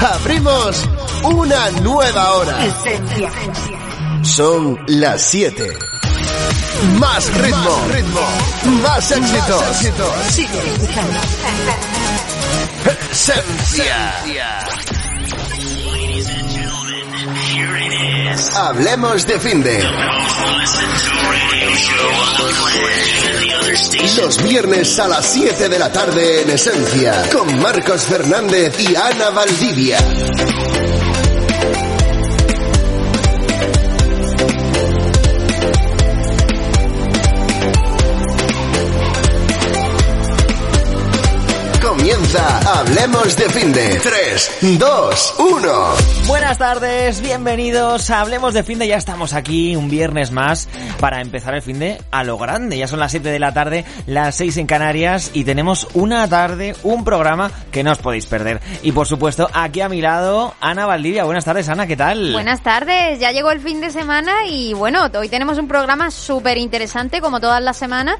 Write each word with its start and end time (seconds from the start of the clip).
Abrimos 0.00 0.88
una 1.24 1.70
nueva 1.82 2.32
hora. 2.32 2.58
Son 4.22 4.78
las 4.86 5.20
7. 5.22 5.78
Más 6.98 7.30
ritmo, 7.34 7.86
ritmo, 7.92 8.20
más 8.82 9.10
éxitos. 9.10 9.62
Sigue 10.30 10.58
escuchando. 10.72 11.20
Esencia. 13.10 14.79
Hablemos 18.54 19.26
de 19.26 19.40
fin 19.40 19.62
de. 19.62 19.82
Los 24.16 24.42
viernes 24.42 24.98
a 24.98 25.08
las 25.08 25.26
7 25.26 25.68
de 25.68 25.78
la 25.78 25.90
tarde 25.90 26.42
en 26.42 26.50
Esencia, 26.50 27.22
con 27.32 27.58
Marcos 27.60 28.02
Fernández 28.02 28.78
y 28.78 28.94
Ana 28.94 29.30
Valdivia. 29.30 29.98
Hablemos 42.72 43.36
de 43.36 43.48
fin 43.50 43.72
de 43.72 43.98
3, 43.98 44.78
2, 44.78 45.34
1. 45.38 45.68
Buenas 46.28 46.56
tardes, 46.56 47.20
bienvenidos 47.20 48.08
a 48.10 48.20
Hablemos 48.20 48.54
de 48.54 48.62
Finde. 48.62 48.86
Ya 48.86 48.96
estamos 48.96 49.32
aquí 49.32 49.74
un 49.74 49.90
viernes 49.90 50.30
más 50.30 50.68
para 51.00 51.20
empezar 51.20 51.54
el 51.54 51.62
finde 51.62 52.00
a 52.12 52.22
lo 52.22 52.38
grande. 52.38 52.78
Ya 52.78 52.86
son 52.86 53.00
las 53.00 53.10
7 53.10 53.28
de 53.28 53.40
la 53.40 53.52
tarde, 53.52 53.84
las 54.06 54.36
6 54.36 54.58
en 54.58 54.66
Canarias 54.68 55.32
y 55.34 55.42
tenemos 55.42 55.88
una 55.94 56.28
tarde, 56.28 56.76
un 56.84 57.02
programa 57.02 57.50
que 57.72 57.82
no 57.82 57.90
os 57.90 57.98
podéis 57.98 58.26
perder. 58.26 58.60
Y 58.84 58.92
por 58.92 59.08
supuesto, 59.08 59.50
aquí 59.52 59.80
a 59.80 59.88
mi 59.88 60.00
lado, 60.00 60.54
Ana 60.60 60.86
Valdivia. 60.86 61.24
Buenas 61.24 61.44
tardes, 61.44 61.68
Ana, 61.68 61.88
¿qué 61.88 61.96
tal? 61.96 62.32
Buenas 62.32 62.62
tardes, 62.62 63.18
ya 63.18 63.32
llegó 63.32 63.50
el 63.50 63.60
fin 63.60 63.80
de 63.80 63.90
semana 63.90 64.46
y 64.46 64.74
bueno, 64.74 65.10
hoy 65.18 65.28
tenemos 65.28 65.58
un 65.58 65.66
programa 65.66 66.12
súper 66.12 66.56
interesante 66.56 67.20
como 67.20 67.40
todas 67.40 67.60
las 67.60 67.76
semanas. 67.76 68.18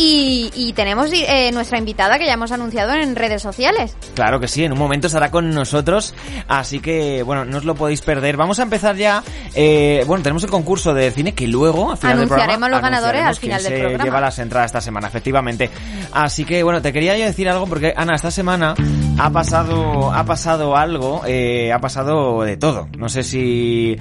Y, 0.00 0.52
y 0.54 0.72
tenemos 0.74 1.10
eh, 1.12 1.50
nuestra 1.52 1.76
invitada 1.76 2.20
que 2.20 2.26
ya 2.26 2.34
hemos 2.34 2.52
anunciado 2.52 2.94
en 2.94 3.16
redes 3.16 3.42
sociales. 3.42 3.96
Claro 4.14 4.38
que 4.38 4.46
sí, 4.46 4.64
en 4.64 4.70
un 4.72 4.78
momento 4.78 5.08
estará 5.08 5.32
con 5.32 5.50
nosotros, 5.50 6.14
así 6.46 6.78
que 6.78 7.24
bueno, 7.24 7.44
no 7.44 7.58
os 7.58 7.64
lo 7.64 7.74
podéis 7.74 8.00
perder. 8.00 8.36
Vamos 8.36 8.60
a 8.60 8.62
empezar 8.62 8.94
ya, 8.94 9.24
eh, 9.56 10.04
bueno, 10.06 10.22
tenemos 10.22 10.44
el 10.44 10.50
concurso 10.50 10.94
de 10.94 11.10
cine 11.10 11.34
que 11.34 11.48
luego, 11.48 11.90
al 11.90 11.98
final 11.98 12.20
del 12.20 12.28
programa, 12.28 12.68
los 12.68 12.80
ganadores 12.80 13.22
al 13.24 13.34
final 13.34 13.60
del 13.60 13.72
se 13.72 13.78
programa. 13.80 14.04
lleva 14.04 14.20
las 14.20 14.38
entradas 14.38 14.66
esta 14.66 14.80
semana, 14.80 15.08
efectivamente. 15.08 15.68
Así 16.12 16.44
que 16.44 16.62
bueno, 16.62 16.80
te 16.80 16.92
quería 16.92 17.18
yo 17.18 17.24
decir 17.24 17.48
algo 17.48 17.66
porque 17.66 17.92
Ana, 17.96 18.14
esta 18.14 18.30
semana 18.30 18.76
ha 19.18 19.30
pasado, 19.30 20.12
ha 20.12 20.24
pasado 20.24 20.76
algo, 20.76 21.22
eh, 21.26 21.72
ha 21.72 21.80
pasado 21.80 22.42
de 22.42 22.56
todo. 22.56 22.88
No 22.96 23.08
sé 23.08 23.22
si, 23.22 23.96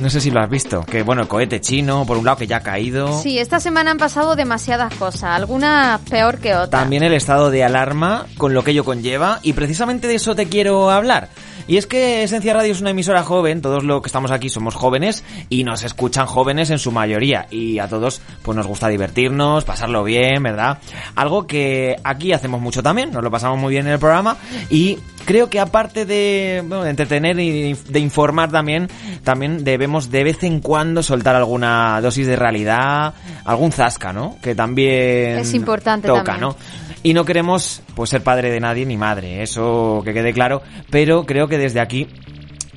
no 0.00 0.08
sé 0.10 0.20
si 0.20 0.30
lo 0.30 0.40
has 0.40 0.48
visto, 0.48 0.84
que 0.84 1.02
bueno, 1.02 1.22
el 1.22 1.28
cohete 1.28 1.60
chino, 1.60 2.04
por 2.06 2.16
un 2.16 2.24
lado 2.24 2.38
que 2.38 2.46
ya 2.46 2.58
ha 2.58 2.62
caído. 2.62 3.20
Sí, 3.20 3.38
esta 3.38 3.60
semana 3.60 3.90
han 3.90 3.98
pasado 3.98 4.36
demasiadas 4.36 4.94
cosas, 4.94 5.24
algunas 5.24 6.00
peor 6.02 6.38
que 6.38 6.54
otras. 6.54 6.82
También 6.82 7.02
el 7.02 7.12
estado 7.12 7.50
de 7.50 7.64
alarma 7.64 8.26
con 8.38 8.54
lo 8.54 8.62
que 8.62 8.70
ello 8.70 8.84
conlleva 8.84 9.40
y 9.42 9.52
precisamente 9.52 10.06
de 10.06 10.14
eso 10.14 10.34
te 10.34 10.46
quiero 10.46 10.90
hablar. 10.90 11.28
Y 11.70 11.76
es 11.76 11.86
que 11.86 12.24
Esencia 12.24 12.52
Radio 12.52 12.72
es 12.72 12.80
una 12.80 12.90
emisora 12.90 13.22
joven, 13.22 13.62
todos 13.62 13.84
los 13.84 14.02
que 14.02 14.08
estamos 14.08 14.32
aquí 14.32 14.48
somos 14.48 14.74
jóvenes 14.74 15.22
y 15.48 15.62
nos 15.62 15.84
escuchan 15.84 16.26
jóvenes 16.26 16.70
en 16.70 16.80
su 16.80 16.90
mayoría 16.90 17.46
y 17.48 17.78
a 17.78 17.86
todos 17.86 18.20
pues 18.42 18.56
nos 18.56 18.66
gusta 18.66 18.88
divertirnos, 18.88 19.62
pasarlo 19.62 20.02
bien, 20.02 20.42
¿verdad? 20.42 20.78
Algo 21.14 21.46
que 21.46 21.94
aquí 22.02 22.32
hacemos 22.32 22.60
mucho 22.60 22.82
también, 22.82 23.12
nos 23.12 23.22
lo 23.22 23.30
pasamos 23.30 23.56
muy 23.56 23.70
bien 23.70 23.86
en 23.86 23.92
el 23.92 23.98
programa 24.00 24.36
y 24.68 24.98
creo 25.24 25.48
que 25.48 25.60
aparte 25.60 26.06
de, 26.06 26.64
bueno, 26.66 26.82
de 26.82 26.90
entretener 26.90 27.38
y 27.38 27.74
de 27.74 28.00
informar 28.00 28.50
también, 28.50 28.88
también 29.22 29.62
debemos 29.62 30.10
de 30.10 30.24
vez 30.24 30.42
en 30.42 30.58
cuando 30.58 31.04
soltar 31.04 31.36
alguna 31.36 32.00
dosis 32.00 32.26
de 32.26 32.34
realidad, 32.34 33.14
algún 33.44 33.70
zasca, 33.70 34.12
¿no? 34.12 34.38
Que 34.42 34.56
también 34.56 35.38
Es 35.38 35.54
importante 35.54 36.08
toca, 36.08 36.24
también. 36.24 36.48
¿no? 36.48 36.56
Y 37.02 37.14
no 37.14 37.24
queremos 37.24 37.82
pues 37.94 38.10
ser 38.10 38.22
padre 38.22 38.50
de 38.50 38.60
nadie 38.60 38.84
ni 38.84 38.96
madre, 38.96 39.42
eso 39.42 40.02
que 40.04 40.12
quede 40.12 40.32
claro, 40.32 40.62
pero 40.90 41.24
creo 41.24 41.48
que 41.48 41.56
desde 41.56 41.80
aquí 41.80 42.08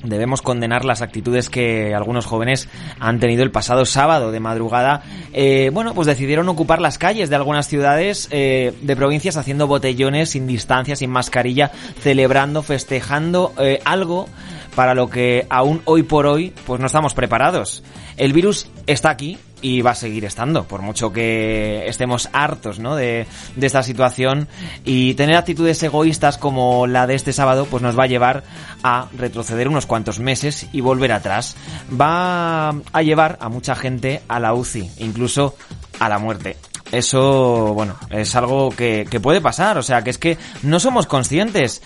debemos 0.04 0.42
condenar 0.42 0.84
las 0.84 1.02
actitudes 1.02 1.50
que 1.50 1.94
algunos 1.94 2.26
jóvenes 2.26 2.68
han 3.00 3.18
tenido 3.18 3.42
el 3.42 3.50
pasado 3.50 3.84
sábado 3.84 4.30
de 4.30 4.40
madrugada. 4.40 5.02
Eh, 5.32 5.70
bueno, 5.72 5.94
pues 5.94 6.06
decidieron 6.06 6.48
ocupar 6.48 6.80
las 6.80 6.98
calles 6.98 7.30
de 7.30 7.36
algunas 7.36 7.68
ciudades 7.68 8.28
eh, 8.30 8.72
de 8.80 8.96
provincias 8.96 9.36
haciendo 9.36 9.66
botellones 9.66 10.30
sin 10.30 10.46
distancia, 10.46 10.96
sin 10.96 11.10
mascarilla, 11.10 11.70
celebrando, 12.00 12.62
festejando 12.62 13.52
eh, 13.58 13.80
algo 13.84 14.28
para 14.74 14.94
lo 14.94 15.08
que 15.08 15.46
aún 15.50 15.82
hoy 15.84 16.02
por 16.02 16.26
hoy 16.26 16.52
pues 16.66 16.80
no 16.80 16.86
estamos 16.86 17.14
preparados. 17.14 17.82
El 18.16 18.32
virus 18.32 18.68
está 18.86 19.10
aquí 19.10 19.38
y 19.64 19.80
va 19.80 19.92
a 19.92 19.94
seguir 19.94 20.26
estando, 20.26 20.64
por 20.64 20.82
mucho 20.82 21.10
que 21.10 21.86
estemos 21.86 22.28
hartos 22.34 22.78
¿no? 22.78 22.96
de, 22.96 23.26
de 23.56 23.66
esta 23.66 23.82
situación 23.82 24.46
y 24.84 25.14
tener 25.14 25.36
actitudes 25.36 25.82
egoístas 25.82 26.36
como 26.36 26.86
la 26.86 27.06
de 27.06 27.14
este 27.14 27.32
sábado 27.32 27.66
pues 27.70 27.82
nos 27.82 27.98
va 27.98 28.04
a 28.04 28.06
llevar 28.06 28.44
a 28.82 29.08
retroceder 29.16 29.68
unos 29.68 29.86
cuantos 29.86 30.20
meses 30.20 30.68
y 30.70 30.82
volver 30.82 31.12
atrás. 31.12 31.56
Va 31.98 32.68
a 32.68 33.02
llevar 33.02 33.38
a 33.40 33.48
mucha 33.48 33.74
gente 33.74 34.20
a 34.28 34.38
la 34.38 34.52
UCI, 34.52 34.90
incluso 34.98 35.56
a 35.98 36.10
la 36.10 36.18
muerte. 36.18 36.58
Eso, 36.92 37.72
bueno, 37.72 37.96
es 38.10 38.36
algo 38.36 38.68
que, 38.68 39.06
que 39.10 39.18
puede 39.18 39.40
pasar, 39.40 39.78
o 39.78 39.82
sea, 39.82 40.04
que 40.04 40.10
es 40.10 40.18
que 40.18 40.36
no 40.62 40.78
somos 40.78 41.06
conscientes. 41.06 41.80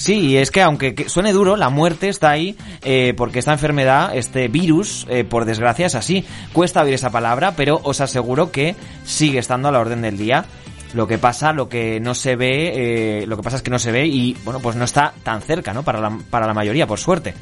Sí, 0.00 0.38
es 0.38 0.50
que 0.50 0.62
aunque 0.62 0.94
que 0.94 1.10
suene 1.10 1.30
duro, 1.30 1.58
la 1.58 1.68
muerte 1.68 2.08
está 2.08 2.30
ahí 2.30 2.56
eh, 2.80 3.12
porque 3.18 3.38
esta 3.38 3.52
enfermedad, 3.52 4.16
este 4.16 4.48
virus, 4.48 5.06
eh, 5.10 5.24
por 5.24 5.44
desgracia 5.44 5.84
es 5.84 5.94
así. 5.94 6.24
Cuesta 6.54 6.82
oír 6.82 6.94
esa 6.94 7.10
palabra, 7.10 7.52
pero 7.54 7.78
os 7.82 8.00
aseguro 8.00 8.50
que 8.50 8.74
sigue 9.04 9.38
estando 9.38 9.68
a 9.68 9.72
la 9.72 9.78
orden 9.78 10.00
del 10.00 10.16
día. 10.16 10.46
Lo 10.94 11.06
que 11.06 11.18
pasa, 11.18 11.52
lo 11.52 11.68
que 11.68 12.00
no 12.00 12.14
se 12.14 12.34
ve, 12.34 13.20
eh, 13.20 13.26
lo 13.26 13.36
que 13.36 13.42
pasa 13.42 13.58
es 13.58 13.62
que 13.62 13.70
no 13.70 13.78
se 13.78 13.92
ve 13.92 14.06
y 14.06 14.34
bueno, 14.42 14.60
pues 14.60 14.74
no 14.74 14.86
está 14.86 15.12
tan 15.22 15.42
cerca, 15.42 15.74
¿no? 15.74 15.82
Para 15.82 16.00
la, 16.00 16.18
para 16.30 16.46
la 16.46 16.54
mayoría, 16.54 16.86
por 16.86 16.98
suerte. 16.98 17.34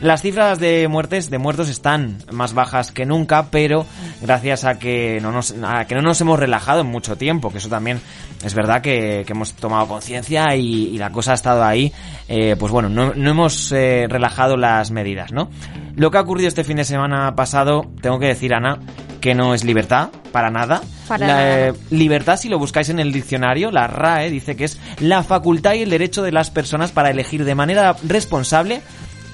Las 0.00 0.22
cifras 0.22 0.60
de 0.60 0.86
muertes, 0.86 1.28
de 1.28 1.38
muertos 1.38 1.68
están 1.68 2.18
más 2.30 2.54
bajas 2.54 2.92
que 2.92 3.04
nunca, 3.04 3.46
pero 3.50 3.84
gracias 4.22 4.64
a 4.64 4.78
que 4.78 5.18
no 5.20 5.32
nos, 5.32 5.52
a 5.64 5.86
que 5.86 5.96
no 5.96 6.02
nos 6.02 6.20
hemos 6.20 6.38
relajado 6.38 6.82
en 6.82 6.86
mucho 6.86 7.16
tiempo, 7.16 7.50
que 7.50 7.58
eso 7.58 7.68
también 7.68 8.00
es 8.44 8.54
verdad 8.54 8.80
que, 8.80 9.24
que 9.26 9.32
hemos 9.32 9.54
tomado 9.54 9.88
conciencia 9.88 10.54
y, 10.54 10.86
y 10.94 10.98
la 10.98 11.10
cosa 11.10 11.32
ha 11.32 11.34
estado 11.34 11.64
ahí, 11.64 11.92
eh, 12.28 12.54
pues 12.56 12.70
bueno, 12.70 12.88
no, 12.88 13.12
no 13.12 13.30
hemos 13.30 13.72
eh, 13.72 14.06
relajado 14.08 14.56
las 14.56 14.92
medidas, 14.92 15.32
¿no? 15.32 15.50
Lo 15.96 16.12
que 16.12 16.18
ha 16.18 16.20
ocurrido 16.20 16.46
este 16.46 16.62
fin 16.62 16.76
de 16.76 16.84
semana 16.84 17.34
pasado, 17.34 17.90
tengo 18.00 18.20
que 18.20 18.26
decir, 18.26 18.54
Ana, 18.54 18.78
que 19.20 19.34
no 19.34 19.52
es 19.52 19.64
libertad, 19.64 20.10
para 20.30 20.48
nada. 20.48 20.80
Para 21.08 21.26
La, 21.26 21.32
nada. 21.34 21.68
eh, 21.70 21.72
libertad, 21.90 22.36
si 22.36 22.48
lo 22.48 22.60
buscáis 22.60 22.88
en 22.90 23.00
el 23.00 23.12
diccionario, 23.12 23.72
la 23.72 23.88
RAE 23.88 24.30
dice 24.30 24.54
que 24.54 24.66
es 24.66 24.78
la 25.00 25.24
facultad 25.24 25.74
y 25.74 25.82
el 25.82 25.90
derecho 25.90 26.22
de 26.22 26.30
las 26.30 26.52
personas 26.52 26.92
para 26.92 27.10
elegir 27.10 27.44
de 27.44 27.56
manera 27.56 27.96
responsable 28.06 28.80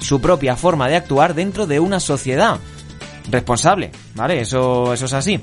su 0.05 0.21
propia 0.21 0.55
forma 0.55 0.89
de 0.89 0.97
actuar 0.97 1.35
dentro 1.35 1.67
de 1.67 1.81
una 1.81 1.99
sociedad 1.99 2.59
responsable, 3.31 3.91
¿vale? 4.15 4.41
Eso, 4.41 4.93
eso 4.93 5.06
es 5.06 5.12
así. 5.15 5.41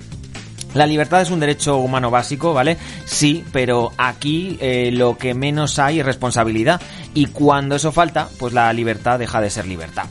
La 0.73 0.85
libertad 0.85 1.21
es 1.21 1.31
un 1.31 1.41
derecho 1.41 1.77
humano 1.77 2.09
básico, 2.09 2.53
¿vale? 2.53 2.77
Sí, 3.05 3.43
pero 3.51 3.91
aquí 3.97 4.57
eh, 4.61 4.89
lo 4.93 5.17
que 5.17 5.33
menos 5.33 5.79
hay 5.79 5.99
es 5.99 6.05
responsabilidad. 6.05 6.79
Y 7.13 7.25
cuando 7.25 7.75
eso 7.75 7.91
falta, 7.91 8.29
pues 8.39 8.53
la 8.53 8.71
libertad 8.71 9.19
deja 9.19 9.41
de 9.41 9.49
ser 9.49 9.67
libertad. 9.67 10.05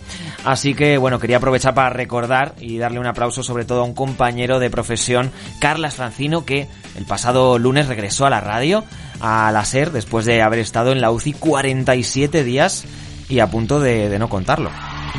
Así 0.44 0.74
que, 0.74 0.98
bueno, 0.98 1.18
quería 1.18 1.38
aprovechar 1.38 1.72
para 1.72 1.88
recordar 1.88 2.54
y 2.60 2.76
darle 2.76 2.98
un 2.98 3.06
aplauso 3.06 3.42
sobre 3.42 3.64
todo 3.64 3.80
a 3.80 3.84
un 3.84 3.94
compañero 3.94 4.58
de 4.58 4.68
profesión, 4.68 5.30
Carlas 5.60 5.94
Francino, 5.94 6.44
que 6.44 6.68
el 6.94 7.06
pasado 7.06 7.58
lunes 7.58 7.88
regresó 7.88 8.26
a 8.26 8.30
la 8.30 8.40
radio, 8.42 8.84
a 9.20 9.50
la 9.52 9.64
SER, 9.64 9.92
después 9.92 10.26
de 10.26 10.42
haber 10.42 10.58
estado 10.58 10.92
en 10.92 11.00
la 11.00 11.10
UCI 11.10 11.34
47 11.34 12.44
días 12.44 12.84
y 13.30 13.40
a 13.40 13.46
punto 13.46 13.80
de, 13.80 14.08
de 14.08 14.18
no 14.18 14.28
contarlo. 14.28 14.70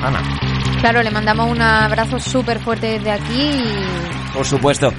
Ana. 0.04 0.22
Claro, 0.80 1.02
le 1.02 1.12
mandamos 1.12 1.50
un 1.50 1.62
abrazo 1.62 2.20
súper 2.20 2.60
fuerte 2.60 3.00
desde 3.00 3.12
aquí 3.12 3.42
y 3.42 4.34
Por 4.34 4.46
supuesto. 4.46 4.94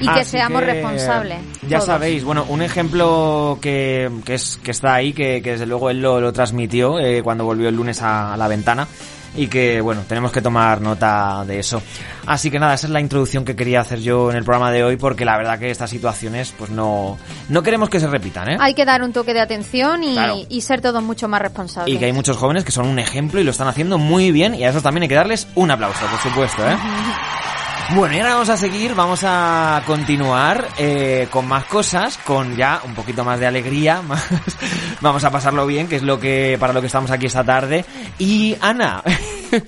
y 0.00 0.08
que 0.08 0.24
seamos 0.24 0.62
responsables. 0.64 1.38
Ya 1.68 1.80
sabéis, 1.80 2.24
bueno, 2.24 2.44
un 2.48 2.62
ejemplo 2.62 3.58
que, 3.60 4.10
que, 4.24 4.34
es, 4.34 4.58
que 4.62 4.70
está 4.70 4.94
ahí, 4.94 5.12
que, 5.12 5.42
que 5.42 5.52
desde 5.52 5.66
luego 5.66 5.90
él 5.90 6.00
lo, 6.00 6.20
lo 6.20 6.32
transmitió 6.32 6.98
eh, 6.98 7.22
cuando 7.22 7.44
volvió 7.44 7.68
el 7.68 7.76
lunes 7.76 8.02
a, 8.02 8.34
a 8.34 8.36
la 8.36 8.48
ventana 8.48 8.88
y 9.36 9.46
que 9.48 9.80
bueno, 9.80 10.02
tenemos 10.08 10.32
que 10.32 10.42
tomar 10.42 10.80
nota 10.80 11.44
de 11.46 11.58
eso. 11.58 11.82
Así 12.26 12.50
que 12.50 12.58
nada, 12.58 12.74
esa 12.74 12.86
es 12.86 12.92
la 12.92 13.00
introducción 13.00 13.44
que 13.44 13.56
quería 13.56 13.80
hacer 13.80 14.00
yo 14.00 14.30
en 14.30 14.36
el 14.36 14.44
programa 14.44 14.70
de 14.70 14.84
hoy 14.84 14.96
porque 14.96 15.24
la 15.24 15.36
verdad 15.36 15.58
que 15.58 15.70
estas 15.70 15.90
situaciones 15.90 16.52
pues 16.56 16.70
no 16.70 17.18
no 17.48 17.62
queremos 17.62 17.88
que 17.88 18.00
se 18.00 18.06
repitan, 18.06 18.50
¿eh? 18.50 18.56
Hay 18.60 18.74
que 18.74 18.84
dar 18.84 19.02
un 19.02 19.12
toque 19.12 19.34
de 19.34 19.40
atención 19.40 20.02
y, 20.02 20.16
y 20.48 20.60
ser 20.60 20.80
todos 20.80 21.02
mucho 21.02 21.28
más 21.28 21.40
responsables. 21.42 21.94
Y 21.94 21.98
que 21.98 22.06
hay 22.06 22.12
muchos 22.12 22.36
jóvenes 22.36 22.64
que 22.64 22.72
son 22.72 22.86
un 22.86 22.98
ejemplo 22.98 23.40
y 23.40 23.44
lo 23.44 23.50
están 23.50 23.68
haciendo 23.68 23.98
muy 23.98 24.32
bien 24.32 24.54
y 24.54 24.64
a 24.64 24.70
eso 24.70 24.82
también 24.82 25.02
hay 25.02 25.08
que 25.08 25.14
darles 25.14 25.46
un 25.54 25.70
aplauso, 25.70 26.04
por 26.06 26.20
supuesto, 26.20 26.68
¿eh? 26.68 26.76
Bueno, 27.92 28.14
y 28.14 28.18
ahora 28.20 28.34
vamos 28.34 28.48
a 28.50 28.56
seguir, 28.56 28.94
vamos 28.94 29.22
a 29.24 29.82
continuar 29.84 30.68
eh, 30.78 31.26
con 31.28 31.48
más 31.48 31.64
cosas, 31.64 32.18
con 32.18 32.56
ya 32.56 32.80
un 32.84 32.94
poquito 32.94 33.24
más 33.24 33.40
de 33.40 33.46
alegría, 33.48 34.00
más, 34.06 34.24
vamos 35.00 35.24
a 35.24 35.30
pasarlo 35.30 35.66
bien, 35.66 35.88
que 35.88 35.96
es 35.96 36.02
lo 36.02 36.20
que 36.20 36.56
para 36.60 36.72
lo 36.72 36.80
que 36.80 36.86
estamos 36.86 37.10
aquí 37.10 37.26
esta 37.26 37.42
tarde. 37.42 37.84
Y 38.16 38.56
Ana, 38.60 39.02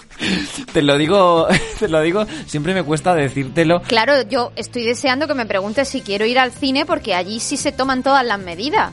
te 0.72 0.82
lo 0.82 0.96
digo, 0.96 1.48
te 1.80 1.88
lo 1.88 2.00
digo, 2.00 2.24
siempre 2.46 2.74
me 2.74 2.84
cuesta 2.84 3.12
decírtelo. 3.12 3.82
Claro, 3.82 4.22
yo 4.22 4.52
estoy 4.54 4.84
deseando 4.84 5.26
que 5.26 5.34
me 5.34 5.46
preguntes 5.46 5.88
si 5.88 6.00
quiero 6.00 6.24
ir 6.24 6.38
al 6.38 6.52
cine 6.52 6.86
porque 6.86 7.16
allí 7.16 7.40
sí 7.40 7.56
se 7.56 7.72
toman 7.72 8.04
todas 8.04 8.24
las 8.24 8.38
medidas. 8.38 8.92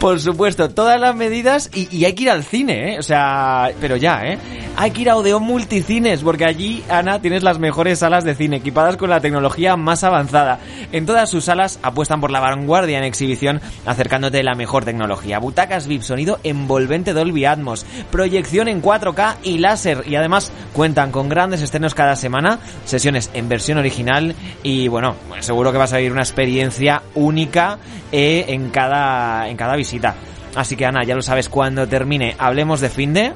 Por 0.00 0.18
supuesto, 0.18 0.70
todas 0.70 0.98
las 0.98 1.14
medidas 1.14 1.70
y, 1.74 2.06
hay 2.06 2.14
que 2.14 2.22
ir 2.22 2.30
al 2.30 2.42
cine, 2.42 2.94
¿eh? 2.94 2.98
O 2.98 3.02
sea, 3.02 3.70
pero 3.82 3.96
ya, 3.96 4.24
¿eh? 4.24 4.38
Hay 4.76 4.92
que 4.92 5.02
ir 5.02 5.10
a 5.10 5.16
Odeón 5.16 5.42
Multicines 5.42 6.22
porque 6.22 6.46
allí, 6.46 6.82
Ana, 6.88 7.20
tienes 7.20 7.42
las 7.42 7.58
mejores 7.58 7.98
salas 7.98 8.24
de 8.24 8.34
cine 8.34 8.56
equipadas 8.56 8.96
con 8.96 9.10
la 9.10 9.20
tecnología 9.20 9.76
más 9.76 10.02
avanzada. 10.02 10.58
En 10.90 11.04
todas 11.04 11.28
sus 11.28 11.44
salas 11.44 11.78
apuestan 11.82 12.18
por 12.18 12.30
la 12.30 12.40
vanguardia 12.40 12.96
en 12.96 13.04
exhibición 13.04 13.60
acercándote 13.84 14.42
la 14.42 14.54
mejor 14.54 14.86
tecnología. 14.86 15.38
Butacas 15.38 15.86
VIP, 15.86 16.00
sonido 16.00 16.40
envolvente 16.44 17.12
Dolby 17.12 17.44
Atmos, 17.44 17.84
proyección 18.10 18.68
en 18.68 18.80
4K 18.80 19.36
y 19.42 19.58
láser 19.58 20.04
y 20.06 20.14
además 20.14 20.50
cuentan 20.72 21.12
con 21.12 21.28
grandes 21.28 21.60
estrenos 21.60 21.94
cada 21.94 22.16
semana, 22.16 22.58
sesiones 22.86 23.30
en 23.34 23.50
versión 23.50 23.76
original 23.76 24.34
y 24.62 24.88
bueno, 24.88 25.14
seguro 25.40 25.72
que 25.72 25.78
vas 25.78 25.92
a 25.92 25.98
vivir 25.98 26.12
una 26.12 26.22
experiencia 26.22 27.02
única 27.14 27.78
eh, 28.12 28.46
en 28.48 28.70
cada 28.70 29.48
en 29.48 29.56
cada 29.56 29.76
visita. 29.90 30.14
Así 30.54 30.76
que 30.76 30.86
Ana, 30.86 31.04
ya 31.04 31.14
lo 31.14 31.22
sabes, 31.22 31.48
cuando 31.48 31.86
termine 31.86 32.36
Hablemos 32.38 32.80
de 32.80 32.90
Finde, 32.90 33.32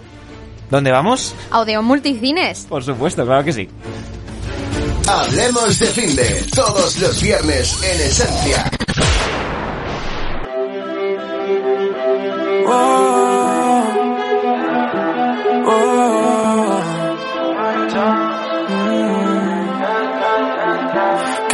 ¿dónde 0.70 0.90
vamos? 0.90 1.34
A 1.50 1.60
Odeon 1.60 1.84
Multicines. 1.84 2.66
Por 2.68 2.82
supuesto, 2.82 3.24
claro 3.24 3.44
que 3.44 3.52
sí. 3.52 3.68
Hablemos 5.06 5.78
de 5.78 5.86
Finde, 5.86 6.44
todos 6.54 6.98
los 6.98 7.22
viernes 7.22 7.82
en 7.82 8.00
Esencia. 8.00 8.70
Oh, 12.66 13.84
oh, 15.66 16.23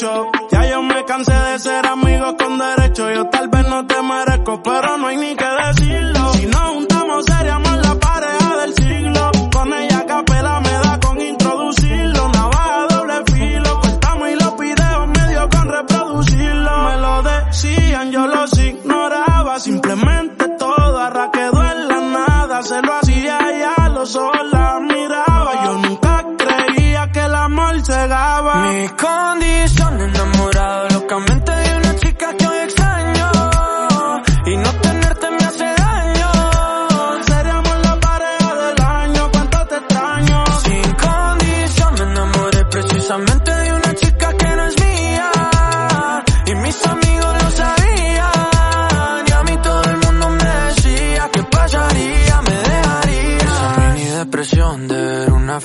nunca 0.00 0.37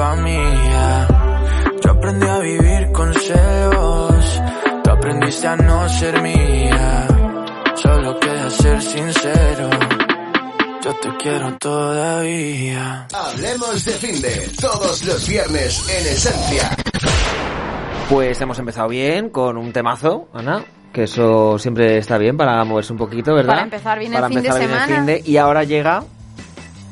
Culpa 0.00 0.16
mía. 0.16 1.08
Yo 1.84 1.90
aprendí 1.90 2.26
a 2.26 2.38
vivir 2.38 2.92
con 2.92 3.12
celos, 3.14 4.40
tú 4.82 4.90
aprendiste 4.90 5.46
a 5.46 5.56
no 5.56 5.88
ser 5.88 6.22
mía. 6.22 7.06
Solo 7.74 8.18
queda 8.18 8.50
ser 8.50 8.80
sincero, 8.82 9.68
yo 10.84 10.94
te 10.94 11.08
quiero 11.18 11.56
todavía. 11.58 13.06
Hablemos 13.14 13.84
de 13.84 13.92
Finde, 13.92 14.50
todos 14.60 15.04
los 15.04 15.28
viernes 15.28 15.88
en 15.88 16.06
Esencia. 16.06 16.70
Pues 18.08 18.40
hemos 18.40 18.58
empezado 18.58 18.88
bien 18.88 19.28
con 19.30 19.56
un 19.56 19.72
temazo, 19.72 20.28
Ana. 20.34 20.64
que 20.92 21.04
eso 21.04 21.58
siempre 21.58 21.98
está 21.98 22.18
bien 22.18 22.36
para 22.36 22.64
moverse 22.64 22.92
un 22.92 22.98
poquito, 22.98 23.32
¿verdad? 23.34 23.50
Para 23.52 23.62
empezar 23.62 23.98
bien 23.98 24.12
el 24.12 24.16
Para 24.20 24.28
fin 24.28 24.42
de 24.42 24.48
empezar 24.48 24.58
bien 24.60 24.70
el 24.72 24.80
semana. 24.80 24.96
fin 24.96 25.06
de- 25.06 25.22
y 25.30 25.36
ahora 25.36 25.62
llega 25.62 26.02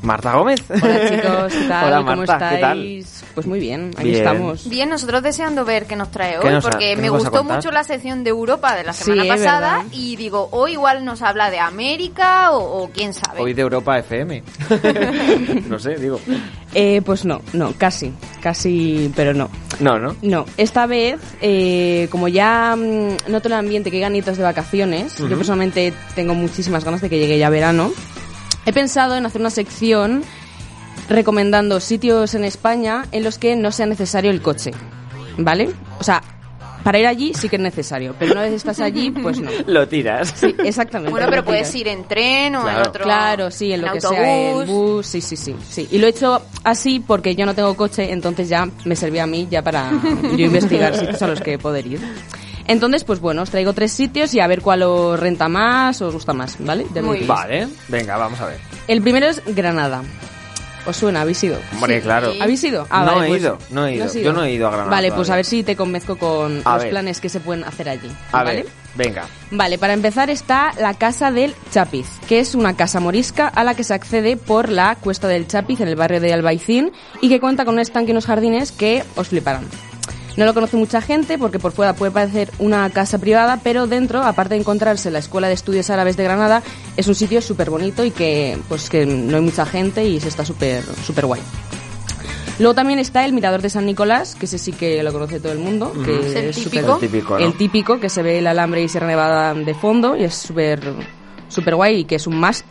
Marta 0.01 0.33
Gómez. 0.33 0.63
Hola 0.69 0.79
chicos, 1.09 1.53
¿qué 1.53 1.67
tal? 1.67 1.87
Hola 1.87 1.97
¿Cómo 1.97 2.15
Marta, 2.15 2.49
¿qué 2.51 2.57
tal? 2.61 2.77
estáis? 2.79 3.23
Pues 3.35 3.47
muy 3.47 3.59
bien, 3.59 3.91
aquí 3.95 4.09
Bien. 4.09 4.15
estamos. 4.17 4.67
Bien, 4.69 4.89
nosotros 4.89 5.21
deseando 5.23 5.65
ver 5.65 5.85
qué 5.85 5.95
nos 5.95 6.09
trae 6.11 6.37
¿Qué 6.39 6.47
hoy, 6.47 6.53
nos 6.53 6.63
porque 6.63 6.95
me 6.95 7.09
gustó 7.09 7.43
mucho 7.43 7.71
la 7.71 7.83
sección 7.83 8.23
de 8.23 8.31
Europa 8.31 8.75
de 8.75 8.83
la 8.83 8.93
semana 8.93 9.25
pasada 9.25 9.77
verdad. 9.77 9.91
y 9.91 10.15
digo, 10.15 10.49
hoy 10.51 10.73
igual 10.73 11.05
nos 11.05 11.21
habla 11.21 11.49
de 11.51 11.59
América 11.59 12.51
o, 12.51 12.83
o 12.83 12.89
quién 12.89 13.13
sabe. 13.13 13.41
Hoy 13.41 13.53
de 13.53 13.61
Europa 13.61 13.97
FM. 13.99 14.43
no 15.67 15.79
sé, 15.79 15.95
digo. 15.95 16.19
Eh, 16.73 17.01
pues 17.03 17.25
no, 17.25 17.41
no, 17.53 17.73
casi, 17.77 18.13
casi, 18.41 19.11
pero 19.15 19.33
no. 19.33 19.49
No, 19.79 19.97
¿no? 19.97 20.15
No, 20.21 20.45
esta 20.57 20.85
vez, 20.87 21.19
eh, 21.41 22.07
como 22.11 22.27
ya 22.27 22.75
mm, 22.75 23.31
noto 23.31 23.47
el 23.47 23.53
ambiente 23.53 23.89
que 23.89 23.97
hay 23.97 24.01
ganitas 24.01 24.37
de 24.37 24.43
vacaciones, 24.43 25.15
yo 25.17 25.29
personalmente 25.29 25.93
tengo 26.15 26.33
muchísimas 26.33 26.83
ganas 26.83 27.01
de 27.01 27.09
que 27.09 27.17
llegue 27.17 27.37
ya 27.37 27.49
verano, 27.49 27.91
he 28.69 28.73
pensado 28.73 29.15
en 29.15 29.25
hacer 29.25 29.41
una 29.41 29.49
sección 29.49 30.23
recomendando 31.09 31.79
sitios 31.79 32.35
en 32.35 32.43
España 32.43 33.05
en 33.11 33.23
los 33.23 33.39
que 33.39 33.55
no 33.55 33.71
sea 33.71 33.87
necesario 33.87 34.29
el 34.29 34.43
coche, 34.43 34.71
¿vale? 35.37 35.71
O 35.99 36.03
sea, 36.03 36.21
para 36.83 36.99
ir 36.99 37.07
allí 37.07 37.33
sí 37.33 37.49
que 37.49 37.55
es 37.55 37.61
necesario, 37.61 38.15
pero 38.19 38.33
una 38.33 38.41
vez 38.41 38.53
estás 38.53 38.79
allí, 38.79 39.09
pues 39.09 39.39
no. 39.39 39.49
Lo 39.67 39.87
tiras. 39.87 40.33
Sí, 40.35 40.55
exactamente. 40.63 41.09
bueno, 41.09 41.25
pero 41.31 41.43
puedes 41.43 41.73
ir 41.73 41.87
en 41.87 42.03
tren 42.07 42.55
o 42.55 42.69
en 42.69 42.75
otro 42.75 43.03
Claro, 43.03 43.49
sí, 43.49 43.73
en 43.73 43.81
lo 43.81 43.91
que 43.91 44.01
sea, 44.01 44.51
el 44.51 44.67
bus, 44.67 45.07
sí, 45.07 45.21
sí, 45.21 45.35
sí, 45.35 45.55
sí. 45.67 45.87
Y 45.89 45.97
lo 45.97 46.05
he 46.05 46.11
hecho 46.11 46.39
así 46.63 46.99
porque 46.99 47.35
yo 47.35 47.47
no 47.47 47.55
tengo 47.55 47.75
coche, 47.75 48.11
entonces 48.11 48.49
ya 48.49 48.67
me 48.85 48.95
servía 48.95 49.23
a 49.23 49.27
mí 49.27 49.47
ya 49.49 49.63
para 49.63 49.91
yo 50.37 50.45
investigar 50.45 50.95
sitios 50.95 51.21
a 51.23 51.27
los 51.27 51.41
que 51.41 51.57
poder 51.57 51.87
ir. 51.87 52.01
Entonces, 52.69 53.03
pues 53.03 53.19
bueno, 53.19 53.41
os 53.41 53.49
traigo 53.49 53.73
tres 53.73 53.91
sitios 53.91 54.33
y 54.33 54.39
a 54.39 54.47
ver 54.47 54.61
cuál 54.61 54.83
os 54.83 55.19
renta 55.19 55.49
más 55.49 56.01
o 56.01 56.07
os 56.07 56.13
gusta 56.13 56.33
más, 56.33 56.55
¿vale? 56.59 56.85
Ya 56.93 57.01
me 57.01 57.07
Muy 57.07 57.17
diréis. 57.19 57.27
Vale, 57.27 57.67
venga, 57.87 58.15
vamos 58.15 58.39
a 58.39 58.45
ver. 58.45 58.57
El 58.87 59.01
primero 59.01 59.25
es 59.27 59.41
Granada. 59.47 60.03
¿Os 60.85 60.95
suena? 60.95 61.21
¿Habéis 61.21 61.43
ido? 61.43 61.57
Hombre, 61.73 61.97
Sí. 61.97 62.03
claro. 62.03 62.31
¿Habéis 62.39 62.63
ido? 62.63 62.87
No 62.89 63.23
he 63.23 63.27
pues- 63.27 63.41
ido, 63.41 63.57
no 63.71 63.85
he 63.85 63.95
ido. 63.95 64.05
has 64.05 64.13
Yo 64.13 64.31
no 64.33 64.43
he 64.45 64.53
ido 64.53 64.67
a 64.67 64.71
Granada 64.71 64.89
Vale, 64.91 65.07
pues 65.09 65.15
todavía. 65.27 65.33
a 65.33 65.35
ver 65.37 65.45
si 65.45 65.63
te 65.63 65.75
convenzco 65.75 66.17
con 66.17 66.61
A 66.63 66.73
los 66.75 66.83
ver. 66.83 66.91
planes 66.91 67.19
que 67.19 67.27
se 67.29 67.39
pueden 67.41 67.63
hacer 67.65 67.89
allí. 67.89 68.09
A 68.31 68.43
¿vale? 68.43 68.63
ver, 68.63 68.65
venga. 68.95 69.25
Vale, 69.51 69.77
para 69.77 69.93
empezar 69.93 70.29
está 70.29 70.71
la 70.79 70.93
Casa 70.93 71.31
del 71.31 71.53
Chapiz, 71.71 72.07
que 72.27 72.39
es 72.39 72.55
una 72.55 72.75
casa 72.77 72.99
morisca 72.99 73.47
a 73.47 73.63
la 73.63 73.73
que 73.75 73.83
se 73.83 73.93
accede 73.93 74.37
por 74.37 74.69
la 74.69 74.95
Cuesta 74.95 75.27
del 75.27 75.47
Chapiz 75.47 75.81
en 75.81 75.89
el 75.89 75.95
barrio 75.95 76.21
de 76.21 76.33
Albaicín 76.33 76.91
y 77.21 77.29
que 77.29 77.39
cuenta 77.39 77.65
con 77.65 77.73
un 77.75 77.81
estanque 77.81 78.09
y 78.09 78.13
unos 78.13 78.25
jardines 78.27 78.71
que 78.71 79.03
os 79.15 79.27
fliparán. 79.27 79.65
No 80.37 80.45
lo 80.45 80.53
conoce 80.53 80.77
mucha 80.77 81.01
gente 81.01 81.37
porque 81.37 81.59
por 81.59 81.71
fuera 81.73 81.93
puede 81.95 82.11
parecer 82.11 82.49
una 82.59 82.89
casa 82.91 83.17
privada, 83.17 83.59
pero 83.63 83.87
dentro, 83.87 84.21
aparte 84.23 84.53
de 84.53 84.61
encontrarse 84.61 85.11
la 85.11 85.19
Escuela 85.19 85.47
de 85.47 85.53
Estudios 85.53 85.89
Árabes 85.89 86.15
de 86.17 86.23
Granada, 86.23 86.63
es 86.95 87.07
un 87.07 87.15
sitio 87.15 87.41
súper 87.41 87.69
bonito 87.69 88.05
y 88.05 88.11
que 88.11 88.57
pues 88.69 88.89
que 88.89 89.05
no 89.05 89.37
hay 89.37 89.43
mucha 89.43 89.65
gente 89.65 90.05
y 90.05 90.19
se 90.19 90.29
está 90.29 90.45
súper 90.45 90.83
súper 91.05 91.25
guay. 91.25 91.41
Luego 92.59 92.73
también 92.73 92.99
está 92.99 93.23
el 93.25 93.31
Mirador 93.33 93.61
de 93.61 93.69
San 93.69 93.85
Nicolás, 93.85 94.35
que 94.35 94.45
ese 94.45 94.57
sí 94.57 94.73
que 94.73 95.01
lo 95.01 95.13
conoce 95.13 95.39
todo 95.39 95.51
el 95.53 95.59
mundo, 95.59 95.93
que 96.03 96.19
Es 96.19 96.35
el 96.35 96.53
súper- 96.53 96.81
típico. 96.83 96.95
El 96.95 96.99
típico, 96.99 97.39
¿no? 97.39 97.45
el 97.45 97.53
típico, 97.57 97.99
que 97.99 98.09
se 98.09 98.21
ve 98.21 98.39
el 98.39 98.47
alambre 98.47 98.83
y 98.83 98.89
Sierra 98.89 99.07
Nevada 99.07 99.53
de 99.53 99.73
fondo 99.73 100.15
y 100.17 100.23
es 100.25 100.35
súper 100.35 100.81
súper 101.47 101.75
guay 101.75 102.01
y 102.01 102.05
que 102.05 102.15
es 102.15 102.27
un 102.27 102.37
must 102.39 102.65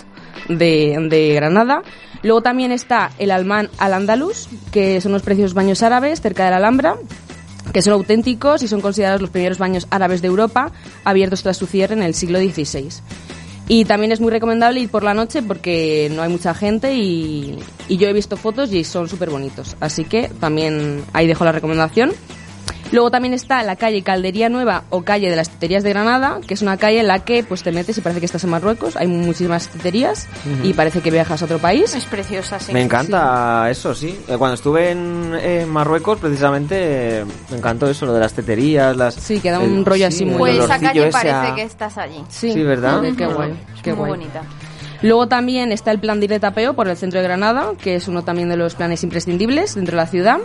de, 0.49 0.97
de 1.11 1.35
Granada. 1.35 1.83
Luego 2.23 2.43
también 2.43 2.71
está 2.73 3.11
el 3.19 3.31
Almán 3.31 3.71
al 3.79 3.95
Andalus, 3.95 4.49
que 4.73 5.01
son 5.01 5.13
unos 5.13 5.23
preciosos 5.23 5.55
baños 5.55 5.83
árabes 5.83 6.21
cerca 6.21 6.45
de 6.45 6.51
la 6.51 6.57
Alhambra, 6.59 6.97
que 7.73 7.83
son 7.83 7.93
auténticos 7.93 8.63
y 8.63 8.69
son 8.69 8.81
considerados 8.81 9.21
los 9.21 9.31
primeros 9.31 9.59
baños 9.59 9.87
árabes 9.91 10.23
de 10.23 10.29
Europa, 10.29 10.73
abiertos 11.05 11.43
tras 11.43 11.57
su 11.57 11.67
cierre 11.67 11.95
en 11.95 12.03
el 12.03 12.15
siglo 12.15 12.39
XVI. 12.39 12.89
Y 13.71 13.85
también 13.85 14.13
es 14.13 14.21
muy 14.21 14.31
recomendable 14.31 14.81
ir 14.81 14.89
por 14.89 15.03
la 15.03 15.13
noche 15.13 15.43
porque 15.43 16.11
no 16.15 16.23
hay 16.23 16.31
mucha 16.31 16.55
gente 16.55 16.95
y, 16.95 17.59
y 17.87 17.99
yo 17.99 18.09
he 18.09 18.13
visto 18.15 18.39
fotos 18.39 18.73
y 18.73 18.83
son 18.83 19.09
súper 19.09 19.29
bonitos. 19.29 19.77
Así 19.81 20.05
que 20.05 20.31
también 20.41 21.05
ahí 21.13 21.27
dejo 21.27 21.45
la 21.45 21.53
recomendación. 21.53 22.13
Luego 22.91 23.11
también 23.11 23.35
está 23.35 23.63
la 23.63 23.77
calle 23.77 24.03
Caldería 24.03 24.49
Nueva 24.49 24.85
o 24.89 25.03
calle 25.03 25.29
de 25.29 25.37
las 25.37 25.51
Teterías 25.51 25.83
de 25.83 25.91
Granada, 25.91 26.41
que 26.47 26.55
es 26.55 26.63
una 26.63 26.79
calle 26.79 27.01
en 27.01 27.07
la 27.07 27.19
que 27.25 27.43
pues 27.45 27.63
te 27.63 27.71
metes 27.71 27.99
y 27.99 28.01
parece 28.01 28.21
que 28.21 28.27
estás 28.27 28.45
en 28.45 28.51
Marruecos. 28.51 28.97
Hay 28.97 29.07
muchísimas 29.07 29.69
teterías 29.69 30.27
y 30.63 30.73
parece 30.73 31.01
que 31.03 31.11
viajas 31.11 31.43
a 31.43 31.45
otro 31.45 31.59
país. 31.59 31.95
Es 31.95 32.07
preciosa, 32.07 32.59
sí. 32.59 32.73
Me 32.73 32.81
encanta 32.83 33.69
eso, 33.71 33.95
sí. 33.95 34.19
Eh, 34.29 34.37
Cuando 34.39 34.55
estuve 34.55 34.91
en, 34.93 35.35
en 35.41 35.69
Marruecos, 35.69 36.19
precisamente, 36.19 37.25
me 37.51 37.59
encantó 37.59 37.89
eso, 37.91 38.07
lo 38.07 38.15
de 38.15 38.21
las 38.21 38.33
teterías, 38.33 38.97
las... 38.97 39.15
Sí, 39.15 39.41
que 39.41 39.51
da 39.51 39.61
un 39.61 39.85
rollo 39.85 40.07
así 40.07 40.25
muy- 40.25 40.39
Pues 40.39 40.59
esa 40.59 40.79
calle 40.81 41.01
ese 41.03 41.11
parece 41.13 41.35
a- 41.35 41.55
que 41.55 41.63
estás 41.63 41.99
allí. 41.99 42.23
Sí, 42.29 42.53
Sí, 42.53 42.63
¿verdad? 42.63 43.03
Qué 43.17 43.27
guay, 43.27 43.53
qué 43.83 43.91
Muy 43.93 43.99
guay. 43.99 44.11
bonita. 44.13 44.43
Luego 45.03 45.29
también 45.29 45.71
está 45.73 45.91
el 45.91 46.01
plan 46.01 46.19
de 46.21 46.25
ir 46.25 46.31
de 46.31 46.41
tapeo 46.41 46.75
por 46.75 46.89
el 46.89 46.97
centro 46.97 47.21
de 47.21 47.25
Granada, 47.25 47.73
que 47.81 47.95
es 47.97 48.09
uno 48.09 48.25
también 48.25 48.49
de 48.49 48.57
los 48.57 48.75
planes 48.75 49.03
imprescindibles 49.05 49.75
dentro 49.75 49.97
de 49.97 50.03
la 50.03 50.09
ciudad. 50.09 50.39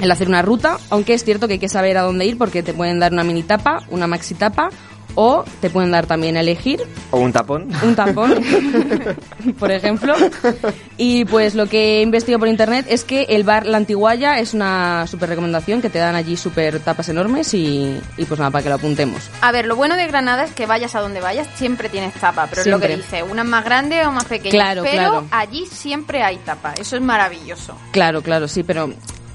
El 0.00 0.10
hacer 0.10 0.28
una 0.28 0.42
ruta, 0.42 0.78
aunque 0.90 1.14
es 1.14 1.24
cierto 1.24 1.46
que 1.46 1.54
hay 1.54 1.58
que 1.58 1.68
saber 1.68 1.96
a 1.98 2.02
dónde 2.02 2.26
ir 2.26 2.36
porque 2.38 2.62
te 2.62 2.74
pueden 2.74 2.98
dar 2.98 3.12
una 3.12 3.24
mini 3.24 3.42
tapa, 3.42 3.82
una 3.90 4.06
maxi 4.06 4.34
tapa 4.34 4.70
o 5.14 5.44
te 5.60 5.70
pueden 5.70 5.90
dar 5.90 6.06
también 6.06 6.36
a 6.36 6.40
elegir 6.40 6.80
O 7.10 7.18
un 7.18 7.32
tapón. 7.32 7.68
un 7.82 7.94
tampón, 7.94 8.34
por 9.58 9.70
ejemplo. 9.70 10.14
Y 10.96 11.24
pues 11.26 11.54
lo 11.54 11.66
que 11.66 11.98
he 11.98 12.02
investigado 12.02 12.40
por 12.40 12.48
internet 12.48 12.86
es 12.88 13.04
que 13.04 13.22
el 13.30 13.44
bar 13.44 13.66
La 13.66 13.76
Antiguaya 13.76 14.38
es 14.38 14.54
una 14.54 15.06
súper 15.06 15.28
recomendación, 15.28 15.80
que 15.80 15.90
te 15.90 15.98
dan 15.98 16.16
allí 16.16 16.36
súper 16.36 16.80
tapas 16.80 17.08
enormes 17.08 17.54
y, 17.54 17.96
y 18.16 18.24
pues 18.24 18.38
nada, 18.40 18.50
para 18.50 18.62
que 18.62 18.68
lo 18.68 18.74
apuntemos. 18.76 19.30
A 19.40 19.52
ver, 19.52 19.66
lo 19.66 19.76
bueno 19.76 19.96
de 19.96 20.06
Granada 20.06 20.44
es 20.44 20.52
que 20.52 20.66
vayas 20.66 20.94
a 20.94 21.00
donde 21.00 21.20
vayas, 21.20 21.46
siempre 21.54 21.88
tienes 21.88 22.14
tapa, 22.14 22.46
pero 22.48 22.62
es 22.62 22.66
lo 22.66 22.80
que 22.80 22.96
dice, 22.96 23.22
unas 23.22 23.46
más 23.46 23.64
grandes 23.64 24.06
o 24.06 24.12
más 24.12 24.24
pequeñas. 24.24 24.54
Claro, 24.54 24.82
pero 24.82 24.96
claro. 24.96 25.26
allí 25.30 25.66
siempre 25.66 26.22
hay 26.22 26.38
tapa, 26.38 26.74
eso 26.78 26.96
es 26.96 27.02
maravilloso. 27.02 27.76
Claro, 27.92 28.22
claro, 28.22 28.48
sí, 28.48 28.62
pero 28.62 28.92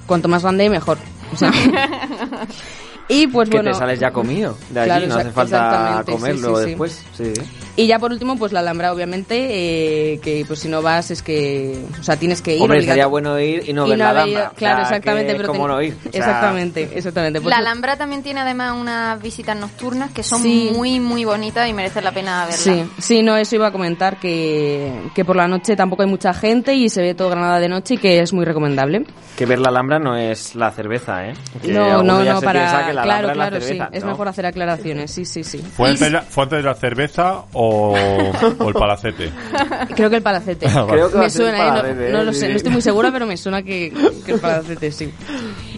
cuanto 0.09 0.27
más 0.27 0.41
grande, 0.43 0.69
mejor. 0.69 0.97
O 1.31 1.37
sea, 1.37 1.51
y 3.07 3.27
pues 3.27 3.49
que 3.49 3.57
bueno. 3.57 3.71
te 3.71 3.77
sales 3.77 3.99
ya 3.99 4.11
comido 4.11 4.57
de 4.71 4.79
allí, 4.81 4.89
Claro, 4.89 5.07
no 5.07 5.15
hace 5.15 5.31
falta 5.31 6.03
comerlo 6.05 6.55
sí, 6.55 6.55
sí, 6.55 6.61
sí. 6.63 6.69
después. 6.69 7.05
Y 7.79 7.87
ya 7.87 7.97
por 7.97 8.11
último, 8.11 8.35
pues 8.37 8.51
la 8.51 8.59
Alhambra, 8.59 8.91
obviamente, 8.91 10.13
eh, 10.13 10.19
que 10.19 10.43
pues 10.45 10.59
si 10.59 10.67
no 10.67 10.81
vas 10.81 11.11
es 11.11 11.23
que, 11.23 11.79
o 11.99 12.03
sea, 12.03 12.17
tienes 12.17 12.41
que 12.41 12.55
ir. 12.57 12.61
Hombre, 12.61 12.79
estaría 12.79 13.07
bueno 13.07 13.39
ir 13.39 13.63
y 13.69 13.73
no 13.73 13.85
y 13.87 13.91
ver 13.91 13.99
no 13.99 14.03
la 14.03 14.09
Alhambra. 14.09 14.41
ido- 14.41 14.51
Claro, 14.55 14.81
O 14.83 14.85
sea, 14.85 14.97
exactamente. 14.97 15.35
pero 15.35 15.47
¿Cómo 15.47 15.65
ten- 15.67 15.75
no 15.75 15.81
ir? 15.81 15.93
O 15.97 16.01
sea, 16.11 16.19
exactamente, 16.19 16.89
exactamente. 16.93 17.39
Pues 17.41 17.51
la 17.55 17.59
Alhambra 17.59 17.95
también 17.95 18.21
tiene 18.21 18.41
además 18.41 18.73
unas 18.77 19.21
visitas 19.21 19.55
nocturnas 19.55 20.11
que 20.11 20.23
son 20.23 20.41
Sí. 20.41 20.71
muy, 20.75 20.99
muy 20.99 21.23
bonitas 21.23 21.69
y 21.69 21.73
merece 21.73 22.01
la 22.01 22.11
pena 22.11 22.41
verlas. 22.45 22.59
Sí, 22.59 22.83
sí, 22.97 23.21
no, 23.23 23.37
eso 23.37 23.55
iba 23.55 23.67
a 23.67 23.71
comentar 23.71 24.19
que, 24.19 24.91
que 25.15 25.23
por 25.23 25.35
la 25.35 25.47
noche 25.47 25.75
tampoco 25.75 26.03
hay 26.03 26.09
mucha 26.09 26.33
gente 26.33 26.73
y 26.75 26.89
se 26.89 27.01
ve 27.01 27.13
todo 27.13 27.29
Granada 27.29 27.59
de 27.59 27.69
noche 27.69 27.93
y 27.93 27.97
que 27.97 28.19
es 28.19 28.33
muy 28.33 28.43
recomendable. 28.45 29.05
Que 29.37 29.45
ver 29.45 29.59
la 29.59 29.69
Alhambra 29.69 29.99
no 29.99 30.17
es 30.17 30.55
la 30.55 30.71
cerveza, 30.71 31.27
¿eh? 31.27 31.33
Que 31.61 31.71
no, 31.71 32.03
no, 32.03 32.23
no, 32.23 32.39
se 32.39 32.45
para. 32.45 32.59
piensa 32.59 32.85
que 32.87 32.93
la 32.93 33.03
claro, 33.03 33.31
claro, 33.31 33.55
es 33.57 33.63
la 33.63 33.67
sí. 33.69 33.73
cerveza. 33.77 33.89
Es 33.93 34.03
¿no? 34.03 34.09
mejor 34.11 34.27
hacer 34.27 34.45
aclaraciones, 34.45 35.11
sí, 35.11 35.23
sí, 35.23 35.43
sí. 35.45 35.59
¿Fuentes 35.59 35.99
de, 36.11 36.19
fuentes 36.21 36.57
de 36.57 36.63
la 36.63 36.75
cerveza 36.75 37.43
o, 37.53 37.68
o 37.69 38.67
el 38.67 38.73
palacete? 38.73 39.31
Creo 39.95 40.09
que 40.09 40.17
el 40.17 40.23
palacete. 40.23 40.67
Ah, 40.67 40.81
vale. 40.81 40.93
Creo 40.93 41.09
que 41.09 41.15
va 41.15 41.19
me 41.21 41.25
a 41.25 41.29
ser 41.29 41.41
el 41.41 41.51
suena, 41.51 41.65
¿eh? 41.65 41.69
palacete, 41.69 42.05
no, 42.05 42.11
no 42.11 42.21
¿eh? 42.21 42.25
lo 42.25 42.33
sé, 42.33 42.49
no 42.49 42.55
estoy 42.55 42.71
muy 42.71 42.81
segura, 42.81 43.11
pero 43.11 43.25
me 43.25 43.37
suena 43.37 43.63
que, 43.63 43.93
que 44.25 44.31
el 44.33 44.39
palacete 44.39 44.91
sí. 44.91 45.11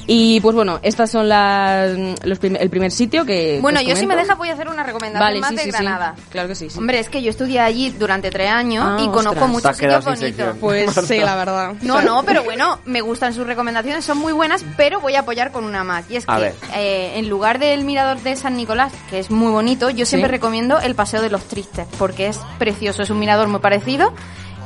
Y 0.08 0.40
pues 0.42 0.56
bueno, 0.56 0.80
estas 0.82 1.12
son 1.12 1.30
las 1.30 1.92
los 2.26 2.40
prim- 2.40 2.58
el 2.60 2.70
primer 2.70 2.92
sitio 2.92 3.24
que. 3.26 3.60
Bueno, 3.62 3.82
yo 3.82 3.96
si 3.96 4.06
me 4.08 4.16
deja 4.16 4.36
voy 4.36 4.50
a 4.50 4.54
hacer 4.54 4.68
una 4.68 4.84
recomendación 4.84 5.28
Vale, 5.28 5.40
más 5.40 5.50
sí, 5.52 5.56
de 5.58 5.62
sí, 5.64 5.70
Granada. 5.72 6.16
sí. 6.18 6.24
Claro 6.32 6.48
que 6.48 6.56
sí, 6.56 6.70
sí. 6.70 6.78
Hombre, 6.80 7.00
es 7.00 7.10
que 7.10 7.22
yo 7.22 7.30
estudié 7.30 7.60
allí 7.60 7.92
durante 7.92 8.32
tres 8.32 8.50
años 8.50 8.84
Ah, 8.88 8.98
y 9.02 9.06
conozco 9.08 9.46
ostras. 9.46 9.50
muchos 9.50 9.78
sitios 9.78 10.06
bonitos. 10.06 10.56
Pues 10.60 10.92
sí, 11.08 11.20
la 11.20 11.36
verdad. 11.36 11.74
No, 11.82 12.02
no, 12.02 12.24
pero 12.24 12.44
bueno, 12.44 12.80
me 12.86 13.02
gustan 13.02 13.34
sus 13.34 13.46
recomendaciones, 13.46 14.04
son 14.04 14.18
muy 14.18 14.34
buenas, 14.34 14.66
pero 14.76 15.00
voy 15.00 15.16
a 15.16 15.20
apoyar 15.22 15.52
con 15.52 15.64
una 15.66 15.84
más. 15.84 16.10
Y 16.10 16.16
es 16.18 16.26
A 16.28 16.38
que 16.40 16.54
eh, 16.76 17.14
en 17.20 17.30
lugar 17.30 17.60
del 17.60 17.84
mirador 17.84 18.20
de 18.22 18.36
San 18.36 18.58
Nicolás, 18.58 18.92
que 19.10 19.20
es 19.20 19.30
muy 19.32 19.52
bonito, 19.52 19.90
yo 19.90 20.06
siempre 20.06 20.30
Sí. 20.30 20.32
recomiendo 20.32 20.80
el 20.80 20.96
Paseo 20.96 21.22
de 21.22 21.30
los 21.30 21.44
Tristes, 21.46 21.86
porque 21.98 22.28
es 22.28 22.40
precioso, 22.58 23.02
es 23.04 23.10
un 23.10 23.20
mirador 23.20 23.48
muy 23.48 23.60
parecido 23.60 24.14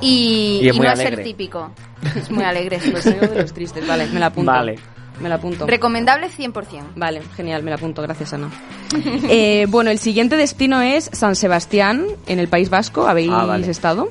y, 0.01 0.59
Y 0.63 0.69
es 0.69 0.75
muy 0.75 0.85
no 0.87 0.93
es 0.93 0.99
el 0.99 1.23
típico. 1.23 1.71
Es 2.15 2.29
muy 2.29 2.43
alegre. 2.43 2.79
Paseo 2.91 3.19
de 3.19 3.41
los 3.41 3.53
tristes, 3.53 3.87
vale, 3.87 4.05
me 4.07 4.19
la 4.19 4.27
apunto. 4.27 4.51
Vale. 4.51 4.75
Me 5.21 5.29
la 5.29 5.35
apunto. 5.35 5.65
Recomendable 5.65 6.29
100%. 6.29 6.53
Vale, 6.95 7.21
genial, 7.35 7.63
me 7.63 7.71
la 7.71 7.75
apunto, 7.77 8.01
gracias 8.01 8.33
Ana. 8.33 8.49
Eh, 9.29 9.65
bueno, 9.69 9.89
el 9.91 9.99
siguiente 9.99 10.35
destino 10.37 10.81
es 10.81 11.09
San 11.13 11.35
Sebastián, 11.35 12.05
en 12.27 12.39
el 12.39 12.47
País 12.47 12.69
Vasco. 12.69 13.07
¿Habéis 13.07 13.31
Ah, 13.31 13.45
vale. 13.45 13.69
estado? 13.69 14.09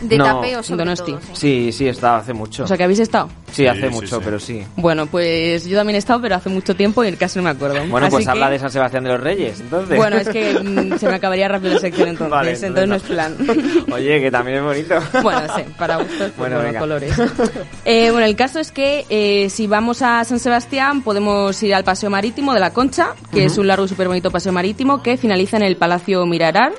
De 0.00 0.18
No, 0.18 0.24
tapeo 0.24 0.62
sobre 0.62 0.78
Donosti. 0.84 1.12
todo, 1.12 1.20
sí. 1.22 1.30
Sí, 1.34 1.72
sí, 1.72 1.86
he 1.86 1.90
estado 1.90 2.16
hace 2.16 2.32
mucho. 2.34 2.64
O 2.64 2.66
sea, 2.66 2.76
que 2.76 2.84
habéis 2.84 2.98
estado. 3.00 3.28
Sí, 3.56 3.62
Sí, 3.62 3.66
hace 3.68 3.88
sí, 3.88 3.94
mucho, 3.94 4.16
sí. 4.18 4.22
pero 4.24 4.38
sí. 4.38 4.62
Bueno, 4.76 5.06
pues 5.06 5.64
yo 5.66 5.76
también 5.76 5.94
he 5.96 5.98
estado, 5.98 6.20
pero 6.20 6.34
hace 6.36 6.48
mucho 6.50 6.74
tiempo 6.76 7.02
y 7.04 7.12
casi 7.16 7.38
no 7.38 7.42
me 7.44 7.50
acuerdo. 7.50 7.76
Bueno, 7.88 8.06
Así 8.06 8.14
pues 8.16 8.24
que- 8.26 8.30
habla 8.30 8.50
de 8.50 8.58
San 8.58 8.70
Sebastián 8.70 9.04
de 9.04 9.10
los 9.10 9.20
Reyes, 9.20 9.60
entonces. 9.60 9.96
Bueno, 9.96 10.16
es 10.16 10.28
que 10.28 10.54
mm, 10.54 10.98
se 10.98 11.08
me 11.08 11.14
acabaría 11.14 11.48
rápido 11.48 11.74
la 11.74 11.80
sección 11.80 12.08
entonces, 12.08 12.30
Vale, 12.30 12.50
entonces 12.52 12.88
no 12.88 12.94
es 12.96 13.02
plan. 13.02 13.36
Oye, 13.92 14.20
que 14.20 14.30
también 14.30 14.58
es 14.58 14.62
bonito. 14.64 14.94
Bueno, 15.22 15.40
sí, 15.56 15.62
para 15.78 15.96
gustos, 15.96 16.18
pues, 16.18 16.36
Bueno, 16.36 16.58
venga. 16.60 16.80
colores. 16.80 17.12
Eh, 17.84 18.10
bueno, 18.10 18.26
el 18.26 18.34
caso 18.36 18.58
es 18.58 18.72
que 18.72 19.06
eh, 19.10 19.48
si 19.48 19.66
vamos 19.68 20.02
a 20.02 20.24
San 20.24 20.38
Sebastián 20.40 21.02
podemos 21.02 21.62
ir 21.62 21.74
al 21.74 21.84
Paseo 21.84 22.10
Marítimo 22.10 22.52
de 22.52 22.58
la 22.60 22.72
Concha, 22.72 23.10
que 23.32 23.44
es 23.44 23.58
un 23.58 23.68
largo 23.68 23.84
y 23.84 23.88
súper 23.88 24.08
bonito 24.08 24.30
paseo 24.30 24.52
marítimo 24.52 25.02
que 25.02 25.16
finaliza 25.16 25.56
en 25.56 25.62
el 25.62 25.76
Palacio 25.76 26.26
Mirarar 26.26 26.72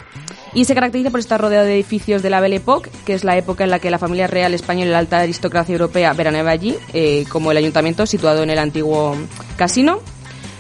y 0.54 0.66
se 0.66 0.74
caracteriza 0.76 1.10
por 1.10 1.20
estar 1.20 1.40
rodeado 1.40 1.66
de 1.66 1.76
edificios 1.76 2.22
de 2.24 2.30
la 2.30 2.42
Belle 2.42 2.58
Époque, 2.58 2.90
que 3.06 3.14
es 3.14 3.24
la 3.24 3.38
época 3.38 3.64
en 3.64 3.70
la 3.70 3.80
que 3.80 3.90
la 3.90 4.00
familia 4.00 4.28
real 4.28 4.54
española 4.54 4.88
y 4.88 4.92
la 4.92 5.00
alta 5.00 5.20
aristocracia 5.20 5.72
europea 5.74 6.12
veraneaba 6.14 6.52
allí, 6.52 6.67
eh, 6.94 7.26
como 7.30 7.52
el 7.52 7.58
ayuntamiento 7.58 8.06
situado 8.06 8.44
en 8.44 8.50
el 8.50 8.60
antiguo 8.60 9.16
casino. 9.56 10.00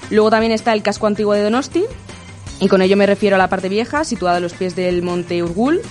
Luego 0.09 0.29
también 0.29 0.51
está 0.51 0.73
el 0.73 0.83
casco 0.83 1.07
antiguo 1.07 1.33
de 1.33 1.43
Donosti, 1.43 1.83
y 2.59 2.67
con 2.67 2.81
ello 2.81 2.97
me 2.97 3.05
refiero 3.05 3.35
a 3.35 3.39
la 3.39 3.49
parte 3.49 3.69
vieja, 3.69 4.03
situada 4.03 4.37
a 4.37 4.39
los 4.39 4.53
pies 4.53 4.75
del 4.75 5.03
monte 5.03 5.43
Urgul, 5.43 5.81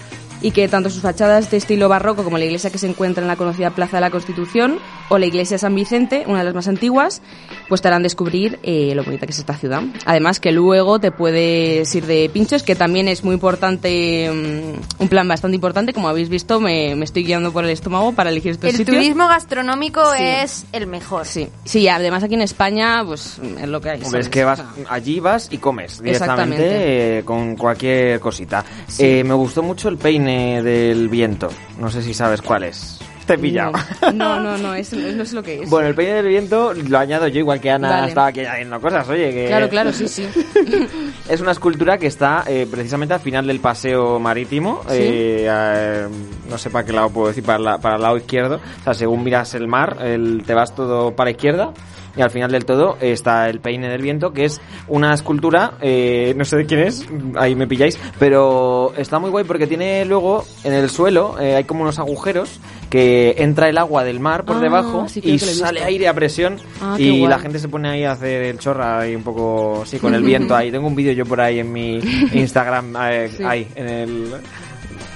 y 0.41 0.51
que 0.51 0.69
tanto 0.69 0.91
sus 0.91 1.03
fachadas 1.03 1.51
de 1.51 1.57
estilo 1.57 1.89
barroco 1.89 2.25
como 2.25 2.39
la 2.39 2.45
iglesia 2.45 2.71
que 2.71 2.79
se 2.79 2.87
encuentra 2.87 3.23
en 3.23 3.29
la 3.29 3.37
conocida 3.37 3.71
Plaza 3.71 3.99
de 3.99 4.03
la 4.03 4.11
Constitución 4.11 4.79
o 5.09 5.19
la 5.19 5.27
iglesia 5.27 5.55
de 5.55 5.59
San 5.59 5.75
Vicente, 5.75 6.25
una 6.27 6.39
de 6.41 6.45
las 6.45 6.55
más 6.55 6.69
antiguas, 6.69 7.23
pues 7.69 7.81
te 7.83 7.89
harán 7.89 8.03
descubrir 8.03 8.59
eh, 8.63 8.93
lo 8.95 9.05
bonita 9.05 9.27
que 9.27 9.33
es 9.33 9.39
esta 9.39 9.55
ciudad. 9.57 9.83
Además 10.05 10.41
que 10.41 10.53
luego 10.53 10.99
te 10.99 11.13
puedes 11.13 11.95
ir 11.95 12.07
de 12.07 12.29
pinchos, 12.33 12.63
que 12.63 12.75
también 12.75 13.07
es 13.09 13.23
muy 13.25 13.35
importante, 13.35 14.31
mm, 14.33 15.03
un 15.03 15.09
plan 15.09 15.29
bastante 15.29 15.55
importante, 15.55 15.93
como 15.93 16.09
habéis 16.09 16.29
visto, 16.29 16.61
me, 16.61 16.95
me 16.97 17.05
estoy 17.05 17.25
guiando 17.25 17.53
por 17.53 17.65
el 17.65 17.71
estómago 17.71 18.13
para 18.13 18.31
elegir 18.31 18.53
estos 18.53 18.71
El 18.71 18.77
sitios. 18.77 18.97
turismo 18.97 19.29
gastronómico 19.29 20.03
Sí. 20.17 20.23
es 20.23 20.65
el 20.73 20.87
mejor. 20.87 21.25
Sí, 21.27 21.49
sí, 21.65 21.89
además 21.89 22.23
aquí 22.23 22.35
en 22.35 22.43
España, 22.43 23.03
pues 23.07 23.39
es 23.61 23.69
lo 23.69 23.81
que 23.81 23.91
hay. 23.91 24.03
Hombre, 24.03 24.21
es 24.21 24.29
que 24.29 24.45
vas, 24.45 24.63
allí 24.89 25.21
vas 25.21 25.49
y 25.51 25.59
comes 25.59 26.03
directamente 26.03 27.19
eh, 27.19 27.25
con 27.25 27.57
cualquier 27.57 28.19
cosita. 28.21 28.65
Eh, 28.99 29.23
me 29.25 29.35
gustó 29.35 29.63
mucho 29.63 29.89
el 29.89 29.99
peine 29.99 30.63
del 30.63 31.09
viento. 31.09 31.49
No 31.79 31.91
sé 31.91 32.03
si 32.03 32.15
sabes 32.15 32.43
cuál 32.43 32.65
es. 32.65 32.99
Te 33.27 33.35
he 33.35 33.39
pillado. 33.39 33.73
No, 34.15 34.39
no, 34.41 34.57
no, 34.57 34.75
es, 34.75 34.93
no 34.93 35.23
es 35.23 35.33
lo 35.33 35.43
que 35.43 35.63
es. 35.63 35.69
Bueno, 35.71 35.89
el 35.89 35.95
peine 35.95 36.15
del 36.15 36.29
viento 36.29 36.73
lo 36.75 36.99
añado 36.99 37.27
yo, 37.29 37.41
igual 37.41 37.61
que 37.61 37.71
Ana 37.71 37.91
Vale. 37.91 38.09
estaba 38.09 38.29
aquí 38.29 38.41
añadiendo 38.41 38.81
cosas, 38.81 39.09
oye, 39.09 39.31
que... 39.33 39.47
Claro, 39.49 39.69
claro, 39.69 39.93
sí, 39.93 40.07
sí. 40.09 40.27
Es 41.29 41.41
una 41.41 41.51
escultura 41.53 41.99
que 41.99 42.07
está 42.07 42.45
eh, 42.47 42.69
precisamente 42.71 43.15
al 43.15 43.21
final 43.21 43.47
del 43.47 43.59
paseo 43.61 44.21
marítimo. 44.21 44.83
Sí. 44.89 44.95
eh, 44.97 45.47
eh, 45.51 46.07
no 46.49 46.57
sé 46.59 46.71
para 46.71 46.85
qué 46.87 46.93
lado 46.93 47.11
puedo 47.11 47.29
decir, 47.29 47.43
para, 47.43 47.59
la- 47.59 47.79
para 47.79 47.97
el 47.97 48.03
lado 48.03 48.17
izquierdo. 48.17 48.61
O 48.81 48.85
sea, 48.85 48.95
según 48.95 49.25
miras 49.25 49.55
el 49.55 49.67
mar, 49.67 49.97
el, 50.03 50.45
te 50.47 50.55
vas 50.55 50.75
todo 50.75 51.15
para 51.17 51.27
la 51.27 51.31
izquierda. 51.33 51.73
Y 52.17 52.23
al 52.23 52.31
final 52.31 52.51
del 52.51 52.65
todo 52.65 52.97
está 53.01 53.49
el 53.51 53.61
peine 53.61 53.89
del 53.89 54.01
viento, 54.01 54.33
que 54.33 54.47
es 54.47 54.61
una 54.89 55.13
escultura, 55.13 55.75
eh, 55.83 56.33
no 56.37 56.45
sé 56.47 56.57
de 56.57 56.65
quién 56.67 56.81
es, 56.81 57.07
ahí 57.37 57.55
me 57.55 57.67
pilláis, 57.67 57.99
pero 58.19 58.95
está 58.97 59.19
muy 59.19 59.29
guay 59.31 59.45
porque 59.45 59.67
tiene 59.67 60.05
luego 60.07 60.45
en 60.65 60.73
el 60.73 60.89
suelo, 60.89 61.37
eh, 61.41 61.57
hay 61.57 61.65
como 61.65 61.83
unos 61.83 61.99
agujeros 61.99 62.59
que 62.89 63.35
entra 63.39 63.69
el 63.69 63.77
agua 63.79 64.03
del 64.05 64.19
mar 64.21 64.45
por 64.45 64.57
Ah, 64.57 64.61
debajo 64.61 65.09
sí, 65.09 65.21
y 65.23 65.39
sale 65.39 65.83
aire 65.85 66.09
a 66.09 66.15
presión 66.15 66.57
Ah, 66.81 66.97
y 66.99 67.19
guay. 67.19 67.29
la 67.31 67.39
gente 67.39 67.59
se 67.59 67.69
pone 67.69 67.91
ahí 67.91 68.05
a 68.05 68.13
hacer 68.13 68.43
el 68.45 68.59
chorra 68.59 69.01
ahí 69.01 69.15
un 69.15 69.23
poco, 69.23 69.83
sí, 69.85 69.99
con 69.99 70.15
el 70.15 70.23
viento 70.23 70.55
ahí. 70.57 70.71
Tengo 70.71 70.87
un 70.87 70.95
vídeo 70.95 71.13
yo 71.13 71.27
por 71.27 71.41
ahí 71.41 71.59
en 71.59 71.71
mi 71.73 71.97
Instagram, 72.33 72.95
eh, 73.11 73.31
Sí. 73.37 73.43
ahí, 73.45 73.69
en 73.75 73.89
el... 73.89 74.33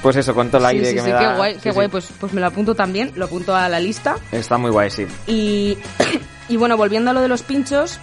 Pues 0.03 0.17
eso, 0.17 0.35
con 0.35 0.49
todo 0.51 0.67
el 0.67 0.71
Sí, 0.71 0.77
aire 0.77 0.89
sí, 0.89 0.95
que 0.95 1.01
sí, 1.01 1.07
me 1.07 1.13
da. 1.13 1.19
qué 1.33 1.37
guay, 1.37 1.55
Sí, 1.55 1.61
qué 1.63 1.71
sí. 1.71 1.75
guay. 1.75 1.89
Pues, 1.89 2.09
pues 2.19 2.33
me 2.33 2.41
lo 2.41 2.47
apunto 2.47 2.75
también, 2.75 3.13
lo 3.17 3.27
apunto 3.27 3.55
a 3.55 3.69
la 3.69 3.79
lista. 3.79 4.17
Está 4.33 4.57
muy 4.59 4.71
guay, 4.71 4.91
sí. 4.91 5.07
Y, 5.27 5.77
y 6.51 6.57
bueno, 6.57 6.77
volviendo 6.77 7.11
a 7.11 7.15
lo 7.15 7.23
de 7.23 7.29
los 7.29 7.43
pinchos, 7.43 7.99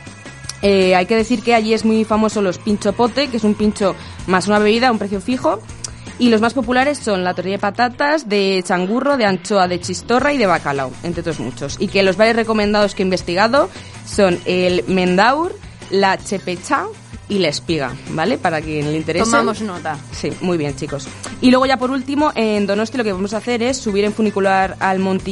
eh, 0.61 0.95
hay 0.95 1.05
que 1.05 1.15
decir 1.15 1.43
que 1.43 1.53
allí 1.53 1.73
es 1.73 1.85
muy 1.85 2.03
famoso 2.05 2.41
los 2.41 2.57
pincho 2.57 2.93
pote, 2.93 3.27
que 3.27 3.37
es 3.37 3.43
un 3.43 3.53
pincho 3.53 3.95
más 4.25 4.47
una 4.47 4.59
bebida 4.59 4.87
a 4.87 4.91
un 4.91 4.97
precio 4.97 5.21
fijo. 5.21 5.59
Y 6.19 6.29
los 6.29 6.41
más 6.41 6.55
populares 6.55 6.97
son 6.97 7.23
la 7.23 7.35
tortilla 7.35 7.57
de 7.57 7.61
patatas, 7.61 8.27
de 8.27 8.63
changurro, 8.65 9.17
de 9.17 9.25
anchoa, 9.25 9.67
de 9.67 9.79
chistorra 9.79 10.33
y 10.33 10.39
de 10.39 10.47
bacalao, 10.47 10.91
entre 11.03 11.21
otros 11.21 11.39
muchos. 11.39 11.75
Y 11.79 11.89
que 11.89 12.01
los 12.01 12.17
bares 12.17 12.35
recomendados 12.35 12.95
que 12.95 13.03
he 13.03 13.05
investigado 13.05 13.69
son 14.07 14.39
el 14.45 14.83
mendaur, 14.87 15.55
la 15.91 16.17
chepecha 16.17 16.85
y 17.29 17.37
la 17.37 17.49
espiga, 17.49 17.93
¿vale? 18.11 18.39
Para 18.39 18.61
quien 18.61 18.91
le 18.91 18.97
interese. 18.97 19.25
Tomamos 19.25 19.61
nota. 19.61 19.97
Sí, 20.11 20.31
muy 20.41 20.57
bien, 20.57 20.75
chicos. 20.75 21.07
Y 21.39 21.51
luego 21.51 21.67
ya 21.67 21.77
por 21.77 21.91
último, 21.91 22.31
en 22.33 22.65
Donosti 22.65 22.97
lo 22.97 23.03
que 23.03 23.13
vamos 23.13 23.35
a 23.35 23.37
hacer 23.37 23.61
es 23.61 23.77
subir 23.77 24.03
en 24.03 24.13
funicular 24.13 24.75
al 24.79 24.97
Monte 24.97 25.29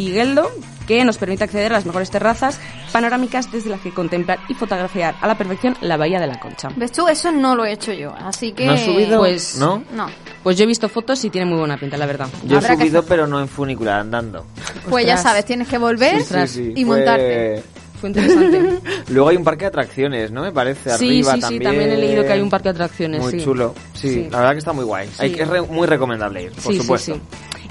que 0.87 1.03
nos 1.05 1.17
permite 1.17 1.43
acceder 1.43 1.71
a 1.71 1.75
las 1.75 1.85
mejores 1.85 2.09
terrazas 2.11 2.59
panorámicas 2.91 3.51
desde 3.51 3.69
las 3.69 3.81
que 3.81 3.91
contemplar 3.91 4.39
y 4.49 4.53
fotografiar 4.53 5.15
a 5.21 5.27
la 5.27 5.37
perfección 5.37 5.75
la 5.81 5.97
Bahía 5.97 6.19
de 6.19 6.27
la 6.27 6.39
Concha. 6.39 6.69
¿Ves 6.75 6.91
tú? 6.91 7.07
Eso 7.07 7.31
no 7.31 7.55
lo 7.55 7.65
he 7.65 7.71
hecho 7.73 7.91
yo, 7.93 8.13
así 8.15 8.51
que... 8.53 8.65
¿No 8.65 8.73
has 8.73 8.81
subido? 8.81 9.19
Pues- 9.19 9.57
¿No? 9.57 9.83
No. 9.93 10.07
Pues 10.43 10.57
yo 10.57 10.63
he 10.63 10.67
visto 10.67 10.87
fotos 10.89 11.23
y 11.25 11.29
tiene 11.29 11.45
muy 11.47 11.57
buena 11.57 11.77
pinta, 11.77 11.97
la 11.97 12.05
verdad. 12.05 12.27
Yo 12.43 12.55
he 12.55 12.57
Habrá 12.59 12.75
que 12.75 12.83
subido, 12.83 12.99
hacer- 12.99 13.09
pero 13.09 13.27
no 13.27 13.39
en 13.39 13.47
funicular, 13.47 13.99
andando. 14.01 14.45
Pues 14.89 15.05
ya 15.05 15.15
Ostras. 15.15 15.31
sabes, 15.31 15.45
tienes 15.45 15.67
que 15.67 15.77
volver 15.77 16.17
Ostras. 16.21 16.51
Sí, 16.51 16.65
sí, 16.65 16.73
y 16.75 16.85
fue- 16.85 16.97
montarte. 16.97 17.63
Fue 17.99 18.09
interesante. 18.09 18.79
Luego 19.09 19.29
hay 19.29 19.37
un 19.37 19.43
parque 19.45 19.61
de 19.61 19.67
atracciones, 19.69 20.29
¿no? 20.29 20.41
Me 20.43 20.51
parece, 20.51 20.89
sí, 20.97 21.05
arriba 21.21 21.31
sí, 21.31 21.35
sí, 21.37 21.41
también. 21.41 21.63
también 21.63 21.89
he 21.91 21.97
leído 21.97 22.23
que 22.23 22.33
hay 22.33 22.41
un 22.41 22.49
parque 22.49 22.65
de 22.65 22.71
atracciones. 22.71 23.21
Muy 23.21 23.31
sí. 23.31 23.43
chulo. 23.43 23.73
Sí, 23.93 24.09
Sí. 24.09 24.27
la 24.29 24.39
verdad 24.39 24.51
que 24.51 24.57
está 24.59 24.73
muy 24.73 24.83
guay. 24.83 25.09
Hay 25.17 25.29
Sí. 25.29 25.35
que- 25.35 25.41
es 25.43 25.47
re- 25.47 25.61
muy 25.61 25.87
recomendable 25.87 26.43
ir, 26.43 26.51
por 26.51 26.61
Sí, 26.61 26.73
sí, 26.73 26.77
supuesto. 26.81 27.19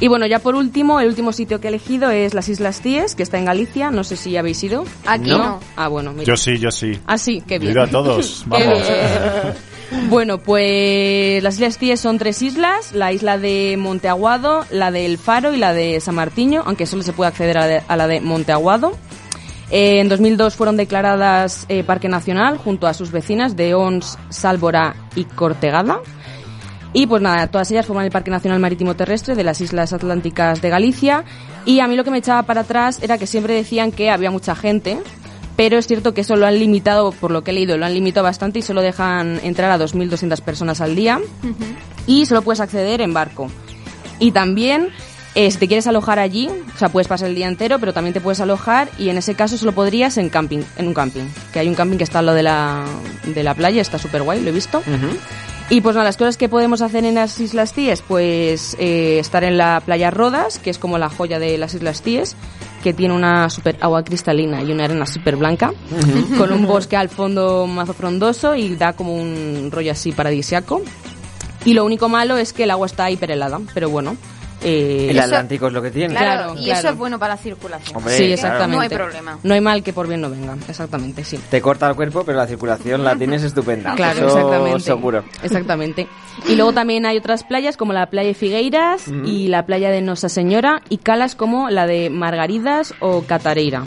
Y 0.01 0.09
bueno, 0.09 0.27
ya 0.27 0.39
por 0.39 0.55
último, 0.55 1.01
el 1.01 1.09
último 1.09 1.33
sitio 1.33 1.61
que 1.61 1.69
he 1.69 1.71
elegido 1.71 2.11
es 2.11 2.35
las 2.35 2.49
Islas 2.49 2.81
Cíes, 2.81 3.15
que 3.15 3.23
está 3.23 3.39
en 3.39 3.45
Galicia. 3.45 3.91
No 3.91 4.05
sé 4.05 4.17
si 4.17 4.37
habéis 4.37 4.63
ido. 4.63 4.85
Aquí 5.07 5.31
¿No? 5.31 5.39
no. 5.39 5.61
Ah, 5.77 5.89
bueno, 5.89 6.13
mira. 6.13 6.25
Yo 6.25 6.37
sí, 6.37 6.59
yo 6.59 6.71
sí. 6.71 6.99
Ah, 7.07 7.19
sí, 7.19 7.43
qué 7.47 7.59
bien. 7.59 7.73
Mira 7.73 7.85
a 7.85 7.89
todos. 7.89 8.45
Vamos. 8.47 8.83
Bueno, 10.09 10.39
pues 10.39 11.43
las 11.43 11.55
Islas 11.55 11.79
Cíes 11.79 12.01
son 12.01 12.19
tres 12.19 12.43
islas, 12.43 12.93
la 12.93 13.13
isla 13.13 13.39
de 13.39 13.77
Monteaguado, 13.79 14.65
la 14.71 14.91
del 14.91 15.19
Faro 15.19 15.53
y 15.53 15.57
la 15.57 15.73
de 15.73 16.01
San 16.01 16.15
Martiño, 16.17 16.63
aunque 16.67 16.87
solo 16.87 17.03
se 17.03 17.13
puede 17.13 17.29
acceder 17.29 17.59
a 17.59 17.61
la 17.61 17.67
de, 17.67 17.83
a 17.87 17.97
la 17.97 18.07
de 18.07 18.21
Monteaguado. 18.21 18.93
Eh, 19.71 20.01
en 20.01 20.09
2002 20.09 20.57
fueron 20.57 20.77
declaradas 20.77 21.67
eh, 21.69 21.85
Parque 21.85 22.09
Nacional 22.09 22.59
junto 22.59 22.87
a 22.87 22.95
sus 22.95 23.11
vecinas 23.11 23.57
de 23.57 23.75
Ons, 23.75 24.19
Sálvora 24.29 24.95
y 25.15 25.25
Cortegada. 25.25 26.01
Y 26.97 27.09
pues 27.09 27.21
nada, 27.21 27.49
todas 27.49 27.69
ellas 27.73 27.85
forman 27.85 28.05
el 28.05 28.13
Parque 28.13 28.31
Nacional 28.31 28.61
Marítimo 28.61 28.95
Terrestre 28.95 29.35
de 29.35 29.43
las 29.43 29.61
Islas 29.61 29.93
Atlánticas 29.93 30.63
de 30.63 30.71
Galicia. 30.71 31.25
Y 31.67 31.81
a 31.81 31.89
mí 31.89 31.97
lo 31.97 32.05
que 32.05 32.13
me 32.13 32.19
echaba 32.19 32.45
para 32.45 32.61
atrás 32.61 33.01
era 33.03 33.19
que 33.19 33.27
siempre 33.27 33.53
decían 33.53 33.91
que 33.91 34.11
había 34.11 34.31
mucha 34.31 34.55
gente, 34.55 34.99
pero 35.57 35.77
es 35.77 35.89
cierto 35.89 36.15
que 36.15 36.21
eso 36.21 36.37
lo 36.37 36.47
han 36.47 36.57
limitado, 36.57 37.11
por 37.11 37.33
lo 37.33 37.43
que 37.43 37.51
he 37.51 37.55
leído, 37.55 37.77
lo 37.77 37.85
han 37.85 37.95
limitado 37.95 38.23
bastante 38.23 38.61
y 38.61 38.63
solo 38.63 38.81
dejan 38.81 39.41
entrar 39.43 39.73
a 39.73 39.79
2.200 39.79 40.41
personas 40.43 40.81
al 40.81 40.95
día. 40.95 41.21
Y 42.07 42.27
solo 42.27 42.43
puedes 42.43 42.61
acceder 42.61 43.01
en 43.01 43.13
barco. 43.13 43.51
Y 44.21 44.31
también, 44.31 44.91
eh, 45.35 45.51
si 45.51 45.59
te 45.59 45.67
quieres 45.67 45.89
alojar 45.89 46.21
allí, 46.21 46.49
o 46.49 46.79
sea, 46.79 46.91
puedes 46.91 47.09
pasar 47.09 47.29
el 47.29 47.35
día 47.35 47.49
entero, 47.49 47.81
pero 47.81 47.93
también 47.93 48.15
te 48.15 48.21
puedes 48.21 48.39
alojar 48.39 48.89
y 49.01 49.09
en 49.09 49.19
ese 49.19 49.35
caso 49.35 49.57
solo 49.57 49.73
podrías 49.73 50.17
en 50.17 50.29
camping, 50.29 50.63
en 50.77 50.87
un 50.87 50.95
camping. 50.95 51.25
Que 51.53 51.59
hay 51.59 51.69
un 51.69 51.75
camping 51.75 51.99
que 51.99 52.05
está 52.05 52.21
al 52.21 52.27
lado 52.27 52.37
de 52.37 52.45
la, 52.45 52.85
de 53.25 53.43
la 53.43 53.55
playa, 53.55 53.83
está 53.83 53.99
súper 53.99 54.23
guay, 54.23 54.41
lo 54.43 54.51
he 54.51 54.53
visto. 54.53 54.81
Y 55.71 55.81
pues 55.81 55.97
nada, 55.97 56.05
las 56.05 56.19
cosas 56.19 56.37
que 56.37 56.49
podemos 56.49 56.83
hacer 56.83 57.05
en 57.05 57.15
las 57.15 57.41
Islas 57.41 57.73
Cíes, 57.73 58.03
pues 58.07 58.77
eh, 58.79 59.19
estar 59.19 59.45
en 59.45 59.57
la 59.57 59.81
playa 59.85 60.11
Rodas, 60.11 60.59
que 60.59 60.71
es 60.71 60.79
como 60.79 60.99
la 60.99 61.09
joya 61.09 61.39
de 61.39 61.57
las 61.57 61.75
Islas 61.75 62.03
Cíes, 62.03 62.37
que 62.83 62.93
tiene 62.93 63.15
una 63.15 63.49
super 63.49 63.79
agua 63.81 64.05
cristalina 64.05 64.63
y 64.63 64.71
una 64.71 64.85
arena 64.85 65.07
súper 65.07 65.37
blanca, 65.37 65.73
con 66.39 66.53
un 66.53 66.67
bosque 66.67 66.97
al 66.97 67.09
fondo 67.09 67.67
mazo 67.67 67.95
frondoso 67.95 68.55
y 68.55 68.77
da 68.77 68.93
como 68.93 69.15
un 69.15 69.71
rollo 69.73 69.93
así 69.93 70.13
paradisiaco. 70.13 70.83
Y 71.65 71.73
lo 71.73 71.85
único 71.87 72.11
malo 72.11 72.37
es 72.37 72.53
que 72.53 72.65
el 72.65 72.71
agua 72.71 72.87
está 72.87 73.11
hiperhelada, 73.11 73.59
pero 73.73 73.89
bueno. 73.89 74.17
Eh, 74.63 75.09
El 75.11 75.17
Eso- 75.17 75.25
Atlántico 75.27 75.67
es 75.67 75.73
lo 75.73 75.83
que 75.83 75.91
tiene. 75.91 76.15
Claro, 76.15 76.45
Claro, 76.53 76.61
y 76.61 76.65
claro. 76.65 76.79
eso 76.81 76.89
es 76.91 76.97
bueno 76.97 77.19
para 77.19 77.35
la 77.35 77.41
circulación. 77.41 77.97
Hombre, 77.97 78.13
sí, 78.13 78.19
claro. 78.25 78.35
exactamente. 78.35 78.75
No 78.77 78.81
hay 78.83 78.89
problema. 78.89 79.39
No 79.43 79.55
hay 79.55 79.61
mal 79.61 79.83
que 79.83 79.93
por 79.93 80.07
bien 80.09 80.21
no 80.21 80.31
venga, 80.31 80.57
exactamente, 80.69 81.25
sí. 81.25 81.39
Te 81.51 81.61
corta 81.61 81.89
el 81.89 81.97
cuerpo, 81.97 82.25
pero 82.25 82.39
la 82.39 82.47
circulación 82.47 83.05
la 83.05 83.17
tienes 83.17 83.43
estupenda. 83.43 83.95
Claro, 83.97 84.27
Eso 84.27 84.39
exactamente. 84.39 84.81
seguro. 84.81 85.25
Exactamente. 85.43 86.09
Y 86.49 86.57
luego 86.57 86.73
también 86.73 87.07
hay 87.07 87.17
otras 87.17 87.45
playas 87.45 87.77
como 87.77 87.93
la 87.93 88.07
playa 88.07 88.29
de 88.29 88.35
Figueiras 88.35 89.07
y 89.25 89.49
la 89.49 89.67
playa 89.67 89.91
de 89.91 90.01
Nosa 90.03 90.29
Señora 90.29 90.83
y 90.89 90.99
calas 90.99 91.35
como 91.35 91.71
la 91.71 91.87
de 91.87 92.11
Margaridas 92.11 92.95
o 93.01 93.23
Catareira. 93.23 93.85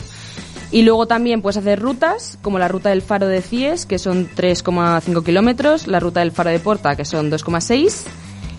Y 0.70 0.82
luego 0.82 1.06
también 1.06 1.40
puedes 1.40 1.56
hacer 1.56 1.80
rutas 1.80 2.38
como 2.42 2.58
la 2.58 2.68
ruta 2.68 2.90
del 2.90 3.00
Faro 3.00 3.26
de 3.26 3.40
Cies, 3.40 3.86
que 3.86 3.98
son 3.98 4.28
3,5 4.36 5.24
kilómetros, 5.24 5.86
la 5.86 5.98
ruta 5.98 6.20
del 6.20 6.30
Faro 6.32 6.50
de 6.50 6.58
Porta, 6.58 6.94
que 6.94 7.06
son 7.06 7.30
2,6, 7.30 8.04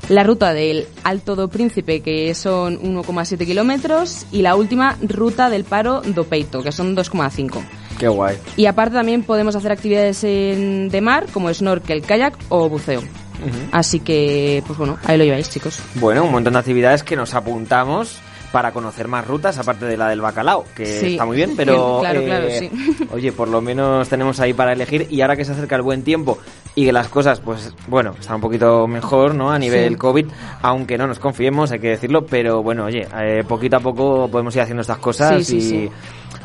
la 0.10 0.24
ruta 0.24 0.54
del 0.54 0.88
Alto 1.04 1.36
do 1.36 1.48
Príncipe, 1.48 2.02
que 2.02 2.34
son 2.36 2.80
1,7 2.82 3.45
kilómetros, 3.45 4.26
y 4.32 4.41
la 4.41 4.56
última 4.56 4.98
ruta 5.02 5.50
del 5.50 5.63
Paro 5.63 6.02
do 6.02 6.24
Peito, 6.26 6.62
que 6.63 6.72
son 6.72 6.95
2,5. 6.95 7.62
Qué 8.00 8.08
guay. 8.08 8.38
Y 8.58 8.65
aparte 8.65 8.95
también 8.95 9.24
podemos 9.24 9.56
hacer 9.56 9.72
actividades 9.72 10.24
en- 10.24 10.89
de 10.89 11.02
mar 11.02 11.26
como 11.34 11.54
snorkel, 11.54 12.02
kayak 12.02 12.34
o 12.50 12.67
buceo. 12.69 13.02
Así 13.72 14.00
que, 14.02 14.62
pues 14.67 14.78
bueno, 14.78 14.98
ahí 15.06 15.17
lo 15.17 15.24
lleváis, 15.24 15.50
chicos. 15.50 15.80
Bueno, 15.95 16.26
un 16.26 16.32
montón 16.32 16.54
de 16.54 16.60
actividades 16.60 17.04
que 17.04 17.15
nos 17.15 17.34
apuntamos 17.34 18.17
para 18.52 18.72
conocer 18.72 19.08
más 19.08 19.28
rutas, 19.28 19.60
aparte 19.60 19.86
de 19.86 19.95
la 19.95 20.10
del 20.10 20.22
bacalao, 20.22 20.65
que 20.76 20.86
Sí. 20.86 21.06
está 21.12 21.24
muy 21.26 21.38
bien, 21.38 21.54
pero... 21.58 22.00
Claro, 22.02 22.22
eh, 22.22 22.26
claro, 22.26 22.48
sí. 22.50 22.69
Oye, 23.13 23.32
por 23.32 23.48
lo 23.48 23.62
menos 23.62 24.10
tenemos 24.10 24.39
ahí 24.39 24.54
para 24.54 24.74
elegir 24.74 25.08
y 25.10 25.22
ahora 25.22 25.36
que 25.36 25.45
se 25.45 25.52
acerca 25.52 25.76
el 25.76 25.84
buen 25.84 26.02
tiempo 26.04 26.39
y 26.76 26.86
que 26.86 26.92
las 26.92 27.08
cosas, 27.10 27.40
pues, 27.40 27.74
bueno, 27.88 28.16
están 28.20 28.36
un 28.36 28.42
poquito 28.42 28.88
mejor, 28.88 29.36
¿no? 29.36 29.52
A 29.52 29.60
nivel 29.60 29.90
Sí. 29.94 29.96
COVID, 29.96 30.28
aunque 30.62 30.98
no 30.98 31.08
nos 31.08 31.20
confiemos, 31.20 31.72
hay 31.72 31.80
que 31.80 31.90
decirlo, 31.90 32.26
pero 32.26 32.64
bueno, 32.64 32.86
oye, 32.86 33.08
eh, 33.20 33.44
poquito 33.48 33.78
a 33.78 33.80
poco 33.80 34.28
podemos 34.30 34.56
ir 34.56 34.62
haciendo 34.62 34.82
estas 34.82 35.00
cosas 35.00 35.46
Sí, 35.46 35.58
y... 35.58 35.62
sí. 35.62 35.92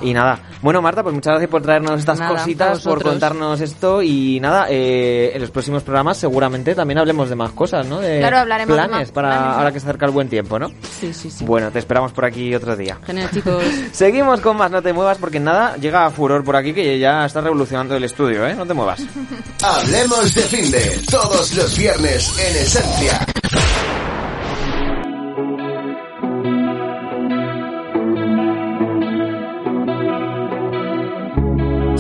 Y 0.01 0.13
nada, 0.13 0.39
bueno 0.61 0.83
Marta, 0.83 1.03
pues 1.03 1.15
muchas 1.15 1.33
gracias 1.35 1.51
por 1.51 1.63
traernos 1.63 1.99
estas 2.01 2.19
Nada, 2.19 2.33
cositas, 2.37 2.81
por 2.83 3.03
contarnos 3.03 3.61
esto 3.61 4.03
y 4.03 4.41
nada, 4.41 4.67
eh, 4.69 5.31
en 5.35 5.41
los 5.41 5.51
próximos 5.51 5.83
programas 5.83 6.17
seguramente 6.19 6.75
también 6.75 6.99
hablemos 6.99 7.29
de 7.29 7.37
más 7.37 7.53
cosas, 7.53 7.87
¿no? 7.87 8.01
De 8.01 8.19
Claro, 8.19 8.39
hablaremos 8.39 8.77
de 8.77 8.83
planes 8.83 8.99
más 8.99 9.11
para 9.13 9.29
planes. 9.31 9.57
ahora 9.57 9.73
que 9.73 9.81
se 9.81 9.87
acerca 9.87 10.07
el 10.07 10.13
buen 10.13 10.29
tiempo, 10.29 10.59
¿no? 10.59 10.69
Sí, 11.01 11.13
sí, 11.15 11.31
sí. 11.31 11.45
Bueno, 11.45 11.71
te 11.71 11.79
esperamos 11.79 12.13
por 12.13 12.25
aquí 12.25 12.55
otro 12.55 12.77
día. 12.77 12.99
Genial, 13.07 13.31
chicos. 13.33 13.63
Seguimos 13.93 14.41
con 14.41 14.57
más, 14.57 14.71
no 14.71 14.83
te 14.83 14.93
muevas 14.93 15.19
porque 15.19 15.39
nada, 15.41 15.77
llega 15.77 16.11
Furor 16.11 16.43
por 16.45 16.57
aquí 16.57 16.73
que 16.75 16.99
ya 16.99 17.25
está 17.25 17.41
revolucionando 17.41 17.95
el 17.97 18.05
estudio, 18.05 18.47
¿eh? 18.47 18.55
No 18.55 18.67
te 18.67 18.75
muevas. 18.75 19.01
Hablemos 19.63 20.35
de 20.35 20.43
fin 20.43 20.71
de 20.71 21.01
todos 21.11 21.55
los 21.55 21.79
viernes 21.79 22.35
en 22.39 22.57
Esencia. 22.57 23.27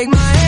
Take 0.00 0.08
my 0.08 0.39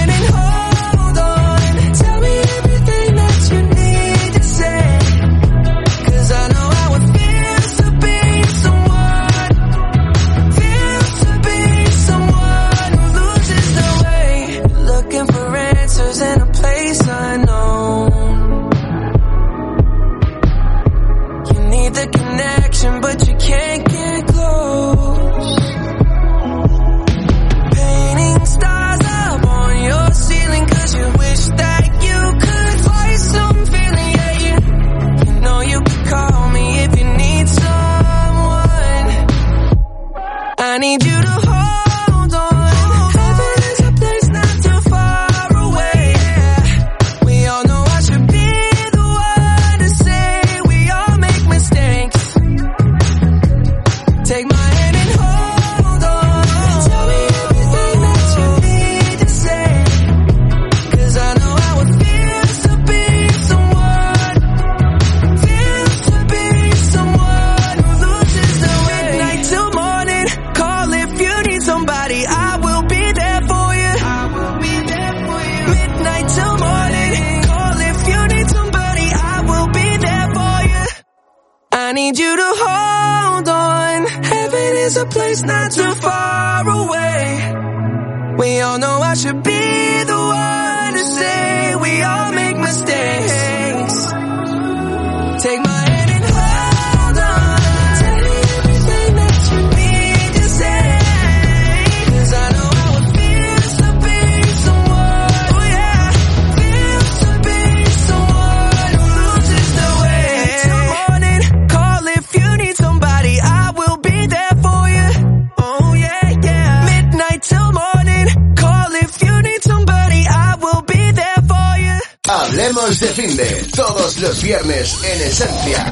todos 123.75 124.19
los 124.19 124.43
viernes 124.43 125.03
en 125.05 125.21
Esencia. 125.23 125.91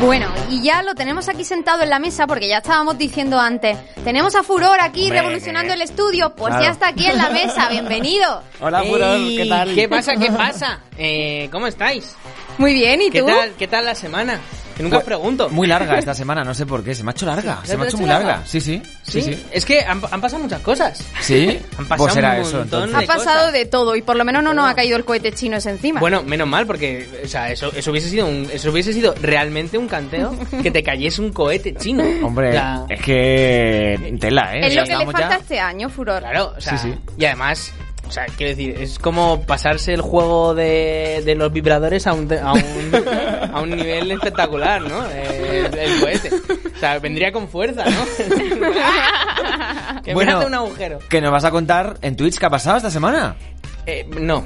Bueno, 0.00 0.26
y 0.50 0.62
ya 0.62 0.82
lo 0.82 0.94
tenemos 0.94 1.28
aquí 1.28 1.44
sentado 1.44 1.82
en 1.82 1.90
la 1.90 1.98
mesa 1.98 2.26
porque 2.26 2.48
ya 2.48 2.58
estábamos 2.58 2.98
diciendo 2.98 3.38
antes, 3.38 3.76
tenemos 4.04 4.34
a 4.34 4.42
Furor 4.42 4.78
aquí 4.80 5.04
Hombre, 5.04 5.20
revolucionando 5.20 5.72
el 5.72 5.82
estudio, 5.82 6.34
pues 6.34 6.50
Claro. 6.50 6.64
ya 6.64 6.70
está 6.70 6.88
aquí 6.88 7.06
en 7.06 7.16
la 7.18 7.30
mesa, 7.30 7.68
bienvenido. 7.70 8.42
Hola 8.60 8.82
Furor, 8.82 9.18
¿qué 9.28 9.46
tal? 9.48 9.74
¿Qué 9.74 9.88
pasa? 9.88 10.16
¿Qué 10.16 10.30
pasa? 10.30 10.80
Eh, 11.00 11.48
¿Cómo 11.52 11.68
estáis? 11.68 12.16
Muy 12.58 12.72
bien, 12.74 13.00
¿y 13.00 13.10
¿Qué 13.10 13.20
tú? 13.20 13.26
tal, 13.26 13.52
¿Qué 13.52 13.68
tal 13.68 13.84
la 13.86 13.94
semana? 13.94 14.40
Que 14.78 14.82
nunca 14.84 14.98
os 14.98 15.04
pregunto. 15.04 15.50
Muy 15.50 15.66
larga 15.66 15.98
esta 15.98 16.14
semana, 16.14 16.42
no 16.44 16.54
sé 16.54 16.64
por 16.64 16.82
qué, 16.82 16.94
se 16.94 17.02
me 17.04 17.10
ha 17.10 17.12
hecho 17.12 17.26
larga, 17.26 17.58
¿Se 17.62 17.72
se 17.72 17.76
me 17.76 17.84
ha 17.84 17.88
hecho 17.88 17.98
muy 17.98 18.06
larga. 18.06 18.28
larga? 18.28 18.46
Sí, 18.46 18.60
sí, 18.60 18.80
sí, 19.02 19.20
sí. 19.20 19.44
Es 19.52 19.66
que 19.66 19.80
han, 19.82 20.00
han 20.10 20.20
pasado 20.20 20.42
muchas 20.42 20.62
cosas. 20.62 21.04
¿Sí? 21.20 21.58
Han 21.76 21.86
pasado 21.86 22.06
pues 22.06 22.16
era 22.16 22.32
un 22.34 22.40
eso, 22.40 22.62
entonces. 22.62 22.94
Ha 22.96 23.02
pasado 23.02 23.38
cosas. 23.38 23.52
de 23.52 23.66
todo 23.66 23.96
y 23.96 24.02
por 24.02 24.16
lo 24.16 24.24
menos 24.24 24.42
no 24.42 24.54
nos 24.54 24.70
ha 24.70 24.74
caído 24.74 24.96
el 24.96 25.04
cohete 25.04 25.32
chino 25.32 25.56
ese 25.58 25.70
encima. 25.70 26.00
Bueno, 26.00 26.22
menos 26.22 26.48
mal, 26.48 26.66
porque 26.66 27.06
o 27.24 27.28
sea, 27.28 27.50
eso, 27.50 27.70
eso 27.74 27.90
hubiese 27.90 28.08
sido 28.08 28.26
un, 28.26 28.48
eso 28.52 28.70
hubiese 28.70 28.92
sido 28.92 29.14
realmente 29.20 29.76
un 29.76 29.88
canteo 29.88 30.34
que 30.62 30.70
te 30.70 30.82
cayese 30.82 31.20
un 31.20 31.32
cohete 31.32 31.74
chino. 31.74 32.04
Hombre, 32.24 32.58
es 32.88 33.00
que 33.02 34.16
tela, 34.20 34.56
¿eh? 34.56 34.66
es 34.68 34.74
lo 34.76 34.84
que 34.84 34.96
le 34.96 35.04
falta 35.06 35.28
ya- 35.30 35.36
este 35.36 35.58
año, 35.58 35.88
Furor. 35.88 36.20
Claro, 36.20 36.54
o 36.56 36.60
sea, 36.60 36.78
Sí, 36.78 36.88
sí. 36.92 36.98
y 37.18 37.24
además, 37.24 37.72
o 38.08 38.10
sea, 38.10 38.26
quiero 38.36 38.50
decir, 38.56 38.76
es 38.80 38.98
como 38.98 39.42
pasarse 39.42 39.92
el 39.94 40.00
juego 40.00 40.54
de, 40.54 41.22
de 41.24 41.34
los 41.34 41.52
vibradores 41.52 42.06
a 42.06 42.14
un, 42.14 42.32
a 42.32 42.52
un, 42.54 42.62
a 43.52 43.60
un 43.60 43.70
nivel 43.70 44.10
espectacular, 44.10 44.80
¿no? 44.82 45.04
Eh, 45.10 45.66
El, 45.72 45.78
el 45.78 46.00
cohete. 46.00 46.30
O 46.74 46.78
sea, 46.80 46.98
vendría 46.98 47.30
con 47.32 47.48
fuerza, 47.48 47.84
¿no? 47.84 48.04
que 50.04 50.14
Bueno. 50.14 50.32
me 50.32 50.36
hace 50.38 50.46
un 50.46 50.54
agujero. 50.54 50.98
Que 51.08 51.20
nos 51.20 51.32
vas 51.32 51.44
a 51.44 51.50
contar 51.50 51.96
en 52.02 52.16
Twitch 52.16 52.38
qué 52.38 52.46
ha 52.46 52.50
pasado 52.50 52.76
esta 52.78 52.90
semana. 52.90 53.36
Eh, 53.86 54.06
no. 54.20 54.44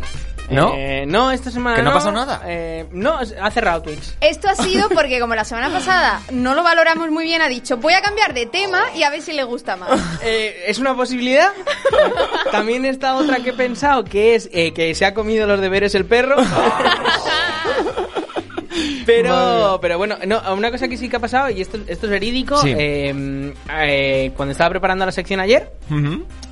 ¿No? 0.51 0.75
Eh, 0.77 1.05
no, 1.07 1.31
esta 1.31 1.51
semana 1.51 1.77
¿Que 1.77 1.83
no 1.83 1.91
ha 1.91 1.95
pasado 1.95 2.13
nada? 2.13 2.43
Eh, 2.47 2.85
no, 2.93 3.19
ha 3.19 3.51
cerrado 3.51 3.83
Twitch. 3.83 4.15
Esto 4.21 4.49
ha 4.49 4.55
sido 4.55 4.89
porque 4.91 5.19
como 5.19 5.35
la 5.35 5.45
semana 5.45 5.71
pasada 5.73 6.21
no 6.31 6.55
lo 6.55 6.63
valoramos 6.63 7.11
muy 7.11 7.25
bien, 7.25 7.41
ha 7.41 7.49
dicho 7.49 7.79
voy 7.79 7.95
a 7.95 8.03
cambiar 8.03 8.35
de 8.35 8.47
tema 8.47 8.83
y 8.95 9.03
a 9.03 9.11
ver 9.11 9.23
si 9.23 9.33
le 9.33 9.45
gusta 9.45 9.77
más. 9.77 9.91
Eh, 10.25 10.65
¿Es 10.69 10.79
una 10.79 10.95
posibilidad? 10.95 11.49
También 12.53 12.85
está 12.85 13.17
otra 13.17 13.39
que 13.39 13.51
he 13.51 13.55
pensado, 13.55 14.05
que 14.05 14.35
es 14.35 14.49
eh, 14.53 14.73
que 14.73 14.95
se 14.95 15.05
ha 15.05 15.15
comido 15.15 15.47
los 15.47 15.61
deberes 15.61 15.95
el 15.95 16.05
perro. 16.05 16.37
Pero, 19.05 19.79
pero 19.83 19.99
bueno, 19.99 20.17
no, 20.27 20.41
una 20.55 20.71
cosa 20.71 20.89
que 20.89 20.97
sí 20.97 21.09
que 21.09 21.17
ha 21.17 21.21
pasado, 21.21 21.51
y 21.51 21.61
esto, 21.61 21.79
esto 21.89 22.07
es 22.07 22.11
verídico, 22.11 22.57
Sí. 22.59 22.73
eh, 22.77 23.53
eh, 23.81 24.33
cuando 24.37 24.53
estaba 24.53 24.71
preparando 24.71 25.05
la 25.05 25.13
sección 25.13 25.41
ayer, 25.41 25.71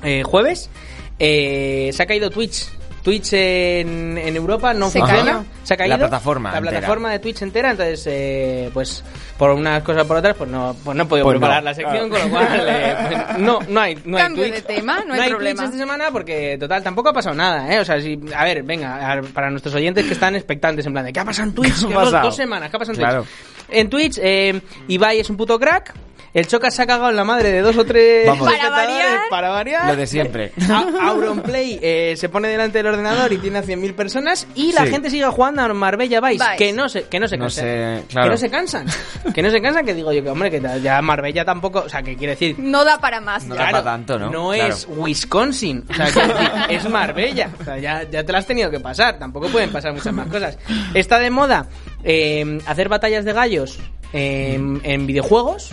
eh, 0.03 0.21
jueves, 0.23 0.69
eh, 1.17 1.89
se 1.93 2.03
ha 2.03 2.05
caído 2.05 2.29
Twitch. 2.29 2.67
Twitch 3.03 3.33
en, 3.33 4.17
en 4.17 4.35
Europa 4.35 4.73
no 4.73 4.89
Se 4.89 4.99
funciona. 4.99 5.31
cayó. 5.31 5.45
Se 5.63 5.73
ha 5.73 5.77
caído. 5.77 5.97
La 5.97 5.99
plataforma 6.07 6.51
La 6.51 6.57
entera. 6.59 6.71
plataforma 6.79 7.11
de 7.11 7.19
Twitch 7.19 7.41
entera, 7.41 7.71
entonces, 7.71 8.03
eh, 8.07 8.69
pues, 8.73 9.03
por 9.37 9.49
unas 9.51 9.81
cosas 9.83 10.05
por 10.05 10.17
otras, 10.17 10.35
pues 10.35 10.49
no, 10.49 10.75
pues 10.83 10.95
no 10.95 11.03
he 11.03 11.05
podido 11.07 11.25
Pues 11.25 11.37
preparar 11.39 11.63
no. 11.63 11.69
la 11.69 11.73
sección, 11.73 12.09
con 12.09 12.19
lo 12.21 12.29
cual, 12.29 12.65
eh, 12.67 12.95
pues, 13.07 13.37
no, 13.39 13.59
no 13.67 13.79
hay, 13.81 13.97
no 14.05 14.17
hay 14.17 14.33
Twitch. 14.33 14.53
de 14.53 14.61
tema, 14.61 15.03
no 15.07 15.13
hay 15.15 15.29
problema. 15.29 15.63
Twitch 15.63 15.73
esta 15.73 15.77
semana 15.83 16.11
porque, 16.11 16.57
total, 16.59 16.83
tampoco 16.83 17.09
ha 17.09 17.13
pasado 17.13 17.35
nada, 17.35 17.73
¿eh? 17.73 17.79
O 17.79 17.85
sea, 17.85 17.99
si, 17.99 18.19
a 18.35 18.43
ver, 18.43 18.63
venga, 18.63 19.11
a- 19.13 19.21
para 19.21 19.49
nuestros 19.49 19.73
oyentes 19.75 20.05
que 20.05 20.13
están 20.13 20.35
expectantes, 20.35 20.85
en 20.85 20.93
plan 20.93 21.05
de, 21.05 21.13
¿qué 21.13 21.19
ha 21.19 21.25
pasado 21.25 21.47
en 21.49 21.55
Twitch? 21.55 21.87
¿Qué 21.87 21.93
ha 21.93 22.21
dos 22.21 22.35
semanas, 22.35 22.69
¿qué 22.69 22.75
ha 22.75 22.79
pasado 22.79 22.93
en 22.95 22.99
Claro. 22.99 23.21
Twitch? 23.23 23.77
En 23.77 23.89
Twitch, 23.89 24.19
eh, 24.21 24.61
Ibai 24.89 25.19
es 25.19 25.29
un 25.29 25.37
puto 25.37 25.57
crack. 25.59 25.93
El 26.33 26.47
Chocas 26.47 26.73
se 26.73 26.81
ha 26.81 26.87
cagado 26.87 27.09
en 27.09 27.15
la 27.17 27.23
madre 27.25 27.51
de 27.51 27.61
dos 27.61 27.75
o 27.77 27.83
tres 27.85 28.25
Vamos. 28.25 28.49
Para 28.49 28.69
variar. 28.69 29.19
Para 29.29 29.49
variar. 29.49 29.85
Lo 29.87 29.95
de 29.97 30.07
siempre. 30.07 30.51
A- 30.69 31.07
Auronplay 31.09 31.77
eh, 31.81 32.13
se 32.17 32.29
pone 32.29 32.47
delante 32.47 32.77
del 32.77 32.87
ordenador 32.87 33.33
y 33.33 33.37
tiene 33.37 33.59
a 33.59 33.63
100.000 33.63 33.93
personas 33.95 34.47
y 34.55 34.71
la 34.71 34.85
Sí. 34.85 34.91
gente 34.91 35.09
sigue 35.09 35.25
jugando 35.25 35.61
a 35.61 35.73
Marbella 35.73 36.21
Vice, 36.21 36.43
Vice. 36.43 36.55
que 36.57 36.71
no 36.73 36.87
se 36.89 37.03
que 37.03 37.19
no 37.19 37.27
se 37.27 37.37
No 37.37 37.45
cansan. 37.45 38.03
claro. 38.07 38.27
Que 38.27 38.29
no 38.31 38.37
se 38.37 38.49
cansan. 38.49 38.85
que 39.33 39.41
no 39.41 39.49
se 39.51 39.61
cansan, 39.61 39.85
que 39.85 39.93
digo 39.93 40.11
yo 40.13 40.23
que 40.23 40.29
hombre, 40.29 40.49
que 40.49 40.61
ya 40.81 41.01
Marbella 41.01 41.43
tampoco, 41.43 41.79
o 41.85 41.89
sea, 41.89 42.01
que 42.01 42.15
quiere 42.15 42.31
decir 42.33 42.55
No 42.59 42.83
da 42.85 42.97
para 42.99 43.19
más. 43.21 43.43
No 43.45 43.55
da 43.55 43.65
para 43.65 43.83
tanto, 43.83 44.17
¿no? 44.17 44.29
Claro. 44.31 44.73
es 44.73 44.87
Wisconsin, 44.89 45.83
o 45.89 45.93
sea, 45.93 46.05
decir, 46.05 46.23
es 46.69 46.89
Marbella. 46.89 47.49
O 47.59 47.63
sea, 47.63 47.77
ya, 47.77 48.03
ya 48.09 48.23
te 48.23 48.31
la 48.31 48.39
has 48.39 48.47
tenido 48.47 48.69
que 48.71 48.79
pasar, 48.79 49.19
tampoco 49.19 49.47
pueden 49.49 49.69
pasar 49.71 49.93
muchas 49.93 50.13
más 50.13 50.27
cosas. 50.27 50.57
Está 50.93 51.19
de 51.19 51.29
moda 51.29 51.67
eh, 52.03 52.59
hacer 52.65 52.89
batallas 52.89 53.25
de 53.25 53.33
gallos 53.33 53.79
en, 54.13 54.81
en 54.83 55.07
videojuegos. 55.07 55.71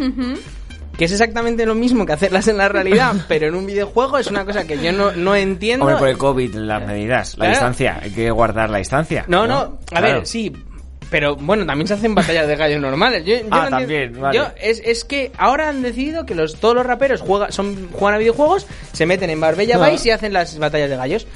Que 0.96 1.04
es 1.04 1.12
exactamente 1.12 1.64
lo 1.64 1.76
mismo 1.76 2.04
que 2.06 2.12
hacerlas 2.12 2.48
en 2.48 2.56
la 2.56 2.68
realidad, 2.68 3.14
pero 3.28 3.46
en 3.46 3.54
un 3.54 3.66
videojuego 3.66 4.18
es 4.18 4.26
una 4.26 4.44
cosa 4.44 4.66
que 4.66 4.82
yo 4.82 4.90
no, 4.92 5.12
no 5.12 5.36
entiendo. 5.36 5.84
Hombre, 5.84 5.98
por 5.98 6.08
el 6.08 6.18
COVID, 6.18 6.54
las 6.56 6.84
medidas, 6.86 7.30
la 7.38 7.44
Claro. 7.44 7.50
distancia, 7.52 8.00
hay 8.02 8.10
que 8.10 8.30
guardar 8.32 8.68
la 8.68 8.78
distancia. 8.78 9.24
No, 9.28 9.46
no, 9.46 9.58
a 9.60 9.78
Claro. 9.86 10.06
ver, 10.06 10.26
sí. 10.26 10.52
Pero 11.10 11.36
bueno, 11.36 11.64
también 11.64 11.86
se 11.88 11.94
hacen 11.94 12.14
batallas 12.14 12.46
de 12.48 12.56
gallos 12.56 12.80
normales. 12.82 13.24
Yo, 13.24 13.36
yo 13.36 13.46
Ah, 13.50 13.64
no 13.70 13.78
también, 13.78 14.20
vale. 14.20 14.36
Yo, 14.36 14.46
es, 14.60 14.82
es 14.84 15.04
que 15.04 15.30
ahora 15.38 15.68
han 15.70 15.80
decidido 15.82 16.26
que 16.26 16.34
los, 16.34 16.56
todos 16.56 16.74
los 16.74 16.84
raperos 16.84 17.20
juega, 17.22 17.50
son, 17.50 17.88
juegan 17.92 18.16
a 18.16 18.18
videojuegos, 18.18 18.66
se 18.92 19.06
meten 19.06 19.30
en 19.30 19.40
Barbella. 19.40 19.78
Vice 19.88 20.08
y 20.08 20.10
hacen 20.10 20.32
las 20.34 20.58
batallas 20.58 20.90
de 20.90 20.96
gallos. 20.96 21.26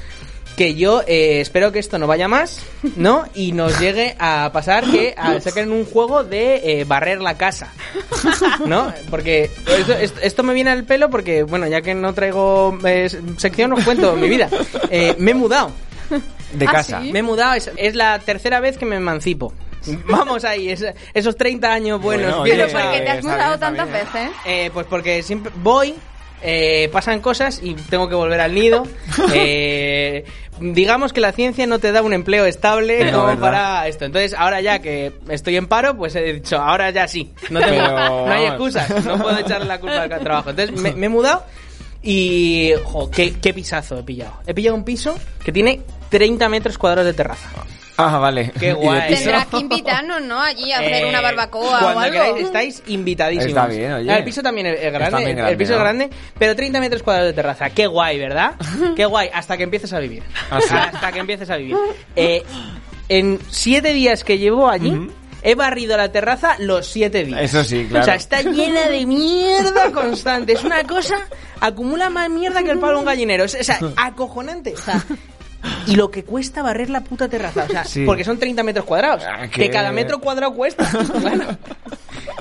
Que 0.62 0.75
yo 0.77 1.03
eh, 1.09 1.40
espero 1.40 1.72
que 1.72 1.81
esto 1.81 1.98
no 1.98 2.07
vaya 2.07 2.29
más, 2.29 2.61
¿no? 2.94 3.25
Y 3.35 3.51
nos 3.51 3.81
llegue 3.81 4.14
a 4.20 4.48
pasar 4.53 4.85
que 4.88 5.12
a- 5.16 5.40
saquen 5.40 5.72
un 5.72 5.85
juego 5.85 6.22
de 6.22 6.81
eh, 6.83 6.85
barrer 6.85 7.20
la 7.20 7.37
casa, 7.37 7.72
¿no? 8.64 8.92
Porque 9.11 9.51
esto, 9.66 9.92
esto- 9.94 10.20
esto 10.22 10.42
me 10.44 10.55
viene 10.55 10.70
al 10.70 10.85
pelo 10.85 11.11
porque, 11.11 11.42
bueno, 11.42 11.66
ya 11.66 11.81
que 11.83 11.96
no 11.96 12.14
traigo 12.14 12.79
eh, 12.85 13.09
sección, 13.38 13.72
os 13.72 13.83
cuento 13.85 14.14
mi 14.14 14.29
vida. 14.29 14.48
Eh, 14.88 15.16
me 15.18 15.33
he 15.33 15.35
mudado. 15.35 15.72
De 16.53 16.66
Ah, 16.68 16.72
casa. 16.72 17.01
¿sí? 17.03 17.11
Me 17.12 17.18
he 17.18 17.22
mudado, 17.25 17.55
es, 17.55 17.68
es 17.77 17.96
la 17.96 18.20
tercera 18.20 18.61
vez 18.61 18.79
que 18.79 18.87
me 18.87 18.94
emancipo. 18.96 19.53
Vamos 20.07 20.44
ahí, 20.44 20.68
es- 20.68 20.85
esos 21.12 21.37
30 21.37 21.72
años 21.72 22.01
buenos. 22.01 22.27
Bueno, 22.37 22.42
bien 22.44 22.57
Pero 22.68 22.72
¿por 22.72 22.92
qué 22.92 23.01
te 23.01 23.11
has 23.11 23.25
mudado 23.25 23.59
tantas 23.59 23.90
bien. 23.90 24.05
veces? 24.12 24.31
eh, 24.44 24.70
pues 24.72 24.87
porque 24.87 25.25
siempre 25.25 25.51
voy, 25.57 25.94
eh, 26.42 26.88
pasan 26.92 27.20
cosas 27.20 27.61
y 27.62 27.74
tengo 27.74 28.09
que 28.09 28.14
volver 28.14 28.40
al 28.40 28.55
nido. 28.55 28.85
Eh, 29.35 30.24
digamos 30.61 31.12
que 31.12 31.20
la 31.20 31.33
ciencia 31.33 31.66
no 31.66 31.78
te 31.78 31.90
da 31.92 32.02
un 32.02 32.12
empleo 32.12 32.44
estable 32.44 33.11
No, 33.11 33.12
como 33.12 33.26
¿verdad? 33.28 33.40
para 33.40 33.88
esto. 33.88 34.05
Entonces, 34.05 34.35
ahora 34.35 34.61
ya 34.61 34.81
que 34.81 35.12
estoy 35.28 35.57
en 35.57 35.66
paro, 35.66 35.96
pues 35.96 36.14
he 36.14 36.35
dicho, 36.35 36.59
ahora 36.59 36.90
ya 36.90 37.09
sí. 37.09 37.33
No, 37.50 37.61
tengo, 37.61 37.72
Pero, 37.85 37.98
no 38.26 38.33
hay 38.33 38.44
excusas, 38.46 39.05
no 39.05 39.18
puedo 39.18 39.38
echarle 39.38 39.66
la 39.66 39.81
culpa 39.81 40.02
al 40.02 40.20
trabajo. 40.20 40.50
Entonces, 40.50 40.78
me, 40.81 40.92
me 40.92 41.07
he 41.07 41.09
mudado 41.09 41.44
y, 42.02 42.72
jo, 42.85 43.11
qué, 43.11 43.35
qué 43.40 43.55
pisazo 43.55 43.98
he 43.98 44.02
pillado. 44.02 44.35
He 44.46 44.55
pillado 44.55 44.76
un 44.76 44.85
piso 44.85 45.16
que 45.44 45.52
tiene 45.52 45.81
30 46.11 46.48
metros 46.48 46.76
cuadrados 46.78 47.07
de 47.07 47.14
terraza. 47.14 47.48
Ah, 47.96 48.18
vale. 48.18 48.50
Qué 48.59 48.66
¿Y 48.66 48.68
de 48.68 48.72
guay. 48.74 49.14
Tendrás 49.14 49.46
que 49.46 49.57
invitarnos, 49.61 50.22
¿no? 50.22 50.40
Allí 50.40 50.72
a 50.72 50.78
hacer 50.78 51.05
Eh, 51.05 51.09
una 51.09 51.20
barbacoa 51.20 51.78
cuando 51.78 51.98
o 51.98 52.00
algo. 52.00 52.12
queráis, 52.12 52.44
estáis 52.46 52.83
invitadísimos. 52.87 53.48
Está 53.48 53.66
bien, 53.66 53.92
oye. 53.92 54.16
El 54.16 54.24
piso 54.24 54.42
también 54.42 54.66
es 54.68 54.81
grande, 54.92 55.31
el- 55.31 55.35
grande, 55.37 55.50
el 55.52 55.57
piso 55.57 55.70
¿no? 55.72 55.76
es 55.76 55.83
grande, 55.83 56.11
pero 56.38 56.57
30 56.57 56.81
metros 56.81 57.02
cuadrados 57.02 57.31
de 57.31 57.35
terraza. 57.35 57.70
Qué 57.70 57.87
guay, 57.87 58.18
¿verdad? 58.18 58.55
Qué 58.96 59.05
guay, 59.05 59.28
hasta 59.33 59.57
que 59.57 59.62
empieces 59.64 59.92
a 59.92 59.98
vivir. 59.98 60.22
Ah, 60.50 60.61
sí. 60.61 60.74
Hasta 60.74 61.12
que 61.12 61.18
empieces 61.18 61.50
a 61.50 61.57
vivir. 61.57 61.76
Eh, 62.16 62.42
en 63.09 63.38
siete 63.50 63.92
días 63.92 64.24
que 64.24 64.38
llevo 64.38 64.68
allí, 64.70 65.09
he 65.42 65.55
barrido 65.55 65.96
la 65.96 66.11
terraza 66.11 66.55
los 66.61 66.87
siete 66.87 67.24
días. 67.24 67.40
Eso 67.42 67.62
sí, 67.64 67.85
claro. 67.88 68.02
O 68.02 68.07
sea, 68.07 68.14
está 68.14 68.40
llena 68.42 68.87
de 68.88 69.05
mierda 69.05 69.90
constante. 69.92 70.52
Es 70.55 70.64
una 70.64 70.85
cosa, 70.85 71.16
acumula 71.61 72.09
más 72.11 72.31
mierda 72.31 72.62
que 72.62 72.70
el 72.70 72.78
palo 72.78 72.92
de 72.94 72.98
un 73.00 73.05
gallinero. 73.05 73.44
Es, 73.44 73.55
o 73.61 73.62
sea, 73.64 73.78
acojonante. 73.96 74.72
O 74.74 74.78
sea, 74.78 75.02
y 75.87 75.96
lo 75.96 76.11
que 76.11 76.25
cuesta 76.25 76.62
barrer 76.62 76.90
la 76.90 77.03
puta 77.03 77.29
terraza. 77.29 77.64
O 77.64 77.68
sea, 77.68 77.85
Sí. 77.85 78.05
porque 78.05 78.25
son 78.25 78.38
30 78.38 78.62
metros 78.62 78.85
cuadrados. 78.85 79.22
Ah, 79.27 79.48
que... 79.48 79.70
cada 79.70 79.92
metro 79.92 80.18
cuadrado 80.20 80.55
cuesta. 80.55 80.88
Claro. 81.20 81.57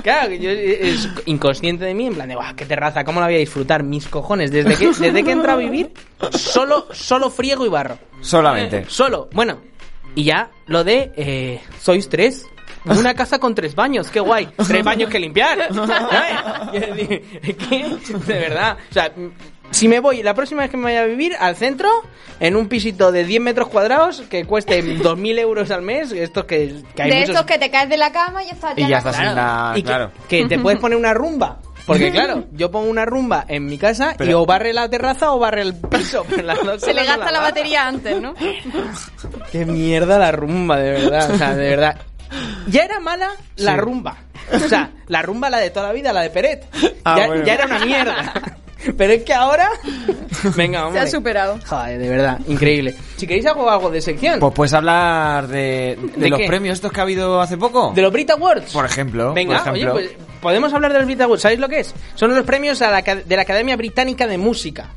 Claro, 0.03 0.33
yo 0.33 0.49
es 0.49 1.07
inconsciente 1.25 1.85
de 1.85 1.93
mí, 1.93 2.07
en 2.07 2.15
plan 2.15 2.27
de, 2.27 2.35
"Buah, 2.35 2.53
qué 2.55 2.65
terraza, 2.65 3.03
¿cómo 3.03 3.19
la 3.19 3.27
voy 3.27 3.35
a 3.35 3.39
disfrutar? 3.39 3.83
Mis 3.83 4.07
cojones, 4.07 4.51
desde 4.51 4.75
que, 4.75 4.87
desde 4.87 5.23
que 5.23 5.31
entro 5.31 5.51
a 5.51 5.55
vivir, 5.55 5.91
solo, 6.31 6.87
solo 6.91 7.29
friego 7.29 7.65
y 7.65 7.69
barro. 7.69 7.97
Solamente. 8.21 8.85
Solo, 8.87 9.29
bueno. 9.33 9.59
Y 10.15 10.23
ya 10.25 10.49
lo 10.67 10.83
de, 10.83 11.11
eh, 11.15 11.61
sois 11.79 12.09
tres. 12.09 12.45
Una 12.85 13.13
casa 13.13 13.37
con 13.39 13.53
tres 13.53 13.75
baños, 13.75 14.09
qué 14.09 14.19
guay. 14.19 14.49
Tres 14.67 14.83
baños 14.83 15.09
que 15.09 15.19
limpiar. 15.19 15.71
De 16.71 17.21
verdad. 18.27 18.77
O 18.89 18.93
sea, 18.93 19.11
si 19.71 19.87
me 19.87 19.99
voy, 19.99 20.21
la 20.23 20.33
próxima 20.33 20.61
vez 20.61 20.71
que 20.71 20.77
me 20.77 20.83
vaya 20.83 21.01
a 21.01 21.05
vivir 21.05 21.35
al 21.39 21.55
centro, 21.55 21.89
en 22.39 22.55
un 22.55 22.67
pisito 22.67 23.11
de 23.11 23.23
10 23.25 23.41
metros 23.41 23.67
cuadrados, 23.69 24.21
que 24.29 24.45
cueste 24.45 24.83
2.000 24.99 25.39
euros 25.39 25.71
al 25.71 25.81
mes, 25.81 26.11
estos 26.11 26.45
que, 26.45 26.81
que 26.95 27.01
hay 27.03 27.09
de 27.09 27.15
muchos... 27.17 27.29
estos 27.35 27.45
que 27.45 27.57
te 27.57 27.71
caes 27.71 27.89
de 27.89 27.97
la 27.97 28.11
cama 28.11 28.43
y 28.43 28.47
ya 28.47 28.53
está. 28.53 28.73
Y 28.75 28.87
ya 28.87 28.97
estás 28.99 29.15
Claro. 29.15 29.29
en 29.31 29.35
la... 29.35 29.73
Y 29.75 29.81
que, 29.81 29.87
Claro. 29.87 30.11
que 30.27 30.45
te 30.45 30.59
puedes 30.59 30.79
poner 30.79 30.97
una 30.97 31.13
rumba. 31.13 31.59
Porque 31.85 32.11
claro, 32.13 32.45
yo 32.51 32.69
pongo 32.69 32.89
una 32.89 33.05
rumba 33.05 33.43
en 33.47 33.65
mi 33.65 33.77
casa 33.77 34.11
y 34.13 34.17
Pero- 34.19 34.41
o 34.41 34.45
barre 34.45 34.71
la 34.73 34.87
terraza 34.89 35.31
o 35.33 35.39
barre 35.39 35.61
el 35.63 35.73
piso. 35.75 36.23
pero 36.29 36.43
las 36.43 36.63
dos 36.63 36.81
Se 36.81 36.93
le 36.93 37.01
cosas 37.01 37.17
no 37.17 37.23
gasta 37.23 37.31
la 37.31 37.39
batería 37.41 37.87
antes, 37.87 38.21
¿no? 38.21 38.33
Qué 39.51 39.65
mierda 39.65 40.19
la 40.19 40.31
rumba, 40.31 40.77
de 40.77 40.91
verdad. 40.91 41.31
O 41.31 41.37
sea, 41.37 41.55
de 41.55 41.69
verdad. 41.69 41.97
Ya 42.67 42.83
era 42.83 42.99
mala 42.99 43.31
la 43.57 43.73
Sí. 43.75 43.79
rumba. 43.79 44.17
O 44.53 44.59
sea, 44.59 44.91
la 45.07 45.21
rumba 45.21 45.49
la 45.49 45.57
de 45.57 45.69
toda 45.69 45.87
la 45.87 45.93
vida, 45.93 46.13
la 46.13 46.21
de 46.21 46.29
Peret. 46.29 46.65
Ah, 47.03 47.15
ya, 47.17 47.27
bueno. 47.27 47.43
ya 47.45 47.53
era 47.55 47.65
una 47.65 47.79
mierda. 47.85 48.33
Pero 48.97 49.13
es 49.13 49.23
que 49.23 49.33
ahora. 49.33 49.69
Venga, 50.55 50.79
Se 50.79 50.85
hombre. 50.85 51.01
ha 51.01 51.07
superado. 51.07 51.59
Joder, 51.65 51.99
de 51.99 52.09
verdad, 52.09 52.39
increíble. 52.47 52.95
Si 53.17 53.27
queréis 53.27 53.45
hago 53.45 53.69
algo 53.69 53.89
de 53.91 54.01
sección. 54.01 54.39
Pues 54.39 54.53
puedes 54.53 54.73
hablar 54.73 55.47
de, 55.47 55.97
de, 56.15 56.21
¿De 56.21 56.29
los 56.29 56.39
qué? 56.39 56.47
premios 56.47 56.73
estos 56.75 56.91
que 56.91 56.99
ha 56.99 57.03
habido 57.03 57.39
hace 57.41 57.57
poco. 57.57 57.91
De 57.93 58.01
los 58.01 58.11
Brit 58.11 58.29
Awards. 58.31 58.71
Por 58.73 58.85
ejemplo. 58.85 59.33
Venga, 59.33 59.63
por 59.63 59.73
oye, 59.73 59.81
ejemplo. 59.83 60.01
pues 60.17 60.30
podemos 60.41 60.73
hablar 60.73 60.91
de 60.93 60.99
los 60.99 61.05
Brit 61.07 61.21
Awards. 61.21 61.41
¿Sabéis 61.43 61.59
lo 61.59 61.69
que 61.69 61.79
es? 61.81 61.93
Son 62.15 62.33
los 62.35 62.43
premios 62.45 62.81
a 62.81 62.89
la 62.91 63.01
de 63.01 63.35
la 63.35 63.41
Academia 63.43 63.75
Británica 63.77 64.27
de 64.27 64.37
Música. 64.37 64.89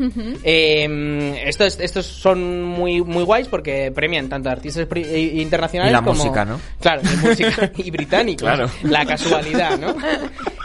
Eh, 0.43 1.43
estos, 1.47 1.79
estos 1.81 2.07
son 2.07 2.63
muy, 2.63 3.03
muy 3.03 3.25
guays 3.25 3.49
porque 3.49 3.93
premian 3.95 4.29
tanto 4.29 4.49
a 4.49 4.53
artistas 4.53 4.87
i- 4.97 5.41
internacionales 5.41 5.91
Y 5.91 5.95
la 5.95 6.03
como... 6.03 6.15
música, 6.15 6.45
¿no? 6.45 6.61
Claro, 6.81 7.03
de 7.03 7.17
música 7.17 7.71
y 7.77 7.91
británicos. 7.91 8.43
Claro. 8.43 8.71
La 8.83 9.05
casualidad, 9.07 9.79
¿no? 9.79 9.95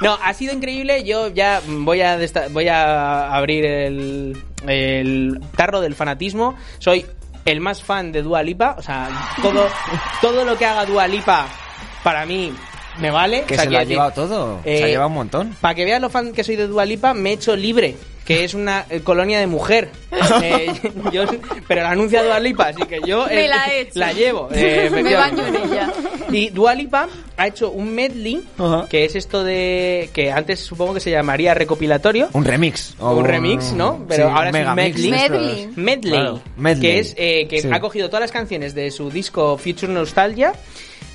No, 0.02 0.18
ha 0.24 0.34
sido 0.34 0.54
increíble. 0.54 1.04
Yo 1.04 1.28
ya 1.30 1.62
voy 1.68 2.02
a, 2.02 2.18
desta- 2.18 2.48
voy 2.50 2.68
a 2.68 3.34
abrir 3.34 3.66
el, 3.66 4.38
el 4.68 5.40
tarro 5.56 5.82
del 5.82 5.96
fanatismo. 5.96 6.56
Soy 6.80 7.06
el 7.46 7.60
más 7.62 7.82
fan 7.84 8.12
de 8.12 8.22
Dua 8.22 8.44
Lipa. 8.44 8.76
O 8.78 8.82
sea, 8.82 9.10
todo, 9.42 9.68
todo 10.22 10.46
lo 10.46 10.58
que 10.58 10.66
haga 10.66 10.86
Dua 10.86 11.08
Lipa 11.08 11.48
para 12.04 12.26
mí 12.26 12.54
me 13.00 13.12
vale. 13.12 13.44
Que 13.48 13.54
O 13.54 13.58
sea, 13.58 13.64
se 13.66 13.70
lo 13.72 13.78
ha 13.80 13.84
llevado 13.84 14.12
todo. 14.12 14.60
eh, 14.66 14.78
se 14.78 14.84
ha 14.84 14.88
llevado 14.88 15.08
un 15.10 15.16
montón. 15.16 15.56
Para 15.62 15.76
que 15.76 15.86
veas 15.86 16.02
lo 16.02 16.10
fan 16.10 16.32
que 16.34 16.44
soy 16.44 16.56
de 16.56 16.68
Dua 16.68 16.86
Lipa, 16.86 17.14
me 17.14 17.32
he 17.32 17.34
hecho 17.34 17.56
libre, 17.56 17.96
que 18.26 18.44
es 18.44 18.54
una 18.54 18.86
eh, 18.90 19.02
colonia 19.02 19.40
de 19.40 19.48
mujer. 19.48 19.90
Eh, 20.44 20.72
yo, 21.12 21.24
pero 21.68 21.82
la 21.82 21.92
anuncia 21.92 22.24
Dua 22.24 22.40
Lipa, 22.40 22.68
así 22.68 22.84
que 22.84 23.00
yo 23.06 23.26
Me 23.28 23.46
eh, 23.46 23.48
la 23.48 23.66
he 23.68 23.82
hecho. 23.82 24.00
la 24.00 24.14
llevo. 24.14 24.48
eh, 24.52 24.90
Me 25.04 25.16
baño 25.16 25.46
en 25.48 25.56
ella. 25.56 25.92
Y 26.32 26.50
Dua 26.50 26.76
Lipa 26.76 27.08
ha 27.38 27.48
hecho 27.48 27.72
un 27.72 27.94
medley, 27.96 28.44
que 28.90 29.06
es 29.06 29.16
esto 29.16 29.44
de 29.44 30.10
que 30.14 30.32
antes 30.32 30.60
supongo 30.60 30.94
que 30.94 31.00
se 31.00 31.10
llamaría 31.10 31.54
recopilatorio. 31.56 32.30
Un 32.34 32.46
remix. 32.46 32.96
o 33.00 33.16
Un 33.16 33.26
remix, 33.26 33.72
¿no? 33.74 34.06
Pero 34.08 34.28
sí, 34.28 34.34
ahora 34.36 34.50
es 34.50 34.68
un 34.68 34.76
medley. 34.76 35.10
Medley. 35.12 35.70
Medley, 35.76 36.12
Claro, 36.12 36.42
medley. 36.58 36.82
que 36.82 37.00
es 37.00 37.16
eh, 37.18 37.48
que 37.50 37.62
Sí. 37.62 37.70
ha 37.72 37.80
cogido 37.80 38.08
todas 38.10 38.22
las 38.22 38.32
canciones 38.32 38.76
de 38.76 38.92
su 38.92 39.10
disco 39.10 39.58
Future 39.58 39.92
Nostalgia, 39.92 40.54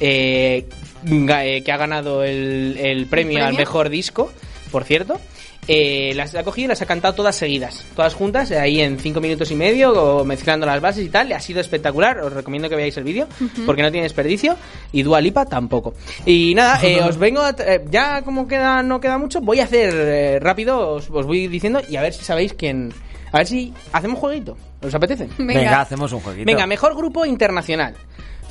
eh, 0.00 0.66
eh, 0.66 0.66
que 1.04 1.72
ha 1.72 1.76
ganado 1.76 2.24
el, 2.24 2.76
el 2.78 3.06
premio, 3.06 3.38
al 3.38 3.44
premio? 3.46 3.58
mejor 3.58 3.88
disco, 3.88 4.32
por 4.70 4.84
cierto. 4.84 5.20
eh, 5.66 6.12
las 6.14 6.34
ha 6.34 6.44
cogido 6.44 6.66
y 6.66 6.68
las 6.68 6.82
ha 6.82 6.86
cantado 6.86 7.14
todas 7.14 7.36
seguidas, 7.36 7.84
todas 7.96 8.12
juntas, 8.14 8.50
eh, 8.50 8.58
ahí 8.58 8.80
en 8.80 8.98
cinco 8.98 9.20
minutos 9.20 9.50
y 9.50 9.54
medio, 9.54 10.22
mezclando 10.24 10.66
las 10.66 10.80
bases 10.80 11.04
y 11.06 11.08
tal. 11.08 11.28
Le 11.28 11.34
ha 11.34 11.40
sido 11.40 11.60
espectacular, 11.60 12.18
os 12.18 12.32
recomiendo 12.32 12.68
que 12.68 12.76
veáis 12.76 12.96
el 12.98 13.04
vídeo, 13.04 13.26
porque 13.64 13.82
no 13.82 13.90
tiene 13.90 14.04
desperdicio, 14.04 14.56
y 14.92 15.02
Dua 15.02 15.20
Lipa 15.22 15.46
tampoco. 15.46 15.94
Y 16.26 16.54
nada, 16.54 16.80
eh, 16.82 17.00
os 17.00 17.16
vengo 17.16 17.40
a 17.40 17.54
eh, 17.58 17.82
ya 17.90 18.20
como 18.22 18.46
queda, 18.46 18.82
no 18.82 19.00
queda 19.00 19.16
mucho, 19.16 19.40
voy 19.40 19.60
a 19.60 19.64
hacer 19.64 19.94
eh, 19.94 20.38
rápido, 20.40 20.96
os, 20.96 21.08
os 21.10 21.26
voy 21.26 21.48
diciendo, 21.48 21.80
y 21.88 21.96
a 21.96 22.02
ver 22.02 22.12
si 22.12 22.24
sabéis 22.24 22.52
quién... 22.54 22.92
A 23.32 23.38
ver 23.38 23.46
si 23.48 23.72
hacemos 23.92 24.20
jueguito, 24.20 24.56
¿os 24.80 24.94
apetece? 24.94 25.28
Venga. 25.38 25.54
Venga, 25.60 25.80
hacemos 25.80 26.12
un 26.12 26.20
jueguito. 26.20 26.46
Venga, 26.46 26.68
mejor 26.68 26.94
grupo 26.94 27.26
internacional. 27.26 27.94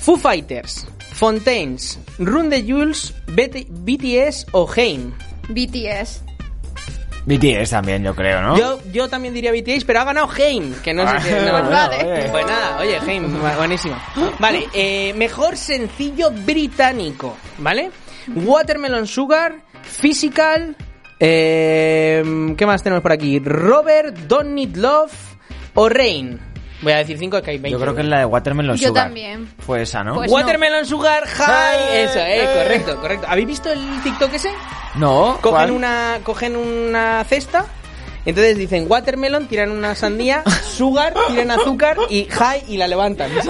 Foo 0.04 0.18
Fighters, 0.18 0.86
Fontaines, 1.14 1.98
Run 2.20 2.50
the 2.50 2.62
Jules, 2.64 3.14
BT 3.28 3.68
BTS 3.70 4.48
o 4.52 4.70
Haim. 4.76 5.14
BTS. 5.50 6.22
BTS 7.26 7.70
también, 7.70 8.04
yo 8.04 8.14
creo, 8.14 8.42
¿no? 8.42 8.58
Yo, 8.58 8.80
yo 8.92 9.08
también 9.08 9.34
diría 9.34 9.54
BTS, 9.54 9.86
pero 9.86 10.02
ha 10.02 10.04
ganado 10.04 10.30
Haim, 10.30 10.74
que 10.84 10.94
no 10.94 11.10
sé 11.10 11.30
qué. 11.30 11.36
no, 11.40 11.52
Pues 11.52 11.70
vale. 11.70 12.28
Pues 12.32 12.46
nada, 12.46 12.80
oye, 12.82 12.98
Haim, 13.00 13.24
bu- 13.42 13.56
buenísimo. 13.58 13.96
Vale, 14.40 14.68
eh, 14.74 15.14
mejor 15.16 15.56
sencillo 15.56 16.32
británico, 16.32 17.38
¿vale? 17.60 17.92
Watermelon 18.36 19.08
Sugar, 19.08 19.56
Physical, 19.84 20.76
eh, 21.20 22.54
¿qué 22.58 22.66
más 22.66 22.84
tenemos 22.84 23.02
por 23.02 23.14
aquí? 23.14 23.40
Robert, 23.40 24.18
Don't 24.28 24.50
Need 24.50 24.76
Love 24.76 25.14
o 25.76 25.88
Rain. 25.88 26.40
Voy 26.84 26.92
a 26.94 26.98
decir 26.98 27.18
cinco, 27.18 27.42
que 27.42 27.52
hay 27.52 27.58
20. 27.58 27.70
Yo 27.72 27.80
creo 27.80 27.96
que 27.96 28.02
es 28.02 28.08
la 28.08 28.20
de 28.20 28.26
Watermelon 28.26 28.76
Yo 28.78 28.90
Sugar. 28.90 29.06
también. 29.06 29.50
Fue 29.60 29.82
esa, 29.82 30.04
¿no? 30.04 30.16
Pues 30.16 30.32
Watermelon 30.32 30.86
Sugar 30.86 31.26
High. 31.26 32.04
Eso, 32.04 32.20
eh, 32.20 32.50
correcto, 32.64 33.02
correcto. 33.02 33.28
¿Habéis 33.30 33.48
visto 33.48 33.72
el 33.72 34.02
TikTok 34.04 34.34
ese? 34.34 34.52
no, 34.96 35.38
Cogen 35.42 35.52
¿cuál? 35.58 35.72
una, 35.72 36.20
cogen 36.24 36.56
una 36.56 37.24
cesta, 37.24 37.66
entonces 38.26 38.58
dicen 38.58 38.86
watermelon, 38.88 39.48
tiran 39.48 39.72
una 39.72 39.96
sandía, 39.96 40.44
sugar, 40.64 41.14
tiran 41.30 41.52
azúcar 41.52 41.98
y 42.10 42.26
high 42.26 42.64
y 42.68 42.78
la 42.78 42.88
levantan. 42.88 43.32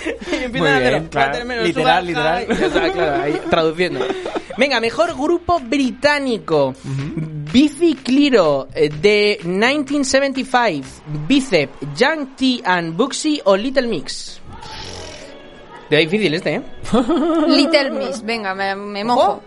y 0.32 0.44
empiezan 0.44 0.50
Muy 0.52 0.68
a 0.68 1.08
claro. 1.08 1.26
Watermelon, 1.32 1.64
Literal, 1.66 1.84
sugar, 1.84 2.04
literal. 2.04 2.46
high. 2.46 2.58
Ya 2.60 2.66
está, 2.66 2.92
claro, 2.92 3.22
ahí, 3.22 3.40
traduciendo. 3.50 4.06
Venga, 4.56 4.80
mejor 4.80 5.14
grupo 5.16 5.60
británico. 5.60 6.74
Biffy 7.52 7.94
Clyro 7.94 8.68
eh, 8.74 8.88
de 8.88 9.40
1975, 9.44 11.02
Bicep, 11.26 11.70
Young 11.96 12.36
T 12.36 12.60
and 12.64 12.96
Buxy 12.96 13.40
o 13.44 13.56
Little 13.56 13.86
Mix. 13.88 14.40
De 15.88 15.96
difícil 15.96 16.32
este, 16.34 16.54
¿eh? 16.54 16.62
Little 17.48 17.90
Miss. 17.90 18.22
Venga, 18.22 18.54
me, 18.54 18.76
me 18.76 19.02
mojo. 19.04 19.42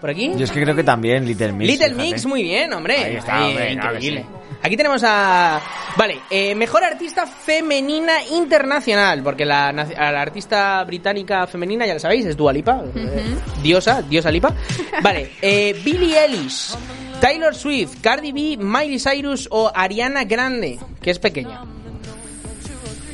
Por 0.00 0.10
aquí. 0.10 0.30
Yo 0.36 0.44
es 0.44 0.52
que 0.52 0.62
creo 0.62 0.76
que 0.76 0.84
también 0.84 1.26
Little 1.26 1.52
Mix. 1.52 1.72
Little 1.72 1.88
fíjate. 1.88 2.10
Mix, 2.10 2.26
muy 2.26 2.42
bien, 2.42 2.72
hombre. 2.72 2.96
Ahí 2.96 3.16
está, 3.16 3.46
hombre, 3.46 3.72
increíble. 3.72 4.20
sí. 4.20 4.44
Aquí 4.64 4.78
tenemos 4.78 5.02
a... 5.04 5.60
Vale, 5.94 6.20
eh, 6.30 6.54
mejor 6.54 6.82
artista 6.84 7.26
femenina 7.26 8.24
internacional, 8.32 9.22
porque 9.22 9.44
la, 9.44 9.70
la 9.72 10.22
artista 10.22 10.82
británica 10.84 11.46
femenina, 11.46 11.84
ya 11.84 11.92
lo 11.92 12.00
sabéis, 12.00 12.24
es 12.24 12.34
Dua 12.34 12.50
Lipa, 12.50 12.82
eh, 12.94 13.36
diosa, 13.62 14.00
diosa 14.00 14.30
Lipa. 14.30 14.54
Vale, 15.02 15.32
eh, 15.42 15.78
Billie 15.84 16.18
Eilish, 16.18 16.74
Taylor 17.20 17.54
Swift, 17.54 18.00
Cardi 18.00 18.32
B, 18.32 18.56
Miley 18.58 18.98
Cyrus 18.98 19.48
o 19.50 19.70
Ariana 19.74 20.24
Grande, 20.24 20.78
que 21.02 21.10
es 21.10 21.18
pequeña. 21.18 21.62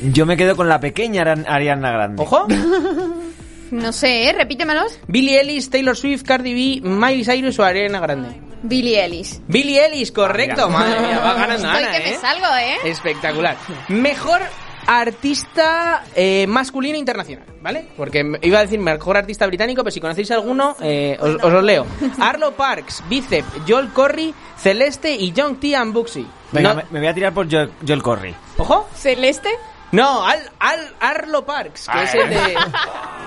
Yo 0.01 0.25
me 0.25 0.35
quedo 0.35 0.55
con 0.55 0.67
la 0.67 0.79
pequeña 0.79 1.21
Ariana 1.21 1.91
Grande. 1.91 2.21
Ojo, 2.21 2.47
No 3.71 3.93
sé, 3.93 4.29
¿eh? 4.29 4.33
Repítemelos. 4.33 4.99
Billie 5.07 5.39
Eilish, 5.39 5.69
Taylor 5.69 5.95
Swift, 5.95 6.23
Cardi 6.23 6.53
B, 6.53 6.87
Miley 6.87 7.23
Cyrus 7.23 7.57
o 7.57 7.63
Ariana 7.63 8.01
Grande. 8.01 8.29
Billie 8.63 9.01
Eilish. 9.01 9.39
Billie 9.47 9.79
Eilish, 9.85 10.11
correcto, 10.11 10.69
madre 10.69 10.99
mía, 10.99 11.19
va 11.19 11.33
ganando 11.33 11.67
Estoy 11.67 11.83
Ana, 11.83 11.91
que 11.97 12.03
me 12.03 12.09
¿eh? 12.11 12.17
salgo, 12.19 12.45
¿eh? 12.57 12.75
Espectacular. 12.89 13.55
Mejor 13.87 14.41
artista 14.87 16.03
eh, 16.15 16.45
masculino 16.47 16.97
internacional, 16.97 17.45
¿vale? 17.61 17.87
Porque 17.97 18.37
iba 18.41 18.59
a 18.59 18.61
decir 18.61 18.79
mejor 18.79 19.17
artista 19.17 19.45
británico, 19.47 19.83
pero 19.83 19.91
si 19.91 19.99
conocéis 20.01 20.31
alguno, 20.31 20.75
eh, 20.81 21.17
os, 21.19 21.35
os 21.43 21.51
los 21.53 21.63
leo. 21.63 21.85
Arlo 22.19 22.51
Parks, 22.53 23.03
Bicep, 23.09 23.45
Joel 23.67 23.89
Corry, 23.93 24.33
Celeste 24.57 25.13
y 25.15 25.31
Young 25.31 25.59
T 25.59 25.75
and 25.75 25.93
Buxy. 25.93 26.25
Venga, 26.51 26.69
No- 26.69 26.75
me, 26.75 26.83
me 26.91 26.99
voy 26.99 27.07
a 27.07 27.13
tirar 27.13 27.33
por 27.33 27.49
Joel, 27.51 27.71
Joel 27.85 28.03
Corry. 28.03 28.35
¿Ojo? 28.57 28.87
¿Celeste? 28.95 29.49
No, 29.93 30.25
Al, 30.25 30.39
Al, 30.59 30.79
Arlo 31.01 31.45
Parks, 31.45 31.89
que 31.91 32.03
es 32.03 32.15
el 32.15 32.29
de... 32.29 32.55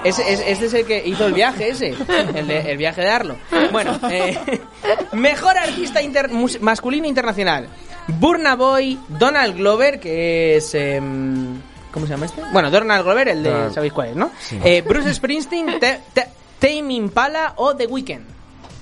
Ese, 0.04 0.32
es- 0.32 0.40
este 0.46 0.66
es 0.66 0.74
el 0.74 0.86
que 0.86 1.02
hizo 1.06 1.26
el 1.26 1.34
viaje 1.34 1.68
ese, 1.68 1.94
el, 2.34 2.46
de- 2.46 2.70
el 2.72 2.76
viaje 2.78 3.02
de 3.02 3.08
Arlo. 3.10 3.36
Bueno, 3.70 3.98
eh, 4.10 4.38
mejor 5.12 5.58
artista 5.58 6.00
inter- 6.00 6.30
mus- 6.30 6.60
masculino 6.62 7.06
internacional. 7.06 7.68
Burna 8.08 8.54
Boy, 8.56 8.98
Donald 9.08 9.56
Glover, 9.56 9.98
que 10.00 10.56
es... 10.56 10.74
em, 10.74 11.60
¿Cómo 11.90 12.06
se 12.06 12.12
llama 12.12 12.26
este? 12.26 12.42
Bueno, 12.52 12.70
Donald 12.70 13.04
Glover, 13.04 13.28
el 13.28 13.42
de... 13.42 13.70
¿Sabéis 13.72 13.92
cuál 13.92 14.08
es, 14.08 14.16
no? 14.16 14.30
Sí. 14.40 14.58
Eh, 14.64 14.82
Bruce 14.82 15.14
Springsteen, 15.14 15.78
Te- 15.78 16.00
Te- 16.12 16.28
Tame 16.58 16.92
Impala 16.94 17.52
o 17.56 17.74
The 17.76 17.86
Weeknd. 17.86 18.24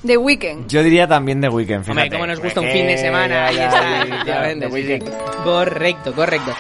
The 0.06 0.16
Weeknd. 0.16 0.66
Yo 0.68 0.82
diría 0.82 1.06
también 1.06 1.40
The 1.40 1.48
Weeknd, 1.48 1.82
fíjate. 1.84 1.90
Hombre, 1.90 2.10
cómo 2.10 2.26
nos 2.26 2.40
gusta 2.40 2.60
un 2.60 2.66
Eh, 2.66 2.72
fin 2.72 2.86
de 2.86 2.98
semana, 2.98 3.46
ahí 3.46 3.58
está, 3.58 4.24
ya, 4.24 4.58
The. 4.58 4.66
Weeknd. 4.66 5.10
Correcto, 5.44 6.12
correcto. 6.14 6.54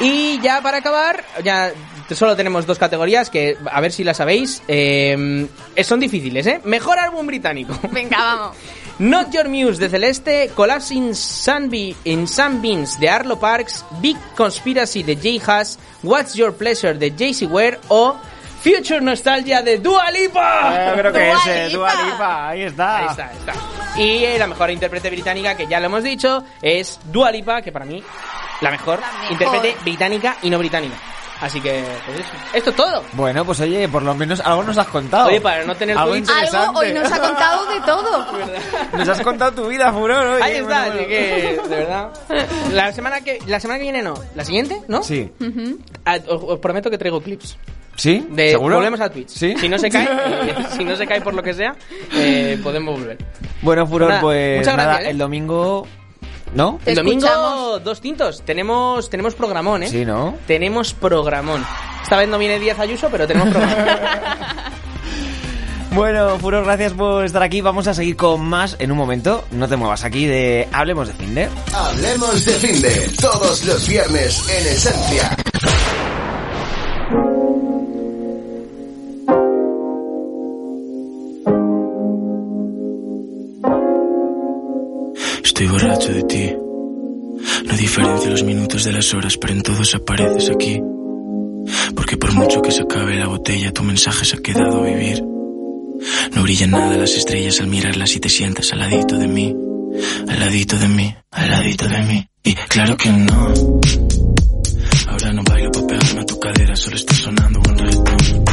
Y 0.00 0.40
ya 0.42 0.60
para 0.62 0.78
acabar, 0.78 1.24
ya 1.44 1.72
solo 2.10 2.36
tenemos 2.36 2.66
dos 2.66 2.78
categorías 2.78 3.30
que 3.30 3.56
a 3.70 3.80
ver 3.80 3.92
si 3.92 4.02
las 4.04 4.16
sabéis. 4.18 4.62
eh, 4.68 5.46
son 5.82 6.00
difíciles, 6.00 6.46
¿eh? 6.46 6.60
Mejor 6.64 6.98
álbum 6.98 7.26
británico. 7.26 7.78
Venga, 7.92 8.18
vamos. 8.18 8.56
Not 8.98 9.30
Your 9.32 9.48
Muse 9.48 9.78
de 9.78 9.88
Celeste, 9.90 10.50
Collapse 10.54 10.94
in, 10.94 11.14
Sunbe 11.14 11.94
in 12.04 12.26
Sunbeams 12.26 12.98
de 12.98 13.10
Arlo 13.10 13.38
Parks, 13.38 13.84
Big 14.00 14.16
Conspiracy 14.34 15.02
de 15.02 15.16
Jay 15.16 15.40
Haas, 15.46 15.78
What's 16.02 16.34
Your 16.34 16.54
Pleasure 16.56 16.94
de 16.94 17.10
JC 17.10 17.46
Ware 17.50 17.78
o 17.88 18.16
Future 18.62 19.00
Nostalgia 19.02 19.60
de 19.62 19.78
Dua 19.78 20.10
Lipa. 20.10 20.72
Eh, 20.74 20.94
creo 20.98 21.12
que 21.12 21.18
Dua 21.26 21.38
ese, 21.40 21.66
Lipa. 21.68 21.76
Dua 21.78 22.04
Lipa, 22.04 22.48
ahí 22.48 22.62
está. 22.62 22.96
Ahí 22.98 23.06
está, 23.10 23.28
ahí 23.28 23.36
está. 23.38 24.00
Y 24.00 24.24
eh, 24.24 24.38
la 24.38 24.46
mejor 24.46 24.70
intérprete 24.70 25.10
británica, 25.10 25.56
que 25.56 25.66
ya 25.66 25.78
lo 25.78 25.86
hemos 25.86 26.02
dicho, 26.02 26.42
es 26.62 26.98
Dua 27.04 27.30
Lipa, 27.30 27.60
que 27.62 27.72
para 27.72 27.84
mí 27.84 28.02
la 28.62 28.70
mejor, 28.70 29.00
La 29.00 29.12
mejor. 29.12 29.32
intérprete 29.32 29.76
británica 29.82 30.36
y 30.42 30.48
no 30.50 30.58
británica. 30.58 30.96
Así 31.40 31.60
que, 31.60 31.84
pues 32.06 32.20
eso. 32.20 32.30
Esto 32.54 32.70
es 32.70 32.76
todo. 32.76 33.02
Bueno, 33.12 33.44
pues 33.44 33.60
oye, 33.60 33.88
por 33.88 34.02
lo 34.02 34.14
menos 34.14 34.40
algo 34.40 34.62
nos 34.62 34.78
has 34.78 34.86
contado. 34.88 35.28
Oye, 35.28 35.40
para 35.40 35.64
no 35.64 35.74
tener 35.74 35.96
Algo. 35.96 36.14
Algo 36.14 36.78
hoy 36.80 36.92
nos 36.92 37.12
ha 37.12 37.18
contado 37.20 37.66
de 37.66 37.80
todo. 37.80 38.26
Nos 38.96 39.08
has 39.08 39.20
contado 39.20 39.52
tu 39.52 39.68
vida, 39.68 39.92
furor. 39.92 40.26
oye, 40.26 40.42
Ahí 40.42 40.56
está, 40.56 40.86
bueno, 40.86 41.06
que, 41.06 41.60
de 41.68 41.76
verdad. 41.76 42.10
La 42.72 42.92
semana 42.92 43.20
que, 43.20 43.38
la 43.46 43.60
semana 43.60 43.78
que 43.78 43.84
viene 43.84 44.02
no. 44.02 44.14
¿La 44.34 44.44
siguiente? 44.44 44.80
¿no? 44.88 45.02
Sí. 45.02 45.30
Ah, 46.04 46.18
os, 46.26 46.42
os 46.42 46.58
prometo 46.58 46.90
que 46.90 46.98
traigo 46.98 47.20
clips. 47.20 47.56
¿Sí? 47.96 48.26
De, 48.30 48.50
¿Seguro? 48.50 48.76
Volvemos 48.76 49.00
a 49.00 49.08
Twitch. 49.10 49.28
¿Sí? 49.28 49.54
Si 49.58 49.68
no 49.68 49.78
se 49.78 49.90
cae, 49.90 50.06
si 50.76 50.84
no 50.84 50.96
se 50.96 51.06
cae 51.06 51.20
por 51.20 51.34
lo 51.34 51.42
que 51.42 51.54
sea, 51.54 51.74
eh, 52.14 52.58
podemos 52.62 52.98
volver. 52.98 53.18
Bueno, 53.62 53.86
furor, 53.86 54.08
Nada, 54.08 54.20
pues 54.20 54.58
muchas 54.58 54.76
nada, 54.76 54.88
gracias, 54.90 55.08
¿eh? 55.08 55.10
el 55.10 55.18
domingo... 55.18 55.86
¿No? 56.54 56.78
El 56.86 56.94
domingo, 56.94 57.26
escuchamos. 57.26 57.84
dos 57.84 58.00
tintos. 58.00 58.42
Tenemos, 58.42 59.10
tenemos 59.10 59.34
programón, 59.34 59.82
¿eh? 59.82 59.88
Sí, 59.88 60.04
¿no? 60.04 60.36
Tenemos 60.46 60.94
programón. 60.94 61.64
Esta 62.02 62.16
vez 62.16 62.28
no 62.28 62.38
viene 62.38 62.58
Díaz 62.58 62.78
Ayuso, 62.78 63.08
pero 63.10 63.26
tenemos 63.26 63.50
programón. 63.50 63.86
Bueno, 65.92 66.38
Furor, 66.38 66.62
gracias 66.66 66.92
por 66.92 67.24
estar 67.24 67.42
aquí. 67.42 67.62
Vamos 67.62 67.86
a 67.86 67.94
seguir 67.94 68.16
con 68.16 68.42
más 68.44 68.76
en 68.80 68.92
un 68.92 68.98
momento. 68.98 69.46
No 69.50 69.66
te 69.66 69.76
muevas 69.76 70.04
aquí 70.04 70.26
de 70.26 70.68
Hablemos 70.70 71.08
de 71.08 71.14
Finde. 71.14 71.48
Hablemos 71.72 72.44
de 72.44 72.52
fin 72.52 72.82
de 72.82 73.08
todos 73.18 73.64
los 73.64 73.88
viernes 73.88 74.44
en 74.50 74.66
Esencia. 74.66 75.34
Borracho 85.76 86.10
de 86.10 86.22
ti. 86.22 86.56
No 87.66 87.76
diferencio 87.76 88.30
los 88.30 88.44
minutos 88.44 88.84
de 88.84 88.92
las 88.92 89.12
horas, 89.12 89.36
pero 89.36 89.52
en 89.52 89.62
todos 89.62 89.94
apareces 89.94 90.48
aquí. 90.48 90.80
Porque 91.94 92.16
por 92.16 92.32
mucho 92.32 92.62
que 92.62 92.70
se 92.70 92.82
acabe 92.82 93.16
la 93.16 93.26
botella, 93.26 93.72
tu 93.72 93.82
mensaje 93.82 94.24
se 94.24 94.36
ha 94.36 94.40
quedado 94.40 94.82
a 94.82 94.86
vivir. 94.86 95.22
No 96.34 96.42
brillan 96.42 96.70
nada 96.70 96.96
las 96.96 97.14
estrellas 97.14 97.60
al 97.60 97.66
mirarlas 97.66 98.16
y 98.16 98.20
te 98.20 98.30
sientas 98.30 98.72
al 98.72 98.78
ladito 98.78 99.18
de 99.18 99.28
mí. 99.28 99.54
Al 100.28 100.40
ladito 100.40 100.78
de 100.78 100.88
mí, 100.88 101.14
al 101.30 101.50
ladito 101.50 101.86
de 101.88 102.02
mí. 102.02 102.26
Y 102.42 102.54
claro 102.54 102.96
que 102.96 103.10
no. 103.10 103.54
Ahora 105.08 105.32
no 105.34 105.42
bailo 105.42 105.70
para 105.72 105.86
pegarme 105.88 106.20
a 106.22 106.24
tu 106.24 106.40
cadera, 106.40 106.74
solo 106.74 106.96
está 106.96 107.14
sonando 107.14 107.60
un 107.68 107.78
reggaetón. 107.78 108.44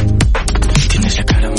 Tienes 0.89 1.17
la 1.17 1.23
cara 1.23 1.49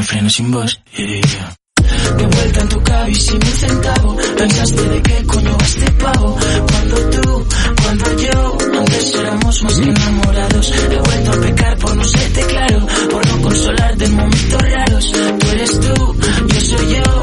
me 0.00 0.06
freno 0.06 0.30
sin 0.30 0.50
vos. 0.50 0.80
Yeah. 0.96 1.56
De 2.16 2.26
vuelta 2.26 2.60
en 2.60 2.68
tu 2.68 2.82
cabi 2.82 3.14
sin 3.14 3.36
un 3.36 3.52
centavo 3.62 4.16
Pensaste 4.36 4.82
de 4.88 5.02
qué 5.02 5.26
coño 5.26 5.56
va 5.58 5.64
este 5.64 5.90
pavo 5.92 6.38
Cuando 6.70 6.96
tú, 7.10 7.46
cuando 7.82 8.06
yo 8.18 8.58
Antes 8.78 9.14
éramos 9.14 9.62
más 9.62 9.80
que 9.80 9.88
enamorados 9.90 10.72
He 10.90 10.98
vuelto 11.08 11.32
a 11.32 11.40
pecar 11.40 11.78
por 11.78 11.96
no 11.96 12.04
serte 12.04 12.42
claro 12.52 12.86
Por 13.10 13.26
no 13.26 13.42
consolar 13.42 13.96
de 13.96 14.08
momentos 14.08 14.62
raros 14.62 15.12
Tú 15.40 15.46
eres 15.52 15.80
tú, 15.80 16.16
yo 16.48 16.60
soy 16.60 16.94
yo 16.94 17.19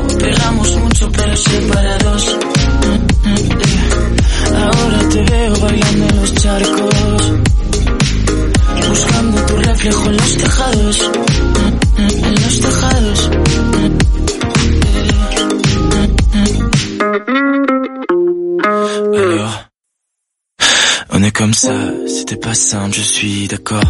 simple, 22.58 22.96
je 22.96 23.02
suis 23.02 23.48
d'accord. 23.48 23.84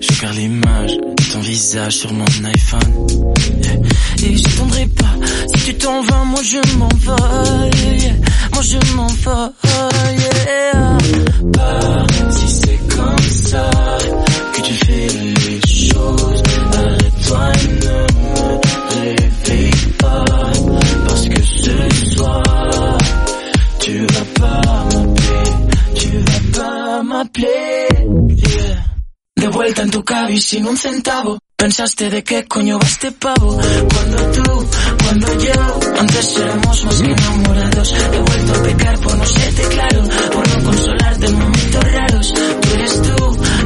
Je 0.00 0.20
garde 0.22 0.36
l'image 0.36 0.96
de 0.96 1.32
ton 1.32 1.40
visage 1.40 1.96
sur 1.98 2.12
mon 2.12 2.24
iPhone. 2.24 3.06
Et 4.24 4.36
je 4.36 4.56
t'endrai 4.56 4.86
pas, 4.86 5.14
si 5.54 5.64
tu 5.66 5.74
t'en 5.74 6.02
vas, 6.02 6.24
moi 6.24 6.40
je 6.42 6.78
m'envole. 6.78 7.70
Moi 8.52 8.62
je 8.62 8.94
m'envole. 8.94 9.52
Yeah. 11.52 12.09
Cabi 30.20 30.40
sin 30.40 30.66
un 30.66 30.76
centavo. 30.76 31.38
Pensaste 31.56 32.10
de 32.10 32.22
qué 32.22 32.44
coño 32.46 32.78
va 32.78 32.86
este 32.86 33.10
pavo. 33.12 33.58
Cuando 33.92 34.18
tú, 34.36 34.66
cuando 35.02 35.26
yo, 35.44 35.80
antes 35.98 36.36
éramos 36.36 36.84
más 36.84 37.02
que 37.02 37.12
enamorados. 37.12 37.94
He 38.14 38.18
vuelto 38.18 38.54
a 38.54 38.62
pecar 38.62 38.98
por 39.00 39.16
no 39.16 39.26
serte 39.26 39.62
claro, 39.74 40.02
por 40.32 40.48
no 40.48 40.64
consolarte 40.64 41.26
en 41.26 41.38
momentos 41.38 41.92
raros. 41.92 42.34
Tú 42.62 42.68
eres 42.74 43.02
tú, 43.02 43.16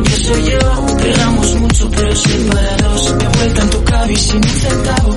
yo 0.09 0.17
soy 0.17 0.43
yo. 0.51 0.97
Pegamos 0.97 1.55
mucho 1.57 1.91
pero 1.91 2.17
separados. 2.17 3.19
De 3.19 3.29
vuelta 3.29 3.63
en 3.63 3.71
tu 3.71 3.85
cabi 3.85 4.17
sin 4.17 4.37
un 4.37 4.57
centavo. 4.65 5.14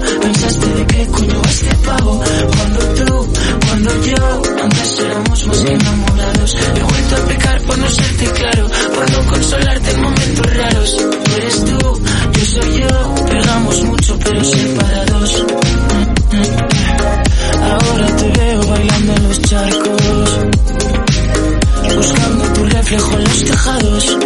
Tejados. 23.98 24.18